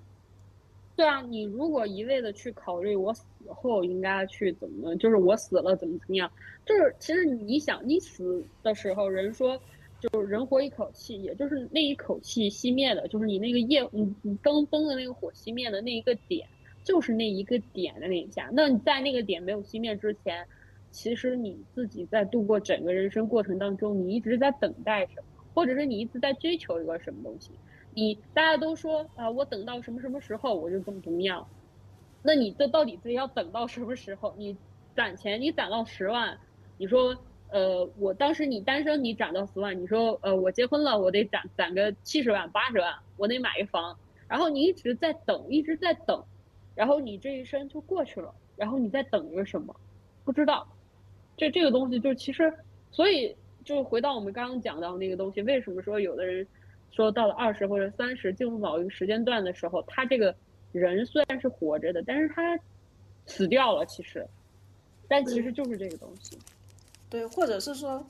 [0.96, 6.32] 对啊，你如果一味的去考虑我死后应该去怎么，就是我死了怎么怎么样，
[6.66, 9.60] 就是其实你想，你死的时候，人说
[10.00, 16.48] 就是人活一口气，也就是那一口气熄灭的，就是你那个夜，你你灯灯的那个火熄灭的那一个点。
[16.84, 20.46] 就是那一个点的那一下，那你在那个点没有熄灭之前，
[20.92, 25.24] 其实你自己在度过整个人生过程当中，你一直在等待什么，
[25.54, 27.52] 或者是你一直在追求一个什么东西。
[27.96, 31.48] 你大家都说啊，我等到什么什么时候我就怎么怎么样，
[32.22, 34.34] 那你这到底是要等到什么时候？
[34.38, 34.58] 你
[34.96, 36.38] 攒钱，你攒到十万，
[36.78, 37.16] 你说
[37.50, 43.96] 呃，我当时你单身你攒到十万，你说呃我结婚了我得攒攒个七十万八十万，我得买一房，
[44.28, 46.24] 然后你一直在等，一直在等，
[46.76, 49.76] 然后你这一生就过去了，然后你在等着什么？
[50.24, 50.68] 不知道。
[51.36, 52.54] 这这个东西就其实，
[52.92, 56.46] 所以就回到我们刚刚讲到那个东西，为什么说有的人
[56.92, 60.36] 说到了二十或者三十进入某一个时间段的时候，他这个
[60.72, 62.58] 人虽然是活着的，但是他
[63.26, 64.28] 死掉了，其实，
[65.08, 66.38] 但其实就是这个东西。
[67.10, 68.06] 对，或者是说，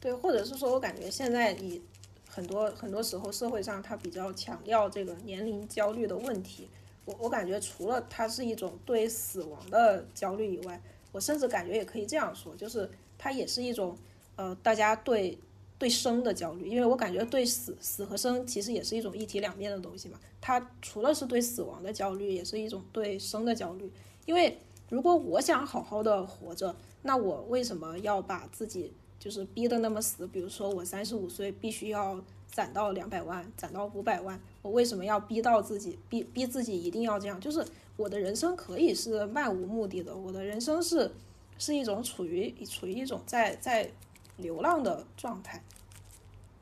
[0.00, 1.80] 对，或者是说我感觉现在你
[2.28, 6.68] 很多很多时候社会上他比较强调这个年龄焦虑的问题，
[7.06, 10.78] 我我感觉除了它是一种对死亡的焦虑以外。
[11.12, 13.96] 我甚至感觉也可以这样说，就是它也是一种，
[14.34, 15.38] 呃，大家对
[15.78, 20.20] 对生的焦虑，因为我感觉对死死和生其实也是一种一体两面的东西嘛。
[20.42, 23.90] 它除了是对死亡的焦虑，也是一种对生的焦虑。
[24.26, 24.58] 因为
[24.90, 30.26] 如果我想好好的活着，那我为什么要把自己就是逼得那么死？
[30.26, 32.22] 比如说我三十五岁必须要
[32.56, 37.38] 攒到两百万，攒到五百万，我为什么要逼到自己，逼逼自己一定要这样？
[37.40, 37.64] 就是。
[37.98, 41.10] 我的人生可以是漫无目的的，我的人生是
[41.56, 43.90] 是一种处于处于一种在在
[44.36, 45.62] 流浪的状态，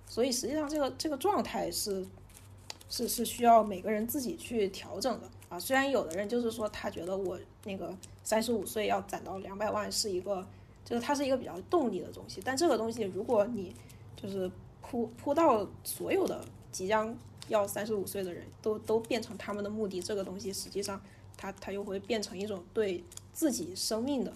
[0.06, 2.06] 所以实际上这个这个状态是
[2.88, 5.58] 是是需要每个人自己去调整的啊。
[5.58, 7.92] 虽然有的人就是说他觉得我那个
[8.22, 10.46] 三十五岁要攒到两百万是一个，
[10.84, 13.74] 就是它是一个比较动力的东西，但这个东西如果你
[14.14, 14.48] 就是
[14.86, 17.16] 铺铺到所有的即将
[17.48, 21.00] 要三十五岁的人都都变成他们的目的，这个东西实际上。
[21.36, 23.02] 他他又会变成一种对
[23.32, 24.32] 自己生命的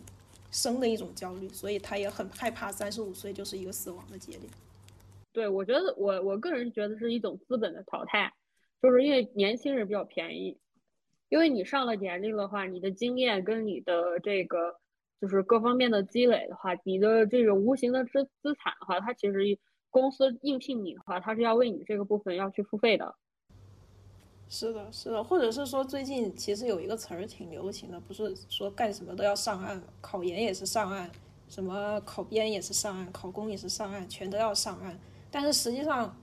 [0.51, 4.53] 生的一种焦虑，所以他也很害怕三十五岁就是一个死亡的节点。
[5.33, 8.35] 对，我觉得我我个人觉得是一种资本的淘汰，
[8.83, 10.59] 就是因为年轻人比较便宜，
[11.29, 14.75] 因为你上了年龄的话，你的经验跟你的这个
[15.20, 19.57] 就是各方面的积累的话，你的这个无形的资资产的话，它其实
[19.90, 23.15] 公司应聘你的话，他是要为你这个部分要去付费的。
[24.48, 31.10] 是的，是的，或者是说最近其实有一个词儿挺流行的，不是说干什么都要上岸，考研也是上岸，
[31.48, 34.98] 什么考编也是上岸，考公也是上岸，全都要上岸。
[35.31, 36.16] 但是实际上，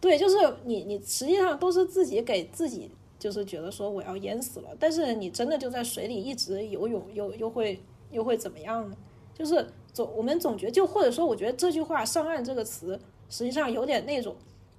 [0.00, 8.96] 对，就是你你实际上都是自己给自己就是觉得说我要淹死了，但是你真的就在水里一直游泳，又又会又会怎么样呢？
[9.32, 13.00] 就是总我们总觉得就或者说我觉得这句话“上岸”这个词
[13.30, 14.36] 实际上有点那种。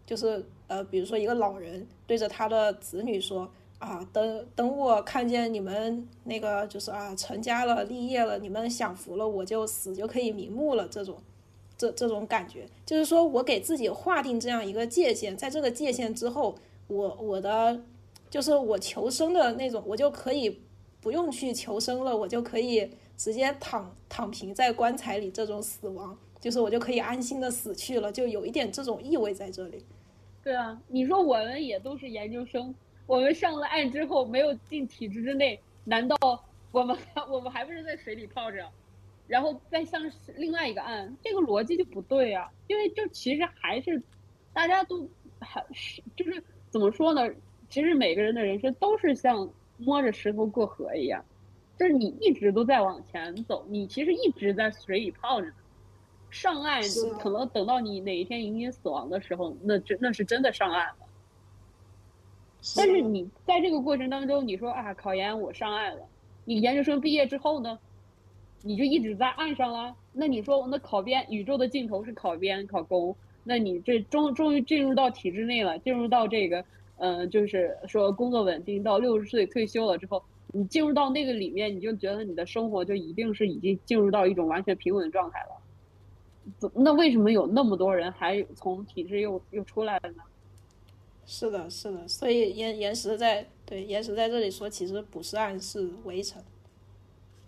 [0.07, 10.87] 就是呃，比如说一个老人对着他的子女说啊，等等我看见你们那个就是啊成家了立业了，你们享福了，我就死就可以瞑目了。
[10.87, 11.17] 这种
[11.75, 16.53] 这这种感觉，就是说我给自己划定这样一个界限，在这个界限之后，
[16.85, 17.81] 我我的
[18.29, 20.61] 就是我求生的那种，我就可以
[21.01, 29.83] 不用去求生了，我就可以直接躺躺平在棺材里，这种死亡，就是我就可以安心的死去了，就有一点这种意味在这里。
[30.43, 32.73] 对啊，你说我们也都是研究生，
[33.07, 36.15] 我们上了岸之后没有进体制之内，难道
[36.71, 36.95] 我们
[37.29, 38.69] 我们还不是在水里泡着，
[39.27, 39.99] 然后再向
[40.35, 41.15] 另外一个岸？
[41.23, 42.51] 这个逻辑就不对啊！
[42.67, 44.01] 因为就其实还是
[44.53, 45.07] 大家都
[45.39, 47.27] 还是就是怎么说呢？
[47.67, 51.25] 其实每个人的人生都是像摸着石头过河一样，
[51.77, 55.53] 就是你一直都在往前走，你其实一直在水里泡着呢。
[56.31, 60.95] 上岸就可能等到你哪一天迎接死亡的时候，那真那是真的上岸了。
[62.75, 66.01] 但是你在这个过程当中，你说啊，考研我上岸了，
[66.43, 67.79] 你研究生毕业之后呢，
[68.63, 69.95] 你就一直在岸上了。
[70.11, 76.65] 那你说那考编，宇宙的尽头是考编考公，那你这终终于进入到体制内了，进入到这个
[76.97, 80.21] 嗯，就是说工作稳定，到六十岁退休了之后，
[80.57, 86.71] 你进入到那个里面，你就觉得你的生活就一定是已经进入到一种完全平稳的状态了。
[86.73, 90.23] 那为什么有那么多人还从体制又又出来了呢？
[91.25, 96.41] 是的，是的，所以岩岩石在对岩石在这里说，其实不是暗示围城。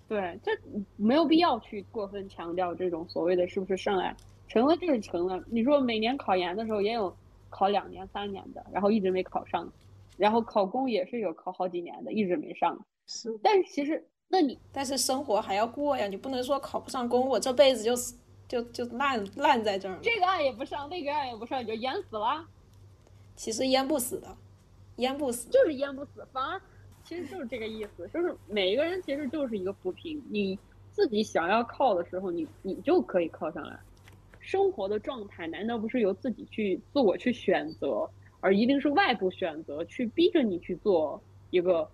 [0.09, 0.51] 对，这
[0.97, 4.17] 没有必要去过分强调这种所谓的是不是上岸，
[4.49, 5.41] 成了就是成了。
[5.47, 7.15] 你说每年考研的时候也有
[7.49, 9.71] 考两年、三年的，然后一直没考上，
[10.17, 12.77] 然后考公也是有考好几年的，一直没上。
[13.07, 18.15] 是，但是其实那你但是生活还要过呀，你不能说考不上公，我这辈子就死。
[18.47, 22.47] 就就烂烂在这儿了，这个岸也不上，那个岸也不上，你就淹死了。
[23.35, 24.38] 其实淹不死的，
[24.95, 26.61] 淹不死，就是淹不死，反而
[27.03, 30.57] 其实就是这个意思，就是每一个人其实就是一个浮萍，你
[30.91, 33.77] 自己想要靠的时候，你你就可以靠上来。
[34.39, 38.09] 生活的状态难道不是由自己去自我去选择，
[38.39, 41.85] 而一定是外部选择去逼着你去做一个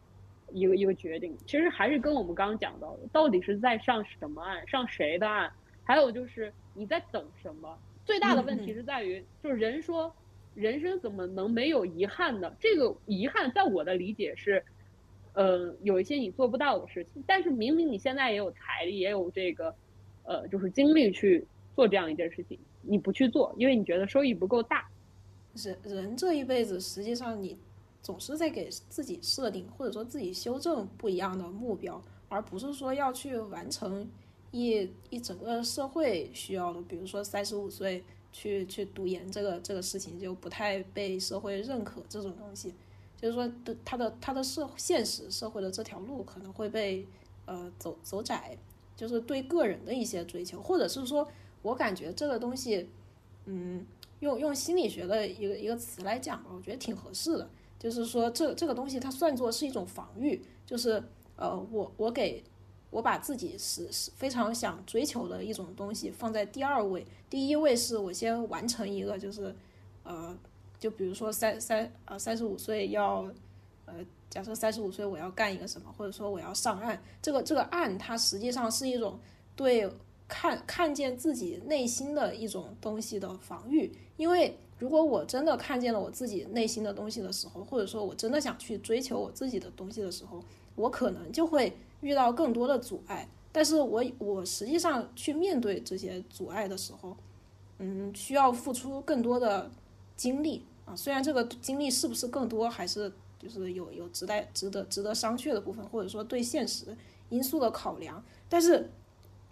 [0.54, 1.36] 一个一个决定？
[1.46, 5.50] 其实还是跟我们刚刚讲到的，到底是在上什么岸，上谁的岸？
[5.84, 7.78] 还有就是你在等什么？
[8.06, 10.14] 最大的问题是在于，就是人说
[10.56, 12.54] 人生怎么能没有遗憾呢？
[12.60, 14.64] 这个遗憾在我的理解是，
[15.34, 19.74] 呃，有一些你做不到的事情，但是明明你现在也有财力，也有这个，
[20.24, 24.86] 呃，就是精力去做这样一件事情，你不去做，因为你觉得收益不够大。
[25.56, 27.58] 人人这一辈子，实际上你
[28.04, 32.00] 总是在给自己设定，或者说自己修正不一样的目标，
[32.30, 34.08] 而不是说要去完成
[34.52, 42.04] 一一整个社会需要的，比如说三十五岁去去读研这个这个事情就不太被社会认可。
[42.10, 42.74] 这种东西，
[43.16, 47.08] 就是说的他的他的社现实社会的这条路可能会被
[47.46, 48.58] 呃走走窄，
[48.96, 51.28] 就是对个人的一些追求，或者是说
[51.62, 52.90] 我感觉这个东西，
[53.46, 53.86] 嗯。
[54.20, 57.50] 用用心理学的一个一个词来讲吧，我觉得挺合适的。
[57.84, 61.04] 就是说，这这个东西它算作是一种防御，就是
[61.36, 62.42] 呃，我我给
[62.90, 69.54] 我把自己是是非常想追求的一种东西放在第二位，第一位是我先完成一个，就是
[70.04, 70.34] 呃，
[70.80, 73.30] 就比如说三三呃三十五岁要
[73.86, 73.96] 呃，
[74.30, 79.20] 假设三十五岁我要干一个什么，或者说我要上岸，这个这个岸它实际上是一种
[79.56, 79.92] 对。
[80.26, 90.44] 看看见自己内心的一种东西的防御，因为如果我真的看见了我自己内心的东西的时候，或者说我真的想去追求我自己的东西的时候，
[90.76, 93.30] 我可能就会遇到更多的阻碍。
[93.54, 97.16] 但是我我实际上去面对这些阻碍的时候，
[97.78, 99.72] 嗯，需要付出更多的
[100.18, 100.94] 精力啊。
[100.94, 106.88] 虽然这个精力是不是更多，还是就是有有值得值得值得商榷的部分，或者说对现实
[107.30, 108.90] 因素的考量，但是。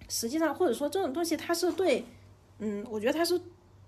[0.09, 2.03] 实际上，或者说这种东西，它是对，
[2.59, 3.39] 嗯，我觉得它是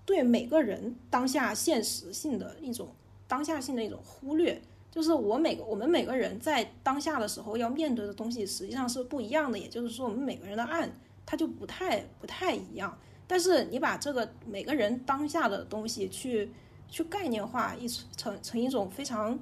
[0.04, 2.94] 对每个人当下现实性的一种
[3.26, 4.60] 当下性的一种忽略。
[4.90, 9.58] 就是我每个我们每个人在当下的时候要面对的东西，实际上是不一样的。
[9.58, 10.88] 也就是说，我们每个人的案
[11.26, 12.96] 它就不太不太一样。
[13.26, 16.52] 但是你把这个每个人当下的东西去
[16.88, 19.36] 去概念化，一成成一种非常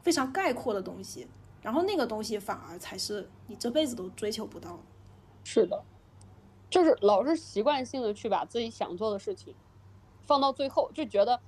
[0.00, 1.26] 非常概括的东西，
[1.60, 4.80] 然后那个东西反而才是你这辈子都追求不到。
[5.44, 5.84] 是的。
[6.70, 9.54] 就是老是习惯性的去把自己想做的事情
[10.26, 11.38] 放到最后，就觉得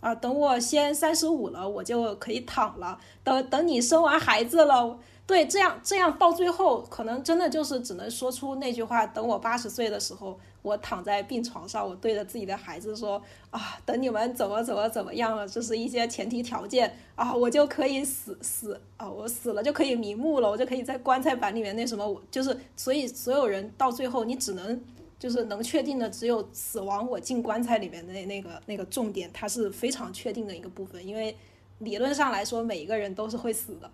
[0.00, 2.98] 啊，等我先三十五了，我就可以躺了。
[3.22, 4.98] 等等你生完孩子了。
[5.24, 24.82] 对，这样这样到最后，可能真的就是只能说出那句话：等我八十岁的时候，我躺在病床上，我对着自己的孩子说：“啊，等你们怎么怎么怎么样了，这是一些前提条件啊，我就可以死死啊，我死了就可以瞑目了，我就可以在棺材板里面那什么，我就是，所以所有人到最后，你只能
[25.22, 31.36] 就是能确定的只有死亡，我进棺材里面的那那个那个重点，它是非常确定的一个部分，因为
[31.78, 33.88] 理论上来说，每一个人都是会死的。”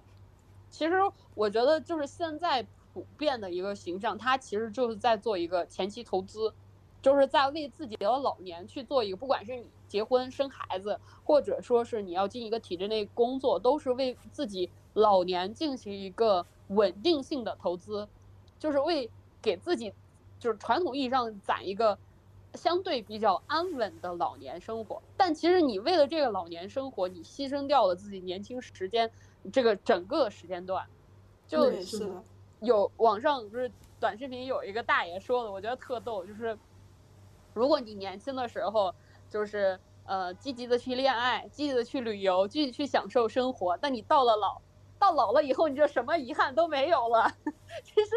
[0.73, 0.95] 其实
[1.35, 6.51] 我觉得，就是现在普遍的一个形象，他其实就是在做一个前期投资，
[7.03, 18.09] 就是在为自己的老年去做一个，不管是你结婚生孩子，或者说是你要进一个体制内工作，都是为自己老年进行一个稳定性的投资，
[18.59, 19.11] 就是为
[19.43, 19.93] 给自己，
[20.39, 21.99] 就是传统意义上攒一个
[22.55, 25.03] 相对比较安稳的老年生活。
[25.17, 29.11] 但其实你为了这个老年生活，你牺牲掉了自己年轻时间。
[29.53, 30.85] 这个整个时间段，
[31.47, 32.13] 就是
[32.61, 36.59] 有网上不是短视频有一个大爷说的，我觉得特逗，就是
[37.55, 38.95] 如果你年轻的时候
[39.31, 44.61] 就是呃积极的去恋爱，积极的去旅游，积极去享受生活，但你到了老，
[44.99, 47.33] 到老了以后，你就什么遗憾都没有了。
[47.85, 48.11] 其实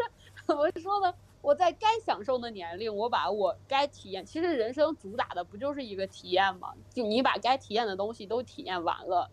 [0.46, 1.14] 怎么说呢？
[1.42, 6.74] 我在该享受的年龄，我把我该体验，其实人生主打的不就是一个体验吗？
[6.94, 9.32] 就你把该体验的东西都体验完了。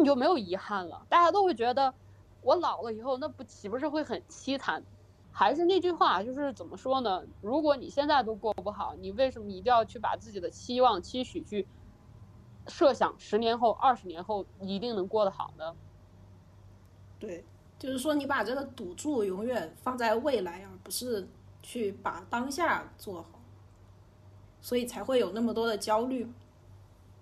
[0.00, 1.94] 你就没有遗憾了，大家都会觉得
[2.40, 4.86] 我老了以后那不岂不是会很凄惨？
[5.30, 7.22] 还是那句话，就是怎么说呢？
[7.40, 11.68] 如果你现在都过不好，你为什么一定要去把自己的期望、期许去
[12.68, 15.76] 设想十年后、二十年后一定能过得好呢？
[17.18, 17.44] 对，
[17.84, 21.28] 就是说你把这个赌注永远放在未来，而不是
[21.62, 23.38] 去把当下做好，
[24.62, 26.26] 所以才会有那么多的焦虑。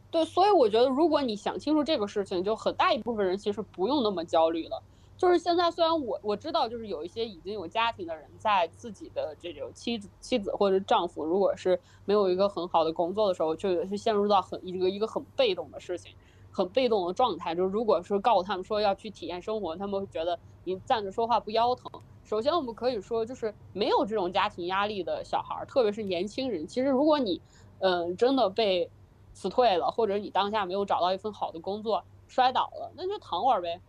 [0.08, 4.80] 对，所以我觉得，如果你想清楚这个事情，就很大一部分人其实不用那么焦虑了。
[5.16, 16.14] 就是现在，虽然我我知道，就是有一些已经有家庭的人，在自己的这种妻子、妻子或者丈夫，如果是没有一个很好的工作的时候，就是陷入到很一个一个很被动的事情，
[16.52, 17.54] 很被动的状态。
[17.54, 21.90] 就是如果说告诉他们说要去体验生活，他们会觉得你站着说话不腰疼。
[22.22, 27.40] 首先，我们可以说，就是没有这种家庭压力的小孩，特别是年轻人，其实如果你，
[27.80, 28.90] 嗯，真的被。
[29.34, 33.80] 辞退了，或者你当下没有找到一份好的工作，摔倒了，那就躺会儿呗。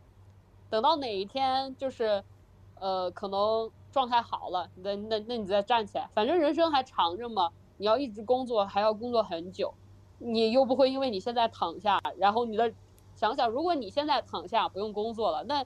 [0.70, 2.24] 等到哪一天就是，
[2.76, 9.74] 呃，可能状态好了，那那那你再站起来，反正人生还长着嘛，你要一直工作，还要工作很久，
[10.24, 12.74] 你又不会因为你现在躺下，然后你的
[13.16, 15.66] 想想，如果你现在躺下不用工作了，那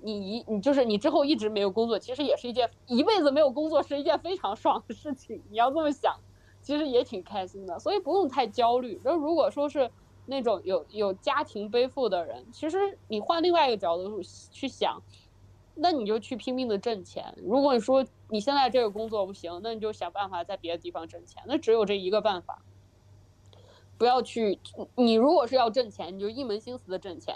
[0.00, 6.14] 你一你就是你之后一直没有工作，其实也是一件一辈子没有工作是一件非常爽的事情，你要这么想，
[6.62, 9.00] 其实也挺开心的，所以不用太焦虑。
[9.04, 9.90] 那如果说是
[10.26, 14.20] 那种有有家庭背负的人，其实你换另外一个角度
[14.50, 15.02] 去想。
[15.78, 17.34] 那你就去拼命的挣钱。
[17.36, 21.42] 如果你说你现在这个工作不行，那你就想办法在别的地方挣钱。
[21.46, 22.62] 那只有这一个办法。
[23.98, 24.58] 不要去，
[24.94, 27.34] 你如果是要挣钱，你就一门心思的挣钱，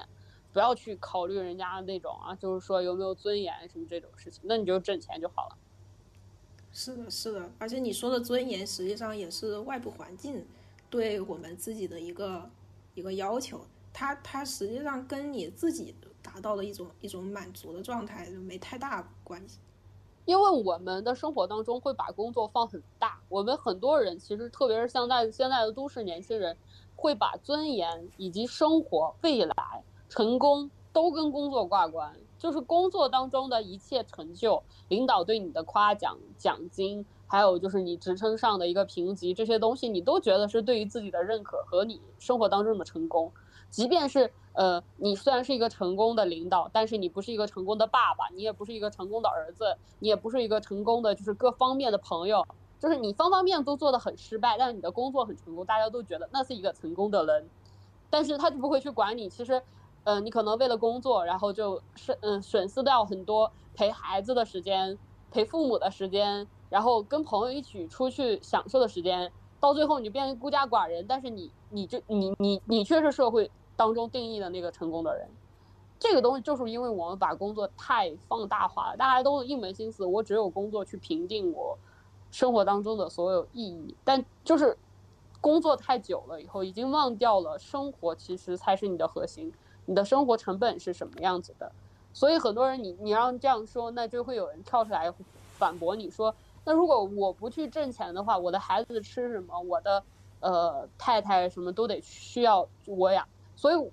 [0.53, 4.41] 不要去考虑人家那种啊，就是说有没有尊严什么这种事情。
[4.45, 5.57] 那你就挣钱就好了。
[6.73, 7.51] 是的，是的。
[7.59, 10.47] 而且你说的尊严，实际上也是外部环境
[10.89, 12.51] 对我们自己的一个
[12.95, 13.61] 一个要求。
[13.93, 15.95] 它它实际上跟你自己。
[16.23, 19.59] 达到了一种一种满足的状态就，没太大关系。
[20.31, 26.57] 因为我们的生活当中会把工作放很大，我们很多人其实特别是现在现在的都市年轻人，
[26.95, 32.15] 会把尊严以及生活、未来、成功都跟工作挂关。
[32.39, 43.33] 就是工作当中的一切成就，领导对你的夸奖、奖金，还有就是你职称上的一个评级，这些东西你都觉得是对于自己的认可和你生活当中的成功，
[43.71, 44.31] 即便是。
[44.53, 52.45] 呃，你虽然是一个成功的领导，但是你不是一个成功的爸爸，你也不是一个成功的儿子，你也不是一个成功的，就是各方面的朋友，
[52.81, 57.49] 就是你方方面面都做的很失败，但是你的工作很成功，大家都觉得那是一个成功的人，
[58.11, 59.29] 但是他就不会去管你。
[59.29, 59.63] 其实，
[60.03, 64.99] 呃，你可能为了工作，然后就是嗯损失掉很多陪孩子的时间，
[65.31, 69.31] 陪父母的时间，然后跟朋友一起出去享受的时间，
[69.61, 73.49] 到最后你就变成孤家寡人，但是你你就你你你却是社会。
[73.81, 75.27] 当中定义的那个成功的人，
[75.99, 81.79] 这个东西就是因为我们把工作太放大化了，大家都一门心思，我只有工作去评定我
[82.31, 83.97] 生活当中的所有意义。
[84.05, 84.77] 但就是
[85.41, 89.51] 工作太久了以后，已经忘掉了生活其实才是你的核心，
[89.87, 91.73] 你的生活成本是什么样子的。
[92.13, 95.11] 所以很多人，你你让这样说，那就会有人跳出来
[95.57, 96.35] 反驳你说，
[96.67, 99.59] 那如果我不去挣钱的话，我的孩子吃什么？
[99.59, 100.05] 我的
[100.41, 103.27] 呃太太什么都得需要我养。
[103.61, 103.91] 所以，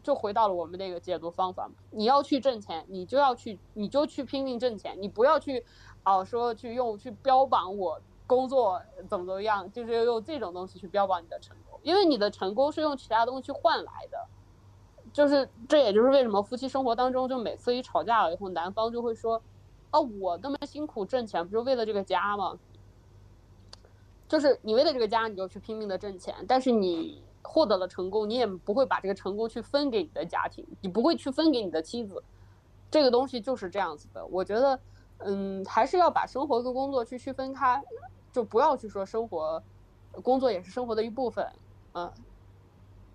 [0.00, 1.74] 就回到了我们那个解读方法嘛。
[1.90, 4.96] 你要去挣钱，你就要去，你就去拼命挣钱。
[5.00, 5.66] 你不要去，
[6.04, 11.80] 哦，说去用去标榜我工作怎么怎么样，就是要用这种东西去标榜你的成功。
[11.82, 14.24] 因为你的成功是用其他东西去换来的。
[15.12, 19.42] 就是这也就是为什么夫妻生活当中，就每次一吵架了以后，男方就会说，
[19.90, 22.56] 哦，我那么辛苦挣钱，不是为了这个家吗？
[24.28, 27.20] 就是你为了这个家，你就去拼命的挣钱，但是你。
[27.48, 32.22] 获得了成功，你也不会把这个成功去分给你的家庭，你不会去分给你的妻子，
[32.90, 34.24] 这个东西就是这样子的。
[34.26, 34.78] 我觉得，
[35.18, 37.82] 嗯，还是要把生活跟工作去区分开，
[38.30, 39.62] 就不要去说生活，
[40.22, 41.50] 工作也是生活的一部分，
[41.94, 42.12] 嗯，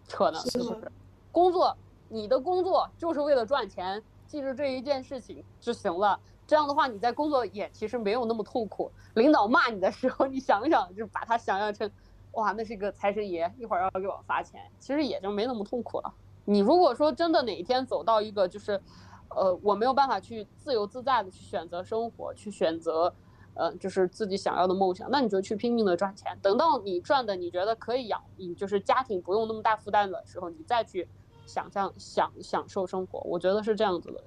[0.08, 0.92] 扯呢是不是？
[1.32, 1.78] 工作，
[2.10, 6.20] 你的工作就是为了赚钱，记住这一件事情就行了。
[6.48, 8.92] 这样的话，你在工作也其实没有那么痛苦。
[9.14, 11.90] 领导骂你的时候，你想想，就把它想象成。
[12.34, 16.14] 哇，那是个财神爷，一会儿要给我发钱，其实也就没那么痛苦了。
[16.46, 18.82] 你如果说真的哪一天走到一个就是，
[19.30, 23.14] 呃，我没有办法去自由自在的去选择生活，去选择，
[23.54, 26.38] 呃，就是自己想要的梦想，那你就去拼命的赚钱。
[26.42, 31.08] 等到你赚的你觉得可以养你，就是家庭不用那么大负担的时候，你再去
[31.46, 33.20] 想象享享受生活。
[33.22, 34.24] 我觉得是这样子的。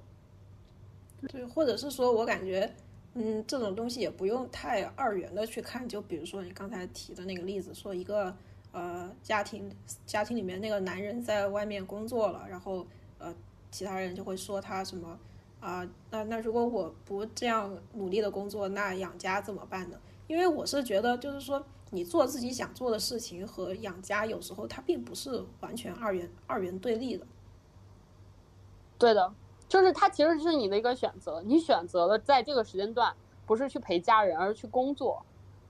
[1.27, 2.73] 对，或者是说我感觉。
[3.19, 8.31] 嗯，这种东西也不用太二元的去看，就比如说你刚才提的那个例子，说一个
[8.71, 9.75] 呃家庭
[10.05, 12.85] 家庭里面那个男人在外面工作了，然后
[13.17, 13.33] 呃
[13.71, 15.17] 其他人就会说他什么
[15.59, 19.99] 啊，那那如果我不这样努力的工作，那养家怎么办呢？
[20.27, 27.25] 因为我是觉得，就是说你做自己想做的事情和养家有时候它并不是完全二元二元对立的。
[28.99, 29.33] 对的。
[29.67, 33.13] 就是它其实是你的一个选择，你选择了在这个时间段
[33.45, 35.21] 不是去陪家人，而是去工作，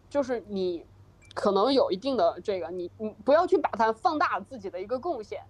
[0.09, 0.85] 就是你
[1.33, 5.41] 可能有一定的这个，你你不要去把它放大自己的一个贡献。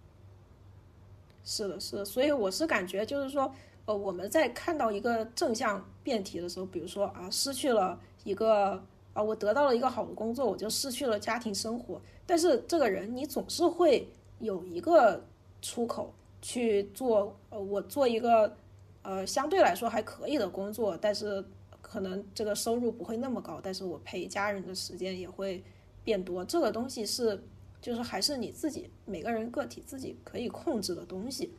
[1.44, 3.52] 是的，是的，所以我是感觉就是说，
[3.86, 8.82] 呃，我们在看到一个正向辩题的时候，比如说啊，失去了一个
[9.14, 14.10] 啊，我得到了一个好的工作，我就失去了家庭生活，但是这个人你总是会
[14.40, 15.22] 有一个
[15.61, 16.14] 出口。
[16.42, 18.56] 去做，呃，我做一个，
[19.02, 21.44] 呃，相对来说还可以的工作，但是
[21.82, 25.64] 可能这个收入不会那么高，但是我陪家人的时间也会
[26.04, 26.44] 变多。
[26.46, 27.44] 这个东西是，
[27.82, 31.54] 就是还是你自己每个人个体自己可以控制的东西。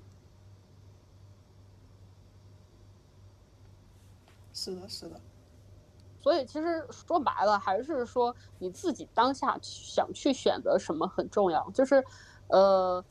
[4.53, 5.21] 是的，是的。
[6.21, 11.71] 所以其实说白了，还是说你自己当下想去选择什么很重要。
[11.71, 12.05] 就是，
[12.49, 13.03] 呃，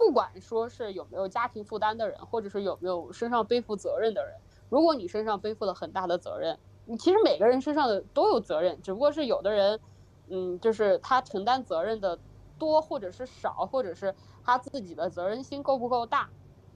[0.00, 4.32] 不管说是有没有家庭负担的人，或者是有没有身上背负责任的人，
[4.70, 9.78] 如果你身上背负了很大的责任，你其实每个人身上的都有责任，只不过是有的人，
[10.30, 12.22] 嗯，就是他承担责任的
[12.56, 16.30] 多，或者是少，或者是他自己的责任心够不够大，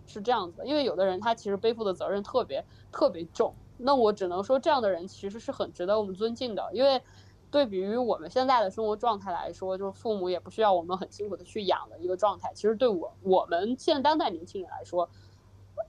[0.05, 0.67] 是这样子的。
[0.67, 3.57] 因为有的人他其实背负的责任特别特别重。
[3.77, 7.03] 那我只能说，这样的人其实是很值得我们尊敬的，因为
[7.55, 12.53] 对比于我们现在的生活状态来说，就是父母也不需要我们很辛苦的去养的一个状态。
[12.53, 15.09] 其实对我我们现当代年轻人来说，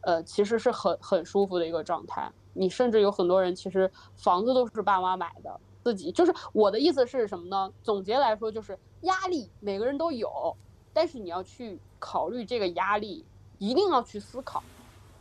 [0.04, 2.32] 呃，其实是很很舒服的一个状态。
[2.54, 7.74] 你甚至有很多人其实房子都是爸妈买的，自己就是我的意思是什么呢？
[7.82, 10.56] 总结来说就是压力每个人都有，
[10.94, 13.26] 但是你要去考虑这个压力，
[13.58, 14.62] 一定要去思考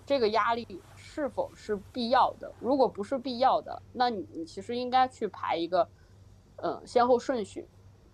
[0.04, 0.78] 这个压力。
[0.94, 2.52] 是否是必要的？
[2.60, 5.88] 如果不是必要的，那你你其实应该去排一个，
[6.65, 7.69] 嗯，先后顺序。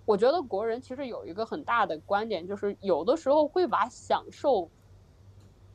[0.04, 4.68] 我觉得国人其实有一个很大的观点，就是有的时候会把享受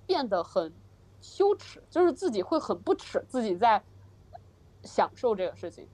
[0.05, 0.73] 变得很
[1.21, 3.81] 羞耻，就是自己会很不耻自己在
[4.83, 5.87] 享受这个事情。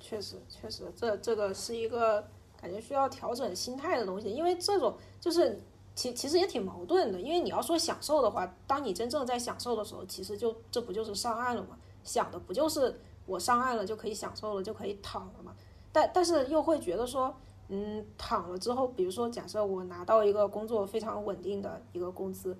[0.00, 2.26] 确实，确实，这这个是一个
[2.60, 5.60] 感觉需要调整心态的东西，因为这种就是。
[5.94, 11.76] 其其实也挺矛盾的，因为你要说享受的话，当你真正在享受的时候，其实就这不就是上岸了吗？
[12.04, 15.54] 想的不就是我上岸了就可以享受了，就可以躺了嘛？
[15.92, 17.34] 但但是又会觉得说，
[17.68, 22.56] 嗯，躺了之后，比如说假设我拿到一个工作非常稳定的一个工资，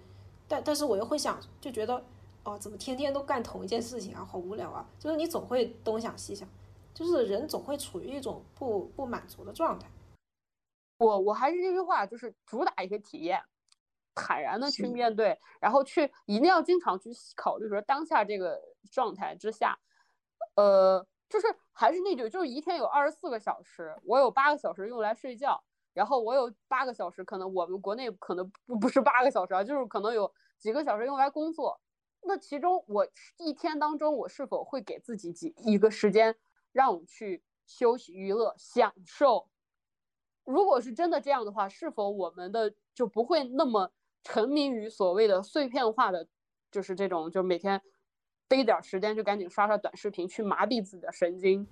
[0.47, 2.05] 但但是我又会想，就觉得
[2.45, 4.87] 哦，怎么天天都干同一件事情啊，好无聊啊！
[4.99, 6.49] 就是你总会东想西想，
[6.95, 9.89] 就是人总会处于一种不不满足的状态。
[10.99, 13.41] 我我还是这句话，就是主打一个体验，
[14.15, 19.79] 坦然的去面对，然后去一定要经常去考虑说当下这个状态之下，
[20.59, 25.63] 呃，就是还是那句，就是一天有二十四个小时，我有八个小时用来睡觉，
[25.93, 31.81] 然后我有八个小时，可能我们国内可能不不是八个小时啊，就是可能有几个小时用来工作，
[32.23, 33.07] 那其中我
[33.37, 36.35] 一天当中我是否会给自己几一个时间
[36.73, 39.49] 让我去休息、娱乐、享受？
[40.45, 43.93] 如果是真的这样的话，是否我们的就不会那么
[44.25, 46.27] 沉迷于所谓的碎片化的，
[46.73, 47.81] 就是这种，就每天
[48.49, 51.67] 逮点时间就赶紧刷刷短视频，去麻痹自己的神经？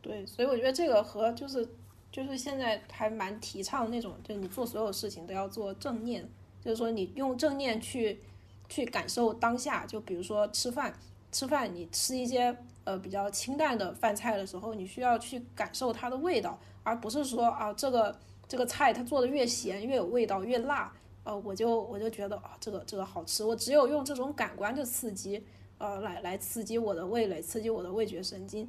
[0.00, 1.66] 对，所以我觉得这个和就是
[2.10, 6.28] 就是现在还蛮提倡那种，就你做所有事情都要做正念，
[6.60, 8.20] 就是说你用正念去
[8.68, 9.86] 去感受当下。
[9.86, 10.92] 就比如说吃饭，
[11.30, 16.58] 吃饭你吃一些呃比较清淡的饭菜的时候，你需要去感受它的味道。
[16.84, 18.18] 而不是说啊，这个
[18.48, 20.92] 这个菜它做的越咸越有味道越辣，
[21.24, 23.44] 呃，我就我就觉得啊，这个这个好吃。
[23.44, 25.42] 我只有用这种感官的刺激，
[25.78, 28.68] 呃，来来刺激我的味蕾，刺激我的味觉神经，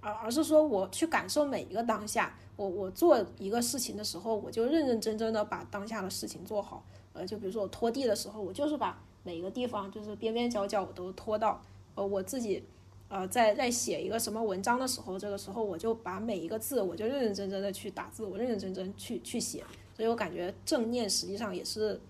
[0.00, 2.36] 而而是说我去感受每一个当下。
[2.56, 6.84] 我我做一个事情的时候，我就认认真真的把当下的事情做好。
[7.12, 11.62] 呃，就比如说我拖地的时候，我就是把每一个地方就是边边角角我都拖到，
[11.94, 12.64] 呃，我自己。
[13.08, 19.62] 呃，在在写一个什么文章的时候，这个时候我就把每一个字，我就认认真真的去打字，我认认真真去去写。
[19.94, 22.00] 所以我感觉正念实际上也是，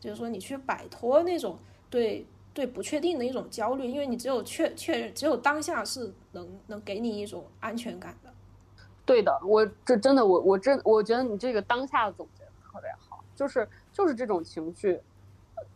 [0.00, 1.58] 就是说你去摆脱那种
[1.88, 8.32] 对对不确定的一种焦虑，因为你只有确确认，只有当下是能能给你一种安全感的。
[9.06, 15.00] 对的，我这真的我我真我觉得你这个当下的总结特别好，就是就是这种情绪，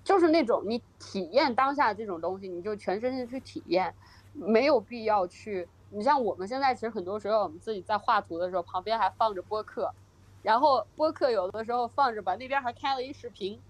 [0.05, 3.95] 就是那种你体验当下这种东西，你就全身心去体验。
[4.35, 9.93] 没有必要去，你像我们现在其实很多时候我们自己在画图的时候，旁边还放着播客，
[10.43, 13.61] 然后播客有的时候放着吧，那边还开了一视频，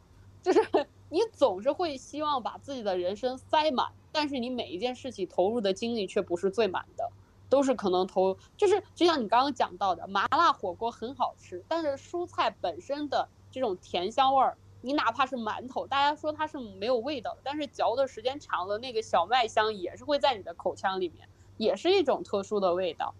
[0.42, 0.60] 就是
[1.10, 7.10] 你总是会希望把自己的人生塞满，但是你每一件事情投入的精力却不是最满的，
[7.48, 14.56] 都是可能投，就是就像你刚刚讲到的，麻辣火锅很好吃，但是蔬菜本身的这种甜香味儿。
[14.84, 23.14] 你哪怕是馒头，大家说它是没有味道，但是嚼的时间长了，那个小麦香也是会在你的口腔里面，也是一种特殊的味道。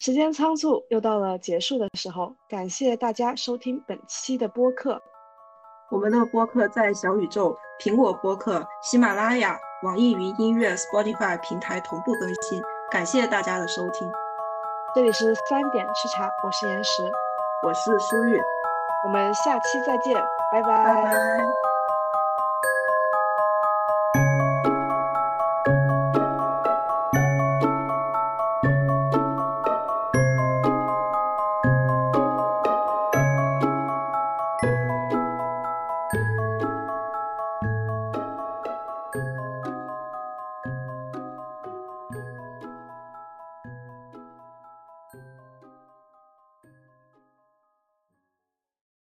[0.00, 4.98] 时间仓促，又到了结束的时候，感谢大家收听本期的播客。
[5.90, 14.10] 我们的播客在小宇宙、苹果播客、喜马拉雅、网易云音乐、Spotify 平台同步更新，感谢大家的收听。
[14.94, 17.02] 这里是三点吃茶，我是岩石，
[17.62, 18.40] 我是舒玉。
[19.04, 20.18] 我们下期再见，
[20.50, 21.69] 拜拜。